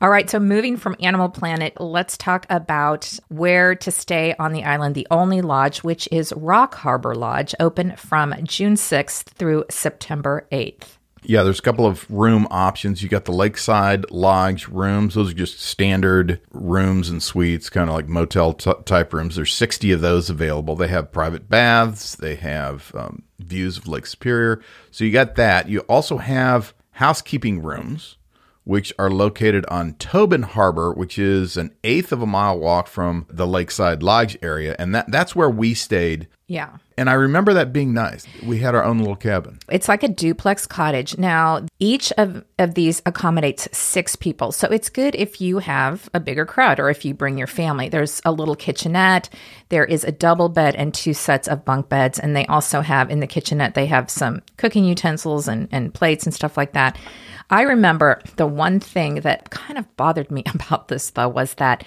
all 0.00 0.10
right, 0.10 0.28
so 0.28 0.38
moving 0.38 0.76
from 0.76 0.96
Animal 1.00 1.28
Planet, 1.28 1.80
let's 1.80 2.16
talk 2.16 2.46
about 2.50 3.18
where 3.28 3.74
to 3.74 3.90
stay 3.90 4.34
on 4.38 4.52
the 4.52 4.64
island. 4.64 4.94
The 4.94 5.06
only 5.10 5.40
lodge, 5.40 5.82
which 5.82 6.08
is 6.10 6.32
Rock 6.36 6.74
Harbor 6.74 7.14
Lodge, 7.14 7.54
open 7.60 7.96
from 7.96 8.34
June 8.44 8.74
6th 8.74 9.24
through 9.24 9.64
September 9.70 10.46
8th. 10.52 10.98
Yeah, 11.26 11.42
there's 11.42 11.58
a 11.58 11.62
couple 11.62 11.86
of 11.86 12.08
room 12.10 12.46
options. 12.50 13.02
You 13.02 13.08
got 13.08 13.24
the 13.24 13.32
Lakeside 13.32 14.10
Lodge 14.10 14.68
rooms. 14.68 15.14
Those 15.14 15.30
are 15.30 15.34
just 15.34 15.58
standard 15.58 16.40
rooms 16.50 17.08
and 17.08 17.22
suites, 17.22 17.70
kind 17.70 17.88
of 17.88 17.96
like 17.96 18.08
motel 18.08 18.52
t- 18.52 18.72
type 18.84 19.12
rooms. 19.14 19.36
There's 19.36 19.54
60 19.54 19.92
of 19.92 20.02
those 20.02 20.28
available. 20.28 20.76
They 20.76 20.88
have 20.88 21.12
private 21.12 21.48
baths. 21.48 22.14
They 22.16 22.34
have 22.36 22.92
um, 22.94 23.22
views 23.38 23.78
of 23.78 23.88
Lake 23.88 24.06
Superior. 24.06 24.60
So 24.90 25.04
you 25.04 25.12
got 25.12 25.36
that. 25.36 25.68
You 25.68 25.80
also 25.80 26.18
have 26.18 26.74
housekeeping 26.90 27.62
rooms 27.62 28.16
which 28.64 28.92
are 28.98 29.10
located 29.10 29.64
on 29.66 29.94
Tobin 29.94 30.42
Harbor, 30.42 30.92
which 30.92 31.18
is 31.18 31.56
an 31.56 31.74
eighth 31.84 32.12
of 32.12 32.22
a 32.22 32.26
mile 32.26 32.58
walk 32.58 32.88
from 32.88 33.26
the 33.30 33.46
Lakeside 33.46 34.02
Lodge 34.02 34.36
area. 34.42 34.74
And 34.78 34.94
that, 34.94 35.10
that's 35.10 35.36
where 35.36 35.50
we 35.50 35.74
stayed. 35.74 36.28
Yeah. 36.46 36.76
And 36.98 37.08
I 37.08 37.14
remember 37.14 37.54
that 37.54 37.72
being 37.72 37.94
nice. 37.94 38.26
We 38.44 38.58
had 38.58 38.74
our 38.74 38.84
own 38.84 38.98
little 38.98 39.16
cabin. 39.16 39.58
It's 39.70 39.88
like 39.88 40.02
a 40.02 40.08
duplex 40.08 40.66
cottage. 40.66 41.16
Now, 41.16 41.64
each 41.78 42.12
of, 42.18 42.44
of 42.58 42.74
these 42.74 43.00
accommodates 43.06 43.66
six 43.76 44.14
people. 44.14 44.52
So 44.52 44.68
it's 44.68 44.90
good 44.90 45.14
if 45.14 45.40
you 45.40 45.58
have 45.58 46.10
a 46.12 46.20
bigger 46.20 46.44
crowd 46.44 46.78
or 46.78 46.90
if 46.90 47.04
you 47.04 47.14
bring 47.14 47.38
your 47.38 47.46
family. 47.46 47.88
There's 47.88 48.20
a 48.26 48.32
little 48.32 48.56
kitchenette. 48.56 49.30
There 49.70 49.86
is 49.86 50.04
a 50.04 50.12
double 50.12 50.50
bed 50.50 50.74
and 50.74 50.92
two 50.92 51.14
sets 51.14 51.48
of 51.48 51.64
bunk 51.64 51.88
beds. 51.88 52.18
And 52.18 52.36
they 52.36 52.46
also 52.46 52.82
have 52.82 53.10
in 53.10 53.20
the 53.20 53.26
kitchenette, 53.26 53.74
they 53.74 53.86
have 53.86 54.10
some 54.10 54.42
cooking 54.58 54.84
utensils 54.84 55.48
and, 55.48 55.66
and 55.72 55.94
plates 55.94 56.26
and 56.26 56.34
stuff 56.34 56.58
like 56.58 56.74
that. 56.74 56.98
I 57.50 57.62
remember 57.62 58.20
the 58.36 58.46
one 58.46 58.80
thing 58.80 59.16
that 59.16 59.50
kind 59.50 59.78
of 59.78 59.96
bothered 59.96 60.30
me 60.30 60.42
about 60.54 60.88
this, 60.88 61.10
though, 61.10 61.28
was 61.28 61.54
that 61.54 61.84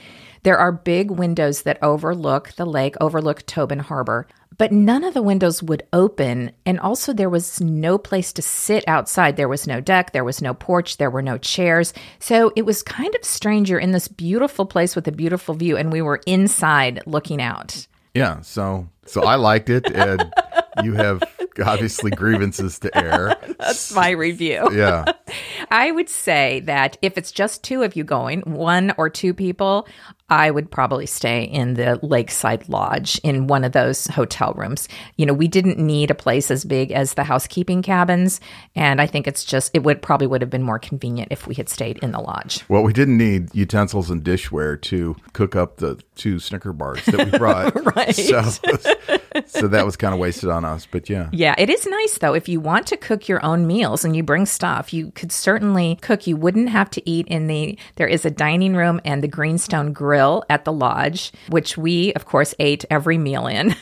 there 0.48 0.58
are 0.58 0.72
big 0.72 1.12
windows 1.12 1.64
that 1.64 1.78
overlook 1.84 2.54
the 2.54 2.66
lake, 2.66 2.96
overlook 3.02 3.46
Tobin 3.46 3.80
Harbor, 3.80 4.28
but 4.58 4.72
none 4.72 5.04
of 5.04 5.14
the 5.14 5.22
windows 5.22 5.62
would 5.62 5.84
open. 5.92 6.54
And 6.66 6.80
also, 6.80 7.12
there 7.12 7.30
was 7.30 7.60
no 7.60 7.98
place 7.98 8.32
to 8.32 8.42
sit 8.42 8.86
outside. 8.88 9.36
There 9.36 9.50
was 9.50 9.68
no 9.68 9.82
deck, 9.82 10.14
there 10.14 10.24
was 10.24 10.42
no 10.42 10.54
porch, 10.54 10.96
there 10.96 11.10
were 11.10 11.22
no 11.22 11.38
chairs. 11.38 11.94
So 12.20 12.54
it 12.56 12.66
was 12.66 12.82
kind 12.82 13.14
of 13.14 13.26
strange. 13.26 13.70
You're 13.70 13.82
in 13.82 13.92
this 13.92 14.08
beautiful 14.08 14.66
place 14.66 14.96
with 14.96 15.06
a 15.10 15.12
beautiful 15.12 15.54
view, 15.54 15.76
and 15.76 15.92
we 15.92 16.02
were 16.02 16.22
inside 16.26 17.02
looking 17.06 17.42
out. 17.42 17.86
Yeah, 18.14 18.40
so 18.40 18.88
so 19.06 19.26
I 19.26 19.36
liked 19.36 19.70
it, 19.70 19.86
and 19.94 20.34
you 20.84 20.94
have 20.94 21.22
obviously 21.66 22.12
grievances 22.12 22.80
to 22.80 22.98
air. 22.98 23.36
That's 23.60 23.94
my 23.94 24.12
review. 24.12 24.70
Yeah. 24.74 25.06
I 25.72 25.92
would 25.92 26.10
say 26.10 26.62
that 26.62 26.98
if 27.02 27.18
it's 27.18 27.32
just 27.32 27.64
two 27.64 27.84
of 27.84 27.96
you 27.96 28.04
going, 28.04 28.42
one 28.42 28.94
or 28.98 29.10
two 29.10 29.34
people, 29.34 29.88
I 30.30 30.52
would 30.52 30.70
probably 30.70 31.06
stay 31.06 31.44
in 31.44 31.76
the 31.76 32.00
Lakeside 32.02 32.68
Lodge 32.68 33.20
in 33.24 33.48
one 33.48 33.64
of 33.64 33.72
those 33.72 34.08
hotel 34.08 34.54
rooms. 34.58 34.90
You 35.16 35.26
know, 35.26 35.34
we 35.34 35.48
didn't 35.48 35.78
need 35.78 36.12
a 36.12 36.16
place 36.16 36.52
as 36.52 36.66
big 36.66 36.92
as 36.92 37.14
the 37.14 37.24
housekeeping 37.24 37.82
cabins, 37.82 38.42
and 38.76 39.00
I 39.00 39.08
think 39.08 39.26
it's 39.26 39.46
just 39.46 39.72
it 39.74 39.84
would 39.84 40.02
probably 40.02 40.28
would 40.28 40.42
have 40.42 40.50
been 40.50 40.64
more 40.64 40.80
convenient 40.80 41.32
if 41.32 41.48
we 41.48 41.56
had 41.56 41.70
stayed 41.70 41.98
in 42.00 42.12
the 42.12 42.20
lodge. 42.20 42.64
Well, 42.68 42.84
we 42.84 42.92
didn't 42.92 43.18
need 43.18 43.56
utensils 43.56 44.10
and 44.10 44.22
dishware 44.22 44.82
to 44.84 45.16
cook 45.32 45.56
up 45.56 45.78
the 45.78 46.02
two 46.16 46.40
Snicker 46.40 46.74
bars 46.74 47.06
that 47.06 47.32
we 47.32 47.38
brought. 47.38 47.74
right. 47.96 48.16
So, 48.16 48.42
so 49.46 49.68
that 49.68 49.86
was 49.86 49.96
kind 49.96 50.14
of 50.14 50.20
wasted 50.20 50.50
on 50.50 50.66
us, 50.66 50.88
but 50.90 51.10
yeah. 51.10 51.30
Yeah, 51.32 51.56
it 51.58 51.70
is 51.70 51.86
nice 51.86 52.18
though. 52.18 52.34
If 52.34 52.50
you 52.50 52.60
want 52.60 52.88
to 52.88 52.98
cook 52.98 53.28
your 53.28 53.44
own 53.46 53.68
meals 53.68 54.04
and 54.04 54.16
you 54.16 54.24
bring 54.24 54.46
stuff, 54.46 54.94
you 54.94 55.12
could 55.12 55.32
certainly 55.32 55.98
cook. 56.02 56.28
You 56.28 56.38
wouldn't 56.38 56.70
have 56.70 56.90
to 56.92 57.10
eat 57.10 57.28
in 57.28 57.48
the. 57.48 57.78
There 57.96 58.08
is 58.08 58.26
a 58.26 58.32
dining 58.32 58.76
room 58.76 59.00
and 59.06 59.24
the 59.24 59.28
Greenstone 59.28 59.94
Grill 59.94 60.44
at 60.50 60.66
the 60.66 60.74
lodge, 60.74 61.32
which 61.50 61.78
we, 61.78 62.14
of 62.14 62.26
course, 62.26 62.54
ate 62.60 62.86
every 62.90 63.18
meal 63.18 63.48
in. 63.48 63.76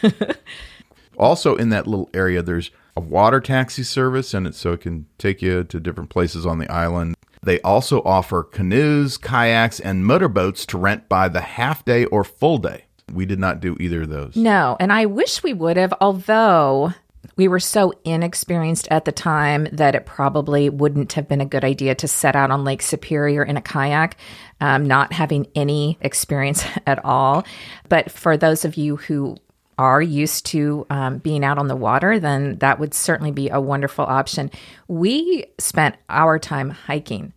also, 1.18 1.56
in 1.56 1.70
that 1.70 1.88
little 1.88 2.10
area, 2.14 2.42
there's 2.42 2.72
a 2.96 3.02
water 3.02 3.42
taxi 3.42 3.84
service, 3.84 4.34
and 4.34 4.48
it, 4.48 4.56
so 4.56 4.74
it 4.74 4.82
can 4.82 5.06
take 5.18 5.42
you 5.42 5.64
to 5.64 5.80
different 5.80 6.10
places 6.10 6.46
on 6.46 6.60
the 6.60 6.72
island. 6.72 7.16
They 7.44 7.62
also 7.62 8.02
offer 8.04 8.42
canoes, 8.42 9.18
kayaks, 9.18 9.80
and 9.80 10.06
motorboats 10.06 10.66
to 10.68 10.78
rent 10.78 11.08
by 11.08 11.28
the 11.28 11.42
half 11.42 11.86
day 11.86 12.06
or 12.06 12.24
full 12.24 12.58
day. 12.58 12.86
We 13.14 13.26
did 13.26 13.40
not 13.40 13.60
do 13.60 13.78
either 13.80 14.04
of 14.04 14.10
those. 14.10 14.36
No, 14.36 14.78
and 14.80 14.92
I 14.92 15.06
wish 15.06 15.44
we 15.44 15.54
would 15.54 15.78
have, 15.78 15.94
although 16.02 16.94
we 17.36 17.48
were 17.48 17.60
so 17.60 17.94
inexperienced 18.04 18.88
at 18.90 19.06
the 19.06 19.12
time 19.12 19.68
that 19.72 19.96
it 19.96 20.06
probably 20.06 20.70
wouldn't 20.70 21.14
have 21.14 21.28
been 21.28 21.42
a 21.42 21.46
good 21.46 21.64
idea 21.64 21.96
to 21.96 22.08
set 22.08 22.36
out 22.36 22.52
on 22.52 22.64
Lake 22.64 22.82
Superior 22.82 23.44
in 23.44 23.58
a 23.58 23.62
kayak, 23.62 24.18
um, 24.62 24.86
not 24.86 25.14
having 25.14 25.48
any 25.56 25.98
experience 26.02 26.64
at 26.88 27.04
all. 27.04 27.46
But 27.90 28.12
for 28.12 28.38
those 28.38 28.66
of 28.66 28.76
you 28.76 28.96
who 28.98 29.38
are 29.78 30.02
used 30.02 30.46
to 30.48 30.86
um, 30.90 31.18
being 31.18 31.44
out 31.44 31.58
on 31.58 31.68
the 31.68 31.76
water, 31.76 32.20
then 32.20 32.58
that 32.60 32.80
would 32.80 32.94
certainly 32.94 33.32
be 33.32 33.50
a 33.50 33.60
wonderful 33.60 34.06
option. 34.06 34.50
We 34.88 35.46
spent 35.60 35.96
our 36.10 36.40
time 36.40 36.70
hiking. 36.70 37.34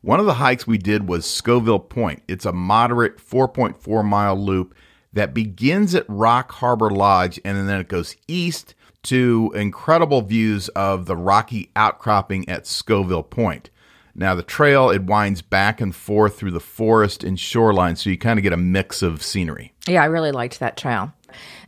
One 0.00 0.20
of 0.20 0.26
the 0.26 0.34
hikes 0.34 0.66
we 0.66 0.78
did 0.78 1.08
was 1.08 1.26
Scoville 1.26 1.80
Point. 1.80 2.22
It's 2.28 2.46
a 2.46 2.52
moderate 2.52 3.18
4.4 3.18 4.04
mile 4.04 4.36
loop 4.36 4.74
that 5.16 5.32
begins 5.32 5.94
at 5.94 6.04
Rock 6.08 6.52
Harbor 6.52 6.90
Lodge 6.90 7.40
and 7.42 7.66
then 7.66 7.80
it 7.80 7.88
goes 7.88 8.14
east 8.28 8.74
to 9.04 9.50
incredible 9.54 10.20
views 10.20 10.68
of 10.70 11.06
the 11.06 11.16
rocky 11.16 11.70
outcropping 11.74 12.46
at 12.50 12.66
Scoville 12.66 13.22
Point. 13.22 13.70
Now, 14.14 14.34
the 14.34 14.42
trail, 14.42 14.90
it 14.90 15.04
winds 15.04 15.40
back 15.40 15.80
and 15.80 15.94
forth 15.94 16.36
through 16.38 16.50
the 16.50 16.60
forest 16.60 17.24
and 17.24 17.40
shoreline, 17.40 17.96
so 17.96 18.10
you 18.10 18.18
kind 18.18 18.38
of 18.38 18.42
get 18.42 18.52
a 18.52 18.58
mix 18.58 19.02
of 19.02 19.22
scenery. 19.22 19.72
Yeah, 19.86 20.02
I 20.02 20.06
really 20.06 20.32
liked 20.32 20.60
that 20.60 20.76
trail. 20.76 21.12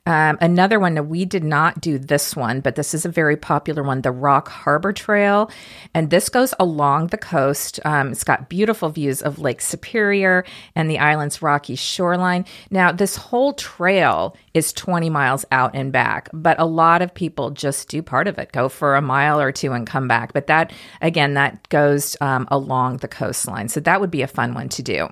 Um, 0.09 0.39
another 0.41 0.81
one 0.81 0.95
that 0.95 1.03
we 1.03 1.27
did 1.27 1.45
not 1.45 1.83
do 1.83 1.99
this 1.99 2.35
one, 2.35 2.61
but 2.61 2.77
this 2.77 2.95
is 2.95 3.05
a 3.05 3.11
very 3.11 3.37
popular 3.37 3.83
one, 3.83 4.01
the 4.01 4.11
Rock 4.11 4.49
Harbor 4.49 4.91
Trail. 4.91 5.51
And 5.93 6.09
this 6.09 6.31
goes 6.31 6.55
along 6.59 7.09
the 7.09 7.19
coast. 7.19 7.79
Um, 7.85 8.13
it's 8.13 8.25
got 8.25 8.49
beautiful 8.49 8.89
views 8.89 9.21
of 9.21 9.39
Lake 9.39 9.61
Superior 9.61 10.47
and 10.75 10.91
the 10.91 10.99
island's 10.99 11.43
rocky 11.43 11.75
shoreline. 11.75 12.47
Now, 12.71 12.91
this 12.91 13.17
whole 13.17 13.53
trail 13.53 14.35
is 14.55 14.73
20 14.73 15.11
miles 15.11 15.45
out 15.53 15.73
and 15.75 15.93
back, 15.93 16.31
but 16.33 16.59
a 16.59 16.65
lot 16.65 17.03
of 17.03 17.13
people 17.13 17.51
just 17.51 17.91
do 17.91 18.01
part 18.01 18.29
of 18.29 18.39
it, 18.39 18.51
go 18.51 18.71
for 18.71 18.97
a 18.97 19.03
mile 19.03 19.39
or 19.39 19.53
two 19.53 19.73
and 19.73 19.87
come 19.87 20.09
back. 20.09 20.33
But 20.33 20.47
that, 20.47 20.73
again, 21.03 21.35
that 21.35 21.69
goes 21.69 22.17
um, 22.23 22.49
along 22.51 22.99
the 22.99 23.09
coastline. 23.09 23.69
So 23.69 23.81
that 23.81 24.01
would 24.01 24.11
be 24.11 24.23
a 24.23 24.27
fun 24.27 24.55
one 24.55 24.71
to 24.71 24.83
do. 24.83 25.07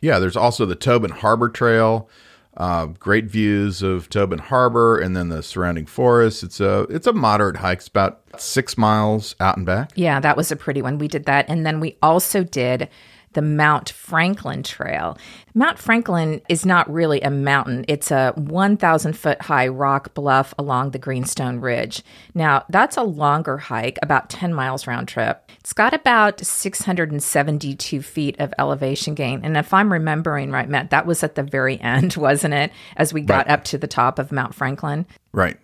Yeah, 0.00 0.20
there's 0.20 0.36
also 0.36 0.66
the 0.66 0.76
Tobin 0.76 1.10
Harbor 1.10 1.48
Trail. 1.48 2.08
Uh, 2.56 2.86
great 2.86 3.26
views 3.26 3.82
of 3.82 4.08
Tobin 4.08 4.38
Harbor 4.38 4.98
and 4.98 5.14
then 5.14 5.28
the 5.28 5.42
surrounding 5.42 5.84
forests. 5.84 6.42
It's 6.42 6.58
a 6.58 6.82
it's 6.88 7.06
a 7.06 7.12
moderate 7.12 7.56
hike. 7.56 7.78
It's 7.78 7.88
about 7.88 8.22
six 8.38 8.78
miles 8.78 9.36
out 9.40 9.56
and 9.58 9.66
back. 9.66 9.92
Yeah, 9.94 10.20
that 10.20 10.36
was 10.36 10.50
a 10.50 10.56
pretty 10.56 10.80
one. 10.80 10.98
We 10.98 11.08
did 11.08 11.26
that, 11.26 11.46
and 11.48 11.66
then 11.66 11.80
we 11.80 11.98
also 12.02 12.44
did 12.44 12.88
the 13.36 13.42
Mount 13.42 13.90
Franklin 13.90 14.62
Trail. 14.64 15.16
Mount 15.54 15.78
Franklin 15.78 16.40
is 16.48 16.66
not 16.66 16.90
really 16.92 17.20
a 17.20 17.30
mountain, 17.30 17.84
it's 17.86 18.10
a 18.10 18.32
1,000 18.36 19.12
foot 19.16 19.40
high 19.42 19.68
rock 19.68 20.14
bluff 20.14 20.52
along 20.58 20.90
the 20.90 20.98
Greenstone 20.98 21.60
Ridge. 21.60 22.02
Now, 22.34 22.64
that's 22.70 22.96
a 22.96 23.02
longer 23.02 23.58
hike, 23.58 23.98
about 24.02 24.30
10 24.30 24.52
miles 24.54 24.86
round 24.86 25.06
trip. 25.06 25.50
It's 25.60 25.72
got 25.74 25.92
about 25.94 26.40
672 26.40 28.02
feet 28.02 28.36
of 28.38 28.52
elevation 28.58 29.14
gain. 29.14 29.40
And 29.44 29.56
if 29.56 29.72
I'm 29.74 29.92
remembering 29.92 30.50
right, 30.50 30.68
Matt, 30.68 30.90
that 30.90 31.06
was 31.06 31.22
at 31.22 31.34
the 31.34 31.42
very 31.42 31.80
end, 31.82 32.16
wasn't 32.16 32.54
it? 32.54 32.72
As 32.96 33.12
we 33.12 33.20
got 33.20 33.36
Right. 33.46 33.50
up 33.50 33.64
to 33.64 33.78
the 33.78 33.86
top 33.86 34.18
of 34.18 34.32
Mount 34.32 34.54
Franklin. 34.54 35.06
Right. 35.32 35.58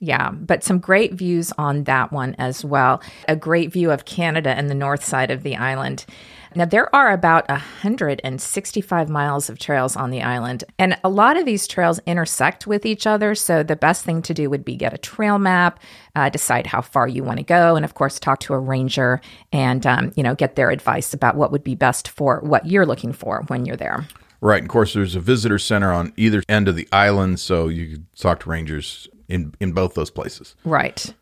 Yeah, 0.00 0.30
but 0.30 0.62
some 0.62 0.78
great 0.78 1.14
views 1.14 1.52
on 1.58 1.82
that 1.84 2.12
one 2.12 2.36
as 2.38 2.64
well. 2.64 3.02
A 3.26 3.34
great 3.34 3.72
view 3.72 3.90
of 3.90 4.04
Canada 4.04 4.50
and 4.50 4.70
the 4.70 4.74
north 4.74 5.02
side 5.04 5.30
of 5.32 5.42
the 5.42 5.56
island. 5.56 6.06
Now, 6.54 6.64
there 6.64 6.94
are 6.94 7.12
about 7.12 7.48
165 7.48 9.08
miles 9.08 9.48
of 9.50 9.58
trails 9.58 9.96
on 9.96 10.10
the 10.10 10.22
island, 10.22 10.64
and 10.78 10.98
a 11.04 11.08
lot 11.08 11.36
of 11.36 11.44
these 11.44 11.66
trails 11.66 12.00
intersect 12.06 12.66
with 12.66 12.86
each 12.86 13.06
other. 13.06 13.34
So, 13.34 13.62
the 13.62 13.76
best 13.76 14.04
thing 14.04 14.22
to 14.22 14.34
do 14.34 14.50
would 14.50 14.64
be 14.64 14.76
get 14.76 14.94
a 14.94 14.98
trail 14.98 15.38
map, 15.38 15.80
uh, 16.16 16.28
decide 16.30 16.66
how 16.66 16.80
far 16.80 17.06
you 17.06 17.22
want 17.22 17.38
to 17.38 17.44
go, 17.44 17.76
and 17.76 17.84
of 17.84 17.94
course, 17.94 18.18
talk 18.18 18.40
to 18.40 18.54
a 18.54 18.58
ranger 18.58 19.20
and, 19.52 19.86
um, 19.86 20.12
you 20.16 20.22
know, 20.22 20.34
get 20.34 20.56
their 20.56 20.70
advice 20.70 21.12
about 21.14 21.36
what 21.36 21.52
would 21.52 21.64
be 21.64 21.74
best 21.74 22.08
for 22.08 22.40
what 22.40 22.66
you're 22.66 22.86
looking 22.86 23.12
for 23.12 23.44
when 23.48 23.64
you're 23.64 23.76
there. 23.76 24.06
Right. 24.40 24.58
And 24.58 24.66
of 24.66 24.70
course, 24.70 24.94
there's 24.94 25.16
a 25.16 25.20
visitor 25.20 25.58
center 25.58 25.92
on 25.92 26.12
either 26.16 26.42
end 26.48 26.68
of 26.68 26.76
the 26.76 26.88
island, 26.92 27.40
so 27.40 27.68
you 27.68 27.90
could 27.90 28.16
talk 28.16 28.40
to 28.40 28.50
rangers 28.50 29.08
in 29.28 29.54
in 29.60 29.72
both 29.72 29.94
those 29.94 30.10
places. 30.10 30.54
Right. 30.64 31.12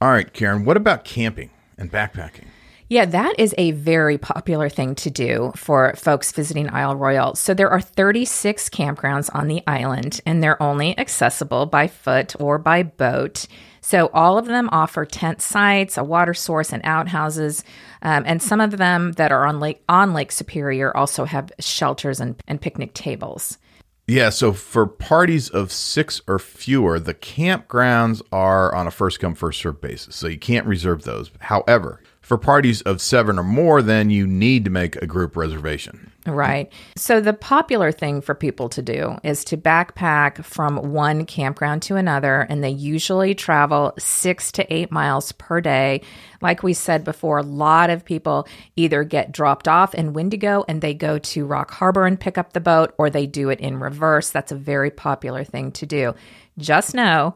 All 0.00 0.10
right, 0.10 0.32
Karen. 0.32 0.64
What 0.64 0.76
about 0.76 1.04
camping 1.04 1.50
and 1.76 1.90
backpacking? 1.90 2.46
Yeah, 2.94 3.06
that 3.06 3.40
is 3.40 3.56
a 3.58 3.72
very 3.72 4.18
popular 4.18 4.68
thing 4.68 4.94
to 4.94 5.10
do 5.10 5.50
for 5.56 5.94
folks 5.96 6.30
visiting 6.30 6.70
Isle 6.70 6.94
Royale. 6.94 7.34
So 7.34 7.52
there 7.52 7.68
are 7.68 7.80
36 7.80 8.68
campgrounds 8.68 9.28
on 9.34 9.48
the 9.48 9.64
island, 9.66 10.20
and 10.24 10.40
they're 10.40 10.62
only 10.62 10.96
accessible 10.96 11.66
by 11.66 11.88
foot 11.88 12.40
or 12.40 12.56
by 12.56 12.84
boat. 12.84 13.48
So 13.80 14.10
all 14.14 14.38
of 14.38 14.46
them 14.46 14.68
offer 14.70 15.04
tent 15.04 15.42
sites, 15.42 15.98
a 15.98 16.04
water 16.04 16.34
source, 16.34 16.72
and 16.72 16.82
outhouses. 16.84 17.64
Um, 18.00 18.22
and 18.28 18.40
some 18.40 18.60
of 18.60 18.76
them 18.76 19.10
that 19.14 19.32
are 19.32 19.44
on 19.44 19.58
Lake 19.58 19.82
on 19.88 20.14
Lake 20.14 20.30
Superior 20.30 20.96
also 20.96 21.24
have 21.24 21.50
shelters 21.58 22.20
and, 22.20 22.40
and 22.46 22.60
picnic 22.60 22.94
tables. 22.94 23.58
Yeah, 24.06 24.30
so 24.30 24.52
for 24.52 24.86
parties 24.86 25.48
of 25.48 25.72
six 25.72 26.22
or 26.28 26.38
fewer, 26.38 27.00
the 27.00 27.14
campgrounds 27.14 28.22
are 28.30 28.72
on 28.72 28.86
a 28.86 28.92
first 28.92 29.18
come, 29.18 29.34
first 29.34 29.58
served 29.58 29.80
basis. 29.80 30.14
So 30.14 30.28
you 30.28 30.38
can't 30.38 30.66
reserve 30.66 31.02
those. 31.02 31.32
However, 31.40 32.00
for 32.24 32.38
parties 32.38 32.80
of 32.82 33.02
seven 33.02 33.38
or 33.38 33.44
more, 33.44 33.82
then 33.82 34.08
you 34.08 34.26
need 34.26 34.64
to 34.64 34.70
make 34.70 34.96
a 34.96 35.06
group 35.06 35.36
reservation. 35.36 36.10
Right. 36.26 36.72
So 36.96 37.20
the 37.20 37.34
popular 37.34 37.92
thing 37.92 38.22
for 38.22 38.34
people 38.34 38.70
to 38.70 38.80
do 38.80 39.18
is 39.22 39.44
to 39.44 39.58
backpack 39.58 40.42
from 40.42 40.92
one 40.94 41.26
campground 41.26 41.82
to 41.82 41.96
another, 41.96 42.46
and 42.48 42.64
they 42.64 42.70
usually 42.70 43.34
travel 43.34 43.92
six 43.98 44.50
to 44.52 44.72
eight 44.72 44.90
miles 44.90 45.32
per 45.32 45.60
day. 45.60 46.00
Like 46.40 46.62
we 46.62 46.72
said 46.72 47.04
before, 47.04 47.38
a 47.38 47.42
lot 47.42 47.90
of 47.90 48.06
people 48.06 48.48
either 48.74 49.04
get 49.04 49.30
dropped 49.30 49.68
off 49.68 49.94
in 49.94 50.14
Windigo 50.14 50.64
and 50.66 50.80
they 50.80 50.94
go 50.94 51.18
to 51.18 51.44
Rock 51.44 51.72
Harbor 51.72 52.06
and 52.06 52.18
pick 52.18 52.38
up 52.38 52.54
the 52.54 52.60
boat, 52.60 52.94
or 52.96 53.10
they 53.10 53.26
do 53.26 53.50
it 53.50 53.60
in 53.60 53.78
reverse. 53.78 54.30
That's 54.30 54.50
a 54.50 54.56
very 54.56 54.90
popular 54.90 55.44
thing 55.44 55.72
to 55.72 55.84
do. 55.84 56.14
Just 56.56 56.94
know 56.94 57.34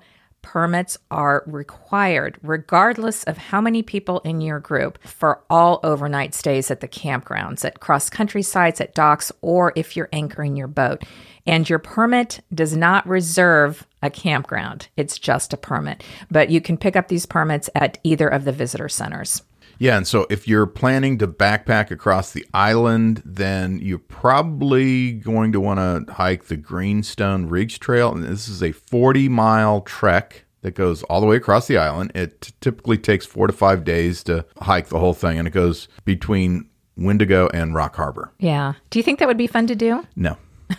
permits 0.52 0.96
are 1.10 1.42
required, 1.46 2.38
regardless 2.42 3.22
of 3.24 3.36
how 3.36 3.60
many 3.60 3.82
people 3.82 4.20
in 4.20 4.40
your 4.40 4.58
group, 4.58 4.98
for 5.06 5.42
all 5.50 5.78
overnight 5.84 6.34
stays 6.34 6.70
at 6.70 6.80
the 6.80 6.88
campgrounds, 6.88 7.66
at 7.66 7.80
cross 7.80 8.08
country 8.08 8.40
sites, 8.40 8.80
at 8.80 8.94
docks, 8.94 9.30
or 9.42 9.74
if 9.76 9.94
you're 9.94 10.08
anchoring 10.10 10.56
your 10.56 10.66
boat. 10.66 11.04
And 11.46 11.68
your 11.68 11.78
permit 11.78 12.40
does 12.54 12.74
not 12.74 13.06
reserve 13.06 13.86
a 14.02 14.08
campground, 14.08 14.88
it's 14.96 15.18
just 15.18 15.52
a 15.52 15.58
permit. 15.58 16.02
But 16.30 16.48
you 16.48 16.62
can 16.62 16.78
pick 16.78 16.96
up 16.96 17.08
these 17.08 17.26
permits 17.26 17.68
at 17.74 17.98
either 18.02 18.28
of 18.28 18.46
the 18.46 18.52
visitor 18.52 18.88
centers. 18.88 19.42
Yeah, 19.78 19.96
and 19.96 20.06
so 20.06 20.26
if 20.28 20.48
you're 20.48 20.66
planning 20.66 21.18
to 21.18 21.28
backpack 21.28 21.90
across 21.90 22.32
the 22.32 22.44
island, 22.52 23.22
then 23.24 23.78
you're 23.80 23.98
probably 23.98 25.12
going 25.12 25.52
to 25.52 25.60
want 25.60 26.06
to 26.06 26.12
hike 26.12 26.44
the 26.46 26.56
Greenstone 26.56 27.46
Ridge 27.46 27.78
Trail. 27.78 28.12
And 28.12 28.24
this 28.24 28.48
is 28.48 28.62
a 28.62 28.72
40 28.72 29.28
mile 29.28 29.80
trek 29.82 30.44
that 30.62 30.72
goes 30.72 31.04
all 31.04 31.20
the 31.20 31.26
way 31.26 31.36
across 31.36 31.68
the 31.68 31.78
island. 31.78 32.10
It 32.14 32.52
typically 32.60 32.98
takes 32.98 33.24
four 33.24 33.46
to 33.46 33.52
five 33.52 33.84
days 33.84 34.24
to 34.24 34.44
hike 34.60 34.88
the 34.88 34.98
whole 34.98 35.14
thing, 35.14 35.38
and 35.38 35.46
it 35.46 35.52
goes 35.52 35.86
between 36.04 36.68
Windigo 36.96 37.48
and 37.54 37.74
Rock 37.74 37.94
Harbor. 37.94 38.32
Yeah. 38.40 38.72
Do 38.90 38.98
you 38.98 39.04
think 39.04 39.20
that 39.20 39.28
would 39.28 39.38
be 39.38 39.46
fun 39.46 39.68
to 39.68 39.76
do? 39.76 40.04
No. 40.16 40.36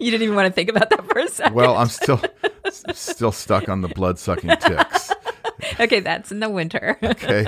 You 0.00 0.10
didn't 0.10 0.24
even 0.24 0.34
want 0.34 0.46
to 0.48 0.52
think 0.52 0.68
about 0.68 0.90
that 0.90 1.06
for 1.06 1.18
a 1.18 1.28
second. 1.28 1.54
Well, 1.54 1.76
I'm 1.76 1.88
still 1.88 2.20
still 2.92 3.32
stuck 3.32 3.70
on 3.70 3.80
the 3.80 3.88
blood 3.88 4.18
sucking 4.18 4.50
ticks. 4.60 5.10
Okay, 5.80 6.00
that's 6.00 6.30
in 6.32 6.40
the 6.40 6.48
winter. 6.48 6.98
Okay, 7.02 7.46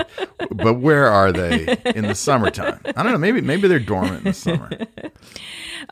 but 0.51 0.75
where 0.75 1.07
are 1.07 1.31
they 1.31 1.77
in 1.95 2.07
the 2.07 2.15
summertime? 2.15 2.79
I 2.95 3.03
don't 3.03 3.11
know. 3.11 3.17
Maybe 3.17 3.41
maybe 3.41 3.67
they're 3.67 3.79
dormant 3.79 4.19
in 4.19 4.23
the 4.25 4.33
summer. 4.33 4.69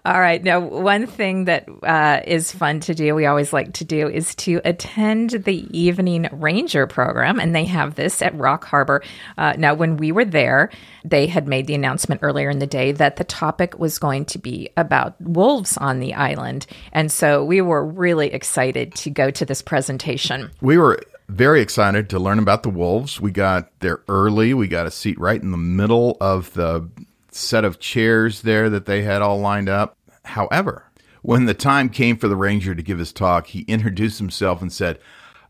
All 0.05 0.19
right. 0.19 0.43
Now, 0.43 0.59
one 0.59 1.07
thing 1.07 1.45
that 1.45 1.67
uh, 1.83 2.21
is 2.25 2.51
fun 2.51 2.79
to 2.81 2.93
do, 2.93 3.15
we 3.15 3.25
always 3.25 3.53
like 3.53 3.73
to 3.73 3.85
do, 3.85 4.07
is 4.07 4.35
to 4.35 4.61
attend 4.63 5.31
the 5.31 5.67
evening 5.77 6.27
ranger 6.31 6.85
program. 6.85 7.39
And 7.39 7.55
they 7.55 7.65
have 7.65 7.95
this 7.95 8.21
at 8.21 8.35
Rock 8.37 8.65
Harbor. 8.65 9.03
Uh, 9.37 9.53
now, 9.57 9.73
when 9.73 9.97
we 9.97 10.11
were 10.11 10.25
there, 10.25 10.69
they 11.03 11.27
had 11.27 11.47
made 11.47 11.67
the 11.67 11.75
announcement 11.75 12.21
earlier 12.23 12.49
in 12.49 12.59
the 12.59 12.67
day 12.67 12.91
that 12.91 13.15
the 13.15 13.23
topic 13.23 13.79
was 13.79 13.97
going 13.97 14.25
to 14.25 14.39
be 14.39 14.69
about 14.77 15.19
wolves 15.21 15.77
on 15.77 15.99
the 15.99 16.13
island. 16.13 16.67
And 16.91 17.11
so 17.11 17.43
we 17.43 17.61
were 17.61 17.83
really 17.83 18.31
excited 18.33 18.93
to 18.95 19.09
go 19.09 19.31
to 19.31 19.45
this 19.45 19.61
presentation. 19.61 20.51
We 20.61 20.77
were 20.77 20.99
very 21.27 21.61
excited 21.61 22.09
to 22.09 22.19
learn 22.19 22.39
about 22.39 22.63
the 22.63 22.69
wolves. 22.69 23.19
We 23.19 23.31
got 23.31 23.79
there 23.79 24.01
early. 24.07 24.53
We 24.53 24.67
got 24.67 24.87
a 24.87 24.91
seat 24.91 25.19
right 25.19 25.41
in 25.41 25.51
the 25.51 25.57
middle 25.57 26.17
of 26.21 26.53
the 26.53 26.89
set 27.31 27.65
of 27.65 27.79
chairs 27.79 28.41
there 28.41 28.69
that 28.69 28.85
they 28.85 29.01
had 29.01 29.21
all 29.21 29.39
lined 29.39 29.69
up. 29.69 29.97
However, 30.23 30.85
when 31.21 31.45
the 31.45 31.53
time 31.53 31.89
came 31.89 32.17
for 32.17 32.27
the 32.27 32.35
ranger 32.35 32.75
to 32.75 32.83
give 32.83 32.99
his 32.99 33.11
talk, 33.11 33.47
he 33.47 33.61
introduced 33.67 34.19
himself 34.19 34.61
and 34.61 34.71
said, 34.71 34.99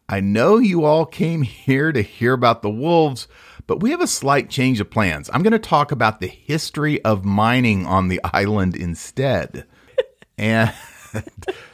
I 0.08 0.20
know 0.20 0.58
you 0.58 0.86
all 0.86 1.06
came 1.06 1.42
here 1.42 1.92
to 1.92 2.02
hear 2.02 2.34
about 2.34 2.62
the 2.62 2.70
wolves, 2.70 3.28
but 3.68 3.82
we 3.82 3.90
have 3.92 4.02
a 4.02 4.08
slight 4.08 4.50
change 4.50 4.80
of 4.80 4.92
plans. 4.92 5.30
I'm 5.34 5.42
going 5.42 5.52
to 5.52 5.60
talk 5.60 5.92
about 5.92 6.20
the 6.20 6.28
history 6.28 7.04
of 7.04 7.26
mining 7.26 7.86
on 7.86 8.08
the 8.08 8.22
island 8.34 8.76
instead. 8.76 9.66
and 10.38 10.74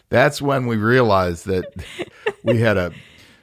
that's 0.10 0.42
when 0.42 0.66
we 0.66 0.78
realized 0.78 1.46
that 1.48 1.66
we 2.44 2.60
had 2.60 2.78
a 2.78 2.94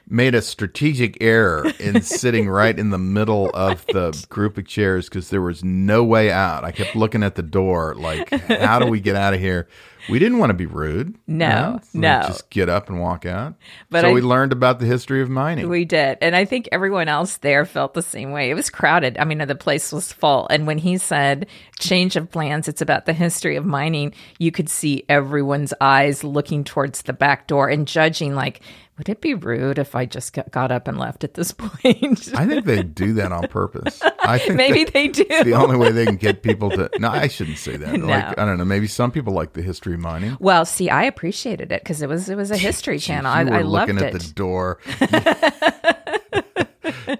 made 0.09 0.33
a 0.35 0.41
strategic 0.41 1.17
error 1.21 1.65
in 1.79 2.01
sitting 2.03 2.49
right 2.49 2.77
in 2.77 2.89
the 2.89 2.97
middle 2.97 3.49
of 3.53 3.85
the 3.87 4.25
group 4.29 4.57
of 4.57 4.65
chairs 4.65 5.07
because 5.07 5.29
there 5.29 5.41
was 5.41 5.63
no 5.63 6.03
way 6.03 6.31
out. 6.31 6.63
I 6.63 6.71
kept 6.71 6.95
looking 6.95 7.23
at 7.23 7.35
the 7.35 7.43
door 7.43 7.93
like, 7.95 8.29
how 8.47 8.79
do 8.79 8.87
we 8.87 8.99
get 8.99 9.15
out 9.15 9.33
of 9.33 9.39
here? 9.39 9.67
We 10.09 10.17
didn't 10.17 10.39
want 10.39 10.49
to 10.49 10.55
be 10.55 10.65
rude. 10.65 11.15
No, 11.27 11.79
So 11.83 11.99
no. 11.99 12.23
Just 12.25 12.49
get 12.49 12.67
up 12.69 12.89
and 12.89 12.99
walk 12.99 13.27
out. 13.27 13.53
But 13.91 14.01
so 14.01 14.09
I- 14.09 14.13
we 14.13 14.21
learned 14.21 14.51
about 14.51 14.79
the 14.79 14.87
history 14.87 15.21
of 15.21 15.29
mining. 15.29 15.69
We 15.69 15.85
did. 15.85 16.17
And 16.21 16.35
I 16.35 16.45
think 16.45 16.67
everyone 16.71 17.07
else 17.09 17.37
there 17.37 17.63
felt 17.65 17.93
the 17.93 18.01
same 18.01 18.31
way. 18.31 18.49
It 18.49 18.55
was 18.55 18.71
crowded. 18.71 19.17
I 19.19 19.25
mean, 19.25 19.37
the 19.37 19.53
place 19.55 19.91
was 19.91 20.11
full. 20.11 20.47
And 20.49 20.65
when 20.65 20.79
he 20.79 20.97
said 20.97 21.45
change 21.79 22.15
of 22.15 22.31
plans, 22.31 22.67
it's 22.67 22.81
about 22.81 23.05
the 23.05 23.13
history 23.13 23.55
of 23.55 23.65
mining, 23.65 24.13
you 24.39 24.51
could 24.51 24.69
see 24.69 25.03
everyone's 25.09 25.73
eyes 25.79 26.23
looking 26.23 26.63
towards 26.63 27.03
the 27.03 27.13
back 27.13 27.45
door 27.45 27.69
and 27.69 27.87
judging, 27.87 28.33
like, 28.33 28.61
would 28.99 29.07
it 29.07 29.21
be 29.21 29.33
rude 29.33 29.79
if 29.79 29.95
I 29.95 30.05
just 30.05 30.33
got, 30.33 30.71
up 30.71 30.87
and 30.89 30.99
left 30.99 31.23
at 31.23 31.33
this 31.33 31.51
point? 31.57 32.29
I 32.35 32.45
think 32.45 32.65
they 32.65 32.83
do 32.83 33.13
that 33.13 33.31
on 33.31 33.47
purpose. 33.47 34.01
I 34.23 34.37
think 34.39 34.55
Maybe 34.55 34.83
they 34.83 35.07
do. 35.07 35.25
it's 35.27 35.45
the 35.45 35.53
only 35.53 35.77
way 35.77 35.91
they 35.91 36.05
can 36.05 36.17
get 36.17 36.43
people 36.43 36.69
to. 36.71 36.89
No, 36.99 37.09
I 37.09 37.29
shouldn't 37.29 37.57
say 37.57 37.77
that. 37.77 37.89
No. 37.99 38.05
Like 38.07 38.37
I 38.37 38.45
don't 38.45 38.57
know. 38.57 38.65
Maybe 38.65 38.87
some 38.87 39.11
people 39.11 39.33
like 39.33 39.53
the 39.53 39.61
history 39.61 39.93
of 39.93 39.99
mining. 39.99 40.37
Well, 40.39 40.63
see, 40.65 40.89
I 40.89 41.03
appreciated 41.03 41.71
it 41.71 41.81
because 41.83 42.01
it 42.01 42.07
was 42.07 42.29
it 42.29 42.35
was 42.35 42.51
a 42.51 42.57
history 42.57 42.99
channel. 42.99 43.31
I, 43.31 43.41
I 43.41 43.61
loved 43.61 43.89
looking 43.89 43.97
it. 43.97 44.13
at 44.13 44.21
the 44.21 44.33
door. 44.33 44.79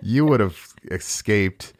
you 0.01 0.25
would 0.25 0.39
have 0.41 0.73
escaped 0.91 1.73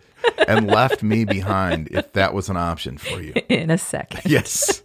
and 0.48 0.68
left 0.68 1.04
me 1.04 1.24
behind 1.26 1.90
if 1.92 2.14
that 2.14 2.34
was 2.34 2.50
an 2.50 2.58
option 2.58 2.98
for 2.98 3.22
you. 3.22 3.34
in 3.48 3.70
a 3.70 3.78
second. 3.78 4.22
Yes. 4.26 4.82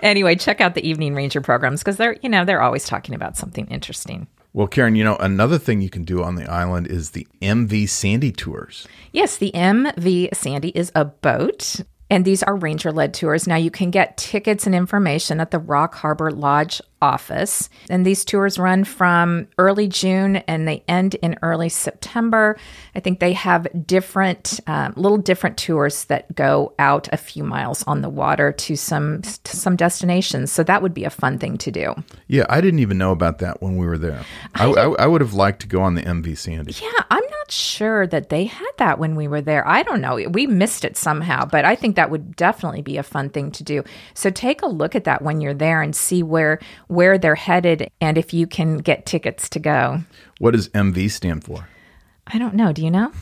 Anyway, 0.00 0.36
check 0.36 0.60
out 0.60 0.74
the 0.74 0.88
Evening 0.88 1.14
Ranger 1.14 1.40
programs 1.40 1.80
because 1.80 1.96
they're 1.96 2.16
you 2.22 2.28
know 2.28 2.44
they're 2.44 2.62
always 2.62 2.84
talking 2.84 3.14
about 3.14 3.36
something 3.36 3.66
interesting. 3.66 4.26
Well, 4.52 4.66
Karen, 4.66 4.96
you 4.96 5.04
know, 5.04 5.16
another 5.16 5.58
thing 5.58 5.80
you 5.80 5.90
can 5.90 6.02
do 6.02 6.24
on 6.24 6.34
the 6.34 6.50
island 6.50 6.88
is 6.88 7.10
the 7.10 7.26
MV 7.40 7.88
Sandy 7.88 8.32
tours. 8.32 8.86
Yes, 9.12 9.36
the 9.36 9.52
MV 9.54 10.34
Sandy 10.34 10.70
is 10.70 10.90
a 10.94 11.04
boat, 11.04 11.80
and 12.10 12.24
these 12.24 12.42
are 12.42 12.56
ranger 12.56 12.92
led 12.92 13.14
tours. 13.14 13.46
Now, 13.46 13.56
you 13.56 13.70
can 13.70 13.90
get 13.90 14.16
tickets 14.16 14.66
and 14.66 14.74
information 14.74 15.40
at 15.40 15.52
the 15.52 15.58
Rock 15.58 15.94
Harbor 15.94 16.30
Lodge 16.30 16.82
office. 17.02 17.68
And 17.88 18.04
these 18.04 18.24
tours 18.24 18.58
run 18.58 18.84
from 18.84 19.48
early 19.58 19.88
June 19.88 20.36
and 20.36 20.68
they 20.68 20.84
end 20.86 21.14
in 21.16 21.38
early 21.42 21.68
September. 21.68 22.58
I 22.94 23.00
think 23.00 23.20
they 23.20 23.32
have 23.32 23.66
different, 23.86 24.60
um, 24.66 24.92
little 24.96 25.18
different 25.18 25.56
tours 25.56 26.04
that 26.04 26.34
go 26.34 26.74
out 26.78 27.08
a 27.12 27.16
few 27.16 27.42
miles 27.42 27.82
on 27.84 28.02
the 28.02 28.08
water 28.08 28.52
to 28.52 28.76
some 28.76 29.22
to 29.22 29.56
some 29.56 29.76
destinations. 29.76 30.52
So 30.52 30.62
that 30.64 30.82
would 30.82 30.94
be 30.94 31.04
a 31.04 31.10
fun 31.10 31.38
thing 31.38 31.56
to 31.58 31.70
do. 31.70 31.94
Yeah, 32.26 32.44
I 32.48 32.60
didn't 32.60 32.80
even 32.80 32.98
know 32.98 33.12
about 33.12 33.38
that 33.38 33.62
when 33.62 33.76
we 33.76 33.86
were 33.86 33.98
there. 33.98 34.24
I, 34.54 34.66
I, 34.66 34.88
I 35.04 35.06
would 35.06 35.20
have 35.20 35.34
liked 35.34 35.60
to 35.60 35.66
go 35.66 35.82
on 35.82 35.94
the 35.94 36.02
MV 36.02 36.36
Sandy. 36.36 36.74
Yeah, 36.80 37.04
I'm 37.10 37.24
not 37.24 37.50
sure 37.50 38.06
that 38.08 38.28
they 38.28 38.44
had 38.44 38.70
that 38.76 38.98
when 38.98 39.14
we 39.14 39.28
were 39.28 39.40
there. 39.40 39.66
I 39.66 39.82
don't 39.82 40.00
know. 40.00 40.16
We 40.28 40.46
missed 40.46 40.84
it 40.84 40.96
somehow, 40.96 41.44
but 41.44 41.64
I 41.64 41.74
think 41.74 41.96
that 42.00 42.10
would 42.10 42.34
definitely 42.34 42.80
be 42.80 42.96
a 42.96 43.02
fun 43.02 43.28
thing 43.28 43.50
to 43.50 43.62
do. 43.62 43.84
So 44.14 44.30
take 44.30 44.62
a 44.62 44.66
look 44.66 44.94
at 44.94 45.04
that 45.04 45.20
when 45.20 45.42
you're 45.42 45.52
there 45.52 45.82
and 45.82 45.94
see 45.94 46.22
where 46.22 46.58
where 46.88 47.18
they're 47.18 47.34
headed 47.34 47.90
and 48.00 48.16
if 48.16 48.32
you 48.32 48.46
can 48.46 48.78
get 48.78 49.04
tickets 49.04 49.50
to 49.50 49.58
go. 49.58 50.00
What 50.38 50.52
does 50.52 50.70
MV 50.70 51.10
stand 51.10 51.44
for? 51.44 51.68
I 52.26 52.38
don't 52.38 52.54
know. 52.54 52.72
Do 52.72 52.82
you 52.82 52.90
know? 52.90 53.12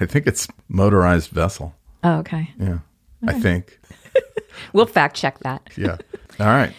I 0.00 0.04
think 0.04 0.26
it's 0.26 0.46
motorized 0.68 1.30
vessel. 1.30 1.74
Oh, 2.04 2.18
okay. 2.18 2.50
Yeah, 2.60 2.80
I 3.26 3.40
think. 3.40 3.80
We'll 4.72 4.86
fact 4.86 5.16
check 5.16 5.38
that. 5.40 5.68
Yeah. 5.76 5.98
All 6.40 6.46
right. 6.46 6.72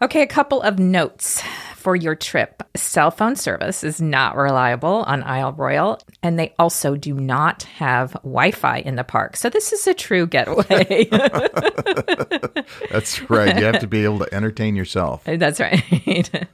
Okay, 0.00 0.22
a 0.22 0.26
couple 0.26 0.60
of 0.62 0.80
notes 0.80 1.40
for 1.82 1.96
your 1.96 2.14
trip. 2.14 2.62
Cell 2.76 3.10
phone 3.10 3.36
service 3.36 3.82
is 3.82 4.00
not 4.00 4.36
reliable 4.36 5.02
on 5.06 5.22
Isle 5.24 5.52
Royale, 5.52 6.00
and 6.22 6.38
they 6.38 6.54
also 6.58 6.96
do 6.96 7.14
not 7.14 7.64
have 7.64 8.12
Wi 8.22 8.52
Fi 8.52 8.78
in 8.78 8.96
the 8.96 9.04
park. 9.04 9.36
So, 9.36 9.50
this 9.50 9.72
is 9.72 9.86
a 9.86 9.94
true 9.94 10.26
getaway. 10.26 11.04
That's 12.90 13.28
right. 13.28 13.58
You 13.58 13.64
have 13.64 13.80
to 13.80 13.86
be 13.86 14.04
able 14.04 14.20
to 14.20 14.32
entertain 14.32 14.76
yourself. 14.76 15.24
That's 15.42 15.60
right. 15.60 16.46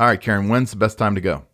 All 0.00 0.06
right, 0.06 0.20
Karen, 0.20 0.48
when's 0.48 0.70
the 0.70 0.76
best 0.76 0.98
time 0.98 1.16
to 1.16 1.20
go? 1.20 1.44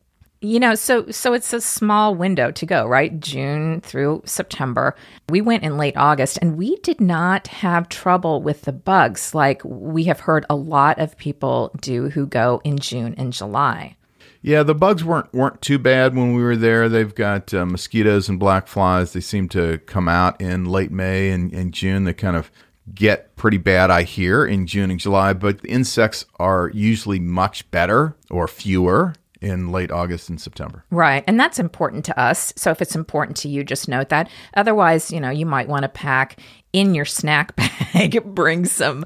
You 0.40 0.60
know, 0.60 0.76
so 0.76 1.10
so 1.10 1.32
it's 1.32 1.52
a 1.52 1.60
small 1.60 2.14
window 2.14 2.52
to 2.52 2.66
go, 2.66 2.86
right? 2.86 3.18
June 3.18 3.80
through 3.80 4.22
September. 4.24 4.94
We 5.28 5.40
went 5.40 5.64
in 5.64 5.76
late 5.76 5.96
August 5.96 6.38
and 6.40 6.56
we 6.56 6.76
did 6.76 7.00
not 7.00 7.48
have 7.48 7.88
trouble 7.88 8.40
with 8.40 8.62
the 8.62 8.72
bugs 8.72 9.34
like 9.34 9.60
we 9.64 10.04
have 10.04 10.20
heard 10.20 10.46
a 10.48 10.54
lot 10.54 11.00
of 11.00 11.18
people 11.18 11.72
do 11.80 12.08
who 12.10 12.24
go 12.26 12.60
in 12.62 12.78
June 12.78 13.16
and 13.18 13.32
July. 13.32 13.96
Yeah, 14.40 14.62
the 14.62 14.76
bugs 14.76 15.02
weren't 15.02 15.32
weren't 15.34 15.60
too 15.60 15.78
bad 15.78 16.14
when 16.14 16.34
we 16.34 16.42
were 16.42 16.56
there. 16.56 16.88
They've 16.88 17.14
got 17.14 17.52
uh, 17.52 17.66
mosquitoes 17.66 18.28
and 18.28 18.38
black 18.38 18.68
flies. 18.68 19.14
They 19.14 19.20
seem 19.20 19.48
to 19.48 19.78
come 19.86 20.08
out 20.08 20.40
in 20.40 20.66
late 20.66 20.92
May 20.92 21.30
and, 21.30 21.52
and 21.52 21.74
June. 21.74 22.04
They 22.04 22.14
kind 22.14 22.36
of 22.36 22.52
get 22.94 23.34
pretty 23.34 23.58
bad, 23.58 23.90
I 23.90 24.04
hear, 24.04 24.46
in 24.46 24.68
June 24.68 24.92
and 24.92 25.00
July. 25.00 25.32
But 25.32 25.62
the 25.62 25.68
insects 25.68 26.24
are 26.38 26.70
usually 26.72 27.18
much 27.18 27.68
better 27.72 28.16
or 28.30 28.46
fewer 28.46 29.14
in 29.40 29.70
late 29.70 29.90
August 29.90 30.28
and 30.28 30.40
September. 30.40 30.84
Right. 30.90 31.24
And 31.26 31.38
that's 31.38 31.58
important 31.58 32.04
to 32.06 32.20
us. 32.20 32.52
So 32.56 32.70
if 32.70 32.82
it's 32.82 32.96
important 32.96 33.36
to 33.38 33.48
you, 33.48 33.64
just 33.64 33.88
note 33.88 34.08
that. 34.08 34.30
Otherwise, 34.54 35.10
you 35.10 35.20
know, 35.20 35.30
you 35.30 35.46
might 35.46 35.68
want 35.68 35.82
to 35.82 35.88
pack 35.88 36.40
in 36.72 36.94
your 36.94 37.04
snack 37.04 37.56
bag, 37.94 38.22
bring 38.34 38.64
some 38.64 39.04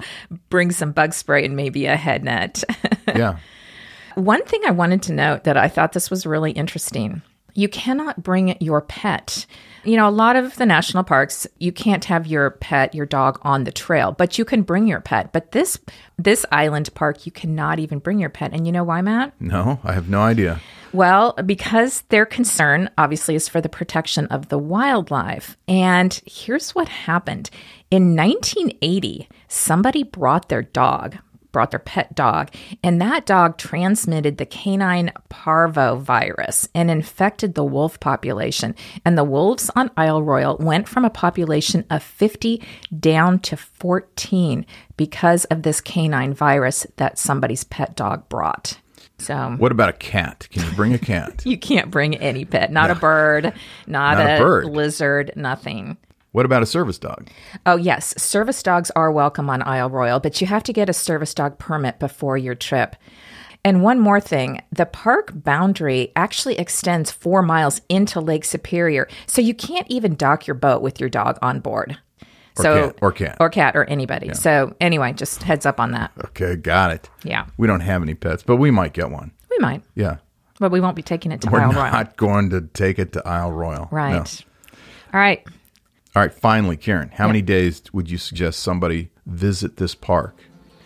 bring 0.48 0.70
some 0.70 0.92
bug 0.92 1.12
spray 1.14 1.44
and 1.44 1.56
maybe 1.56 1.86
a 1.86 1.96
head 1.96 2.24
net. 2.24 2.64
Yeah. 3.14 3.38
One 4.14 4.42
thing 4.44 4.62
I 4.64 4.70
wanted 4.70 5.02
to 5.02 5.12
note 5.12 5.44
that 5.44 5.56
I 5.56 5.68
thought 5.68 5.92
this 5.92 6.08
was 6.08 6.24
really 6.24 6.52
interesting 6.52 7.20
you 7.54 7.68
cannot 7.68 8.22
bring 8.22 8.56
your 8.60 8.80
pet. 8.80 9.46
You 9.84 9.96
know, 9.96 10.08
a 10.08 10.10
lot 10.10 10.36
of 10.36 10.56
the 10.56 10.66
national 10.66 11.04
parks, 11.04 11.46
you 11.58 11.72
can't 11.72 12.04
have 12.04 12.26
your 12.26 12.50
pet, 12.50 12.94
your 12.94 13.06
dog 13.06 13.40
on 13.42 13.64
the 13.64 13.72
trail, 13.72 14.12
but 14.12 14.38
you 14.38 14.44
can 14.44 14.62
bring 14.62 14.86
your 14.86 15.00
pet. 15.00 15.32
But 15.32 15.52
this 15.52 15.78
this 16.18 16.46
island 16.52 16.94
park, 16.94 17.26
you 17.26 17.32
cannot 17.32 17.78
even 17.78 17.98
bring 17.98 18.18
your 18.18 18.30
pet. 18.30 18.52
And 18.52 18.66
you 18.66 18.72
know 18.72 18.84
why, 18.84 19.00
Matt? 19.00 19.32
No, 19.40 19.80
I 19.82 19.92
have 19.92 20.08
no 20.08 20.20
idea. 20.20 20.60
Well, 20.92 21.32
because 21.46 22.02
their 22.10 22.26
concern 22.26 22.90
obviously 22.98 23.34
is 23.34 23.48
for 23.48 23.60
the 23.60 23.68
protection 23.68 24.26
of 24.26 24.48
the 24.48 24.58
wildlife. 24.58 25.56
And 25.66 26.20
here's 26.26 26.74
what 26.74 26.88
happened. 26.88 27.50
In 27.90 28.14
1980, 28.14 29.28
somebody 29.48 30.02
brought 30.02 30.48
their 30.48 30.62
dog, 30.62 31.16
brought 31.52 31.70
their 31.70 31.78
pet 31.78 32.14
dog, 32.14 32.50
and 32.82 33.00
that 33.00 33.26
dog 33.26 33.58
transmitted 33.58 34.38
the 34.38 34.46
canine 34.46 35.12
parvo 35.28 35.96
virus 35.96 36.68
and 36.74 36.90
infected 36.90 37.54
the 37.54 37.64
wolf 37.64 38.00
population. 38.00 38.74
And 39.04 39.16
the 39.16 39.24
wolves 39.24 39.70
on 39.76 39.90
Isle 39.96 40.22
Royale 40.22 40.56
went 40.58 40.88
from 40.88 41.04
a 41.04 41.10
population 41.10 41.84
of 41.90 42.02
50 42.02 42.62
down 42.98 43.38
to 43.40 43.56
14 43.56 44.66
because 44.96 45.44
of 45.46 45.62
this 45.62 45.80
canine 45.80 46.34
virus 46.34 46.86
that 46.96 47.18
somebody's 47.18 47.64
pet 47.64 47.94
dog 47.96 48.28
brought. 48.28 48.78
So 49.18 49.54
What 49.58 49.70
about 49.72 49.88
a 49.88 49.92
cat? 49.92 50.48
Can 50.50 50.64
you 50.64 50.72
bring 50.74 50.94
a 50.94 50.98
cat? 50.98 51.42
you 51.46 51.56
can't 51.56 51.90
bring 51.90 52.16
any 52.16 52.44
pet, 52.44 52.72
not 52.72 52.90
a 52.90 52.94
bird, 52.96 53.52
not, 53.86 54.18
Not 54.18 54.26
a 54.26 54.36
a, 54.36 54.38
bird. 54.38 54.64
lizard, 54.64 55.32
nothing. 55.36 55.96
What 56.32 56.46
about 56.46 56.62
a 56.62 56.66
service 56.66 56.98
dog? 56.98 57.28
Oh, 57.66 57.76
yes, 57.76 58.14
service 58.20 58.62
dogs 58.62 58.90
are 58.96 59.12
welcome 59.12 59.50
on 59.50 59.62
Isle 59.62 59.90
Royale, 59.90 60.20
but 60.20 60.40
you 60.40 60.46
have 60.46 60.62
to 60.64 60.72
get 60.72 60.88
a 60.88 60.94
service 60.94 61.34
dog 61.34 61.58
permit 61.58 61.98
before 61.98 62.38
your 62.38 62.54
trip. 62.54 62.96
And 63.64 63.82
one 63.82 64.00
more 64.00 64.18
thing 64.18 64.60
the 64.72 64.86
park 64.86 65.30
boundary 65.34 66.10
actually 66.16 66.58
extends 66.58 67.10
four 67.10 67.42
miles 67.42 67.80
into 67.88 68.18
Lake 68.18 68.44
Superior, 68.46 69.08
so 69.26 69.40
you 69.42 69.54
can't 69.54 69.86
even 69.90 70.14
dock 70.16 70.46
your 70.46 70.54
boat 70.54 70.80
with 70.82 70.98
your 71.00 71.10
dog 71.10 71.38
on 71.42 71.60
board. 71.60 71.98
Or 72.58 72.62
so, 72.62 72.86
cat, 72.88 72.98
or 73.02 73.12
cat. 73.12 73.36
or 73.40 73.50
cat, 73.50 73.76
or 73.76 73.84
anybody. 73.84 74.32
So, 74.34 74.74
anyway, 74.80 75.12
just 75.12 75.42
heads 75.42 75.64
up 75.64 75.78
on 75.80 75.92
that. 75.92 76.12
Okay, 76.26 76.56
got 76.56 76.90
it. 76.92 77.08
Yeah, 77.24 77.46
We 77.56 77.66
don't 77.66 77.80
have 77.80 78.02
any 78.02 78.14
pets, 78.14 78.42
but 78.42 78.56
we 78.56 78.70
might 78.70 78.94
get 78.94 79.10
one. 79.10 79.32
we 79.50 79.58
might, 79.58 79.82
Yeah. 79.94 80.16
but 80.58 80.70
we 80.72 80.80
won't 80.80 80.96
be 80.96 81.02
taking 81.02 81.30
it 81.30 81.42
to 81.42 81.50
We're 81.50 81.60
Isle 81.60 81.72
not 81.72 81.92
Royal. 81.92 82.04
going 82.16 82.50
to 82.50 82.62
take 82.62 82.98
it 82.98 83.12
to 83.12 83.26
Isle 83.28 83.52
Royale. 83.52 83.88
Right. 83.90 84.12
No. 84.12 84.24
All 85.14 85.20
right. 85.20 85.46
All 86.14 86.22
right, 86.22 86.32
finally, 86.32 86.76
Karen, 86.76 87.10
how 87.14 87.26
many 87.26 87.40
days 87.40 87.82
would 87.92 88.10
you 88.10 88.18
suggest 88.18 88.60
somebody 88.60 89.10
visit 89.26 89.76
this 89.76 89.94
park? 89.94 90.36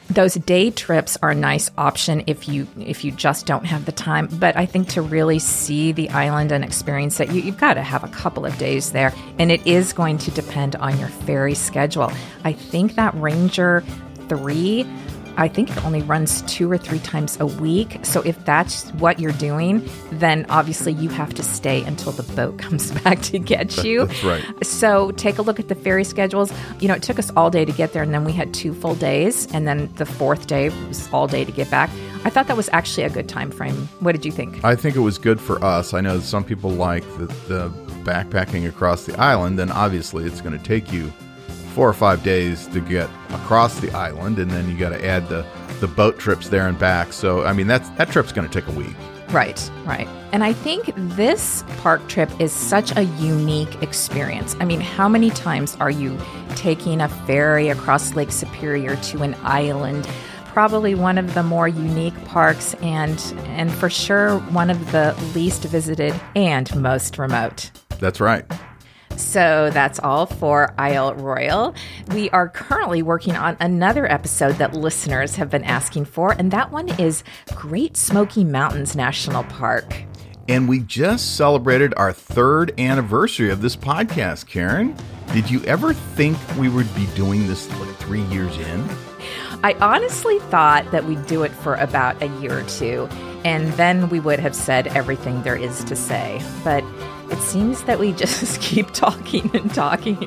those 0.08 0.34
day 0.34 0.70
trips 0.70 1.18
are 1.22 1.30
a 1.30 1.34
nice 1.34 1.70
option 1.76 2.22
if 2.26 2.48
you 2.48 2.66
if 2.78 3.04
you 3.04 3.10
just 3.10 3.44
don't 3.44 3.64
have 3.64 3.86
the 3.86 3.92
time 3.92 4.28
but 4.34 4.56
i 4.56 4.64
think 4.64 4.88
to 4.88 5.02
really 5.02 5.38
see 5.38 5.90
the 5.90 6.08
island 6.10 6.52
and 6.52 6.64
experience 6.64 7.18
it 7.18 7.30
you, 7.30 7.40
you've 7.40 7.58
got 7.58 7.74
to 7.74 7.82
have 7.82 8.04
a 8.04 8.08
couple 8.08 8.46
of 8.46 8.56
days 8.56 8.92
there 8.92 9.12
and 9.38 9.50
it 9.50 9.64
is 9.66 9.92
going 9.92 10.16
to 10.16 10.30
depend 10.30 10.76
on 10.76 10.96
your 10.98 11.08
ferry 11.08 11.54
schedule 11.54 12.12
i 12.44 12.52
think 12.52 12.94
that 12.94 13.12
ranger 13.14 13.82
3 14.28 14.86
I 15.36 15.48
think 15.48 15.70
it 15.70 15.84
only 15.84 16.02
runs 16.02 16.42
two 16.42 16.70
or 16.70 16.78
three 16.78 16.98
times 16.98 17.38
a 17.40 17.46
week. 17.46 17.98
So 18.02 18.22
if 18.22 18.42
that's 18.44 18.90
what 18.92 19.20
you're 19.20 19.32
doing, 19.32 19.86
then 20.12 20.46
obviously 20.48 20.92
you 20.92 21.08
have 21.10 21.34
to 21.34 21.42
stay 21.42 21.82
until 21.84 22.12
the 22.12 22.22
boat 22.34 22.58
comes 22.66 22.90
back 23.02 23.20
to 23.22 23.38
get 23.38 23.84
you. 23.84 24.06
That's 24.06 24.24
right. 24.24 24.66
So 24.66 25.10
take 25.12 25.38
a 25.38 25.42
look 25.42 25.60
at 25.60 25.68
the 25.68 25.74
ferry 25.74 26.04
schedules. 26.04 26.52
You 26.80 26.88
know, 26.88 26.94
it 26.94 27.02
took 27.02 27.18
us 27.18 27.30
all 27.36 27.50
day 27.50 27.64
to 27.64 27.72
get 27.72 27.92
there, 27.92 28.02
and 28.02 28.14
then 28.14 28.24
we 28.24 28.32
had 28.32 28.54
two 28.54 28.72
full 28.74 28.94
days, 28.94 29.46
and 29.52 29.66
then 29.66 29.92
the 29.96 30.06
fourth 30.06 30.46
day 30.46 30.70
was 30.88 31.08
all 31.12 31.26
day 31.26 31.44
to 31.44 31.52
get 31.52 31.70
back. 31.70 31.90
I 32.24 32.30
thought 32.30 32.48
that 32.48 32.56
was 32.56 32.68
actually 32.72 33.04
a 33.04 33.10
good 33.10 33.28
time 33.28 33.50
frame. 33.50 33.88
What 34.00 34.12
did 34.12 34.24
you 34.24 34.32
think? 34.32 34.64
I 34.64 34.74
think 34.74 34.96
it 34.96 35.00
was 35.00 35.18
good 35.18 35.40
for 35.40 35.62
us. 35.64 35.94
I 35.94 36.00
know 36.00 36.18
some 36.20 36.44
people 36.44 36.70
like 36.70 37.04
the, 37.18 37.26
the 37.48 37.68
backpacking 38.02 38.68
across 38.68 39.04
the 39.04 39.18
island, 39.20 39.60
and 39.60 39.70
obviously 39.70 40.24
it's 40.24 40.40
going 40.40 40.58
to 40.58 40.64
take 40.64 40.92
you 40.92 41.12
four 41.76 41.86
or 41.86 41.92
five 41.92 42.22
days 42.22 42.66
to 42.68 42.80
get 42.80 43.06
across 43.28 43.80
the 43.80 43.92
island, 43.92 44.38
and 44.38 44.50
then 44.50 44.66
you 44.70 44.78
got 44.78 44.88
to 44.88 45.06
add 45.06 45.28
the, 45.28 45.46
the 45.78 45.86
boat 45.86 46.18
trips 46.18 46.48
there 46.48 46.66
and 46.66 46.78
back. 46.78 47.12
So, 47.12 47.44
I 47.44 47.52
mean, 47.52 47.66
that's, 47.66 47.90
that 47.90 48.08
trip's 48.08 48.32
going 48.32 48.48
to 48.48 48.60
take 48.60 48.66
a 48.66 48.78
week. 48.78 48.96
Right, 49.28 49.70
right. 49.84 50.08
And 50.32 50.42
I 50.42 50.54
think 50.54 50.90
this 50.96 51.64
park 51.82 52.08
trip 52.08 52.30
is 52.40 52.50
such 52.50 52.96
a 52.96 53.02
unique 53.02 53.82
experience. 53.82 54.56
I 54.58 54.64
mean, 54.64 54.80
how 54.80 55.06
many 55.06 55.28
times 55.28 55.76
are 55.76 55.90
you 55.90 56.18
taking 56.54 57.02
a 57.02 57.10
ferry 57.10 57.68
across 57.68 58.14
Lake 58.14 58.32
Superior 58.32 58.96
to 58.96 59.22
an 59.22 59.34
island? 59.42 60.08
Probably 60.46 60.94
one 60.94 61.18
of 61.18 61.34
the 61.34 61.42
more 61.42 61.68
unique 61.68 62.24
parks 62.24 62.72
and 62.80 63.20
and 63.48 63.70
for 63.70 63.90
sure 63.90 64.38
one 64.38 64.70
of 64.70 64.92
the 64.92 65.14
least 65.34 65.64
visited 65.64 66.18
and 66.34 66.74
most 66.80 67.18
remote. 67.18 67.70
That's 67.98 68.18
right. 68.18 68.50
So 69.16 69.70
that's 69.72 69.98
all 69.98 70.26
for 70.26 70.74
Isle 70.78 71.14
Royale. 71.14 71.74
We 72.08 72.28
are 72.30 72.48
currently 72.48 73.02
working 73.02 73.34
on 73.34 73.56
another 73.60 74.10
episode 74.10 74.56
that 74.56 74.74
listeners 74.74 75.36
have 75.36 75.50
been 75.50 75.64
asking 75.64 76.04
for, 76.04 76.32
and 76.32 76.50
that 76.50 76.70
one 76.70 76.88
is 77.00 77.24
Great 77.54 77.96
Smoky 77.96 78.44
Mountains 78.44 78.94
National 78.94 79.44
Park. 79.44 80.04
And 80.48 80.68
we 80.68 80.80
just 80.80 81.36
celebrated 81.36 81.92
our 81.96 82.12
third 82.12 82.78
anniversary 82.78 83.50
of 83.50 83.62
this 83.62 83.74
podcast, 83.74 84.46
Karen. 84.46 84.94
Did 85.32 85.50
you 85.50 85.62
ever 85.64 85.92
think 85.92 86.38
we 86.56 86.68
would 86.68 86.92
be 86.94 87.06
doing 87.16 87.48
this 87.48 87.68
like 87.80 87.96
three 87.96 88.22
years 88.22 88.56
in? 88.58 88.88
I 89.64 89.72
honestly 89.80 90.38
thought 90.38 90.88
that 90.92 91.04
we'd 91.04 91.26
do 91.26 91.42
it 91.42 91.50
for 91.50 91.74
about 91.74 92.22
a 92.22 92.28
year 92.40 92.60
or 92.60 92.62
two, 92.64 93.08
and 93.44 93.72
then 93.72 94.08
we 94.08 94.20
would 94.20 94.38
have 94.38 94.54
said 94.54 94.86
everything 94.88 95.42
there 95.42 95.56
is 95.56 95.82
to 95.84 95.96
say. 95.96 96.40
But 96.62 96.84
it 97.30 97.38
seems 97.40 97.82
that 97.84 97.98
we 97.98 98.12
just 98.24 98.60
keep 98.60 98.90
talking 98.92 99.50
and 99.54 99.72
talking. 99.74 100.20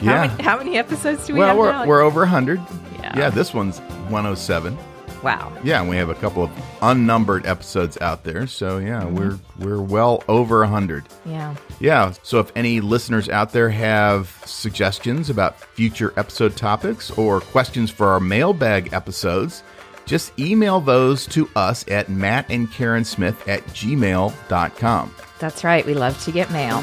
Yeah. 0.00 0.26
how, 0.28 0.28
many, 0.28 0.42
how 0.42 0.58
many 0.58 0.76
episodes 0.78 1.26
do 1.26 1.34
we 1.34 1.38
well, 1.40 1.48
have 1.48 1.56
we're, 1.58 1.72
now? 1.72 1.86
we're 1.86 2.00
over 2.02 2.20
100. 2.20 2.60
Yeah. 3.00 3.18
yeah, 3.18 3.30
this 3.30 3.52
one's 3.54 3.78
107. 4.10 4.76
wow. 5.22 5.52
Yeah, 5.64 5.80
and 5.80 5.88
we 5.88 5.96
have 5.96 6.08
a 6.08 6.14
couple 6.14 6.44
of 6.44 6.50
unnumbered 6.82 7.46
episodes 7.46 7.96
out 8.00 8.24
there. 8.24 8.46
So 8.46 8.78
yeah, 8.78 9.02
Mm-hmm. 9.02 9.14
we're 9.16 9.38
we're 9.58 9.82
well 9.82 10.22
over 10.28 10.60
100. 10.60 11.04
Yeah. 11.24 11.54
Yeah. 11.80 12.12
So 12.22 12.38
if 12.40 12.52
any 12.56 12.80
listeners 12.80 13.28
out 13.28 13.52
there 13.52 13.70
have 13.70 14.40
suggestions 14.44 15.30
about 15.30 15.58
future 15.58 16.12
episode 16.16 16.56
topics 16.56 17.10
or 17.12 17.40
questions 17.40 17.90
for 17.90 18.08
our 18.08 18.20
mailbag 18.20 18.92
episodes, 18.92 19.62
just 20.04 20.38
email 20.38 20.80
those 20.80 21.26
to 21.28 21.48
us 21.56 21.84
at 21.88 22.08
Matt 22.08 22.46
and 22.50 22.70
Karen 22.70 23.04
Smith 23.04 23.48
at 23.48 23.64
gmail.com. 23.68 25.14
That's 25.38 25.64
right. 25.64 25.84
We 25.84 25.94
love 25.94 26.22
to 26.24 26.32
get 26.32 26.50
mail. 26.50 26.82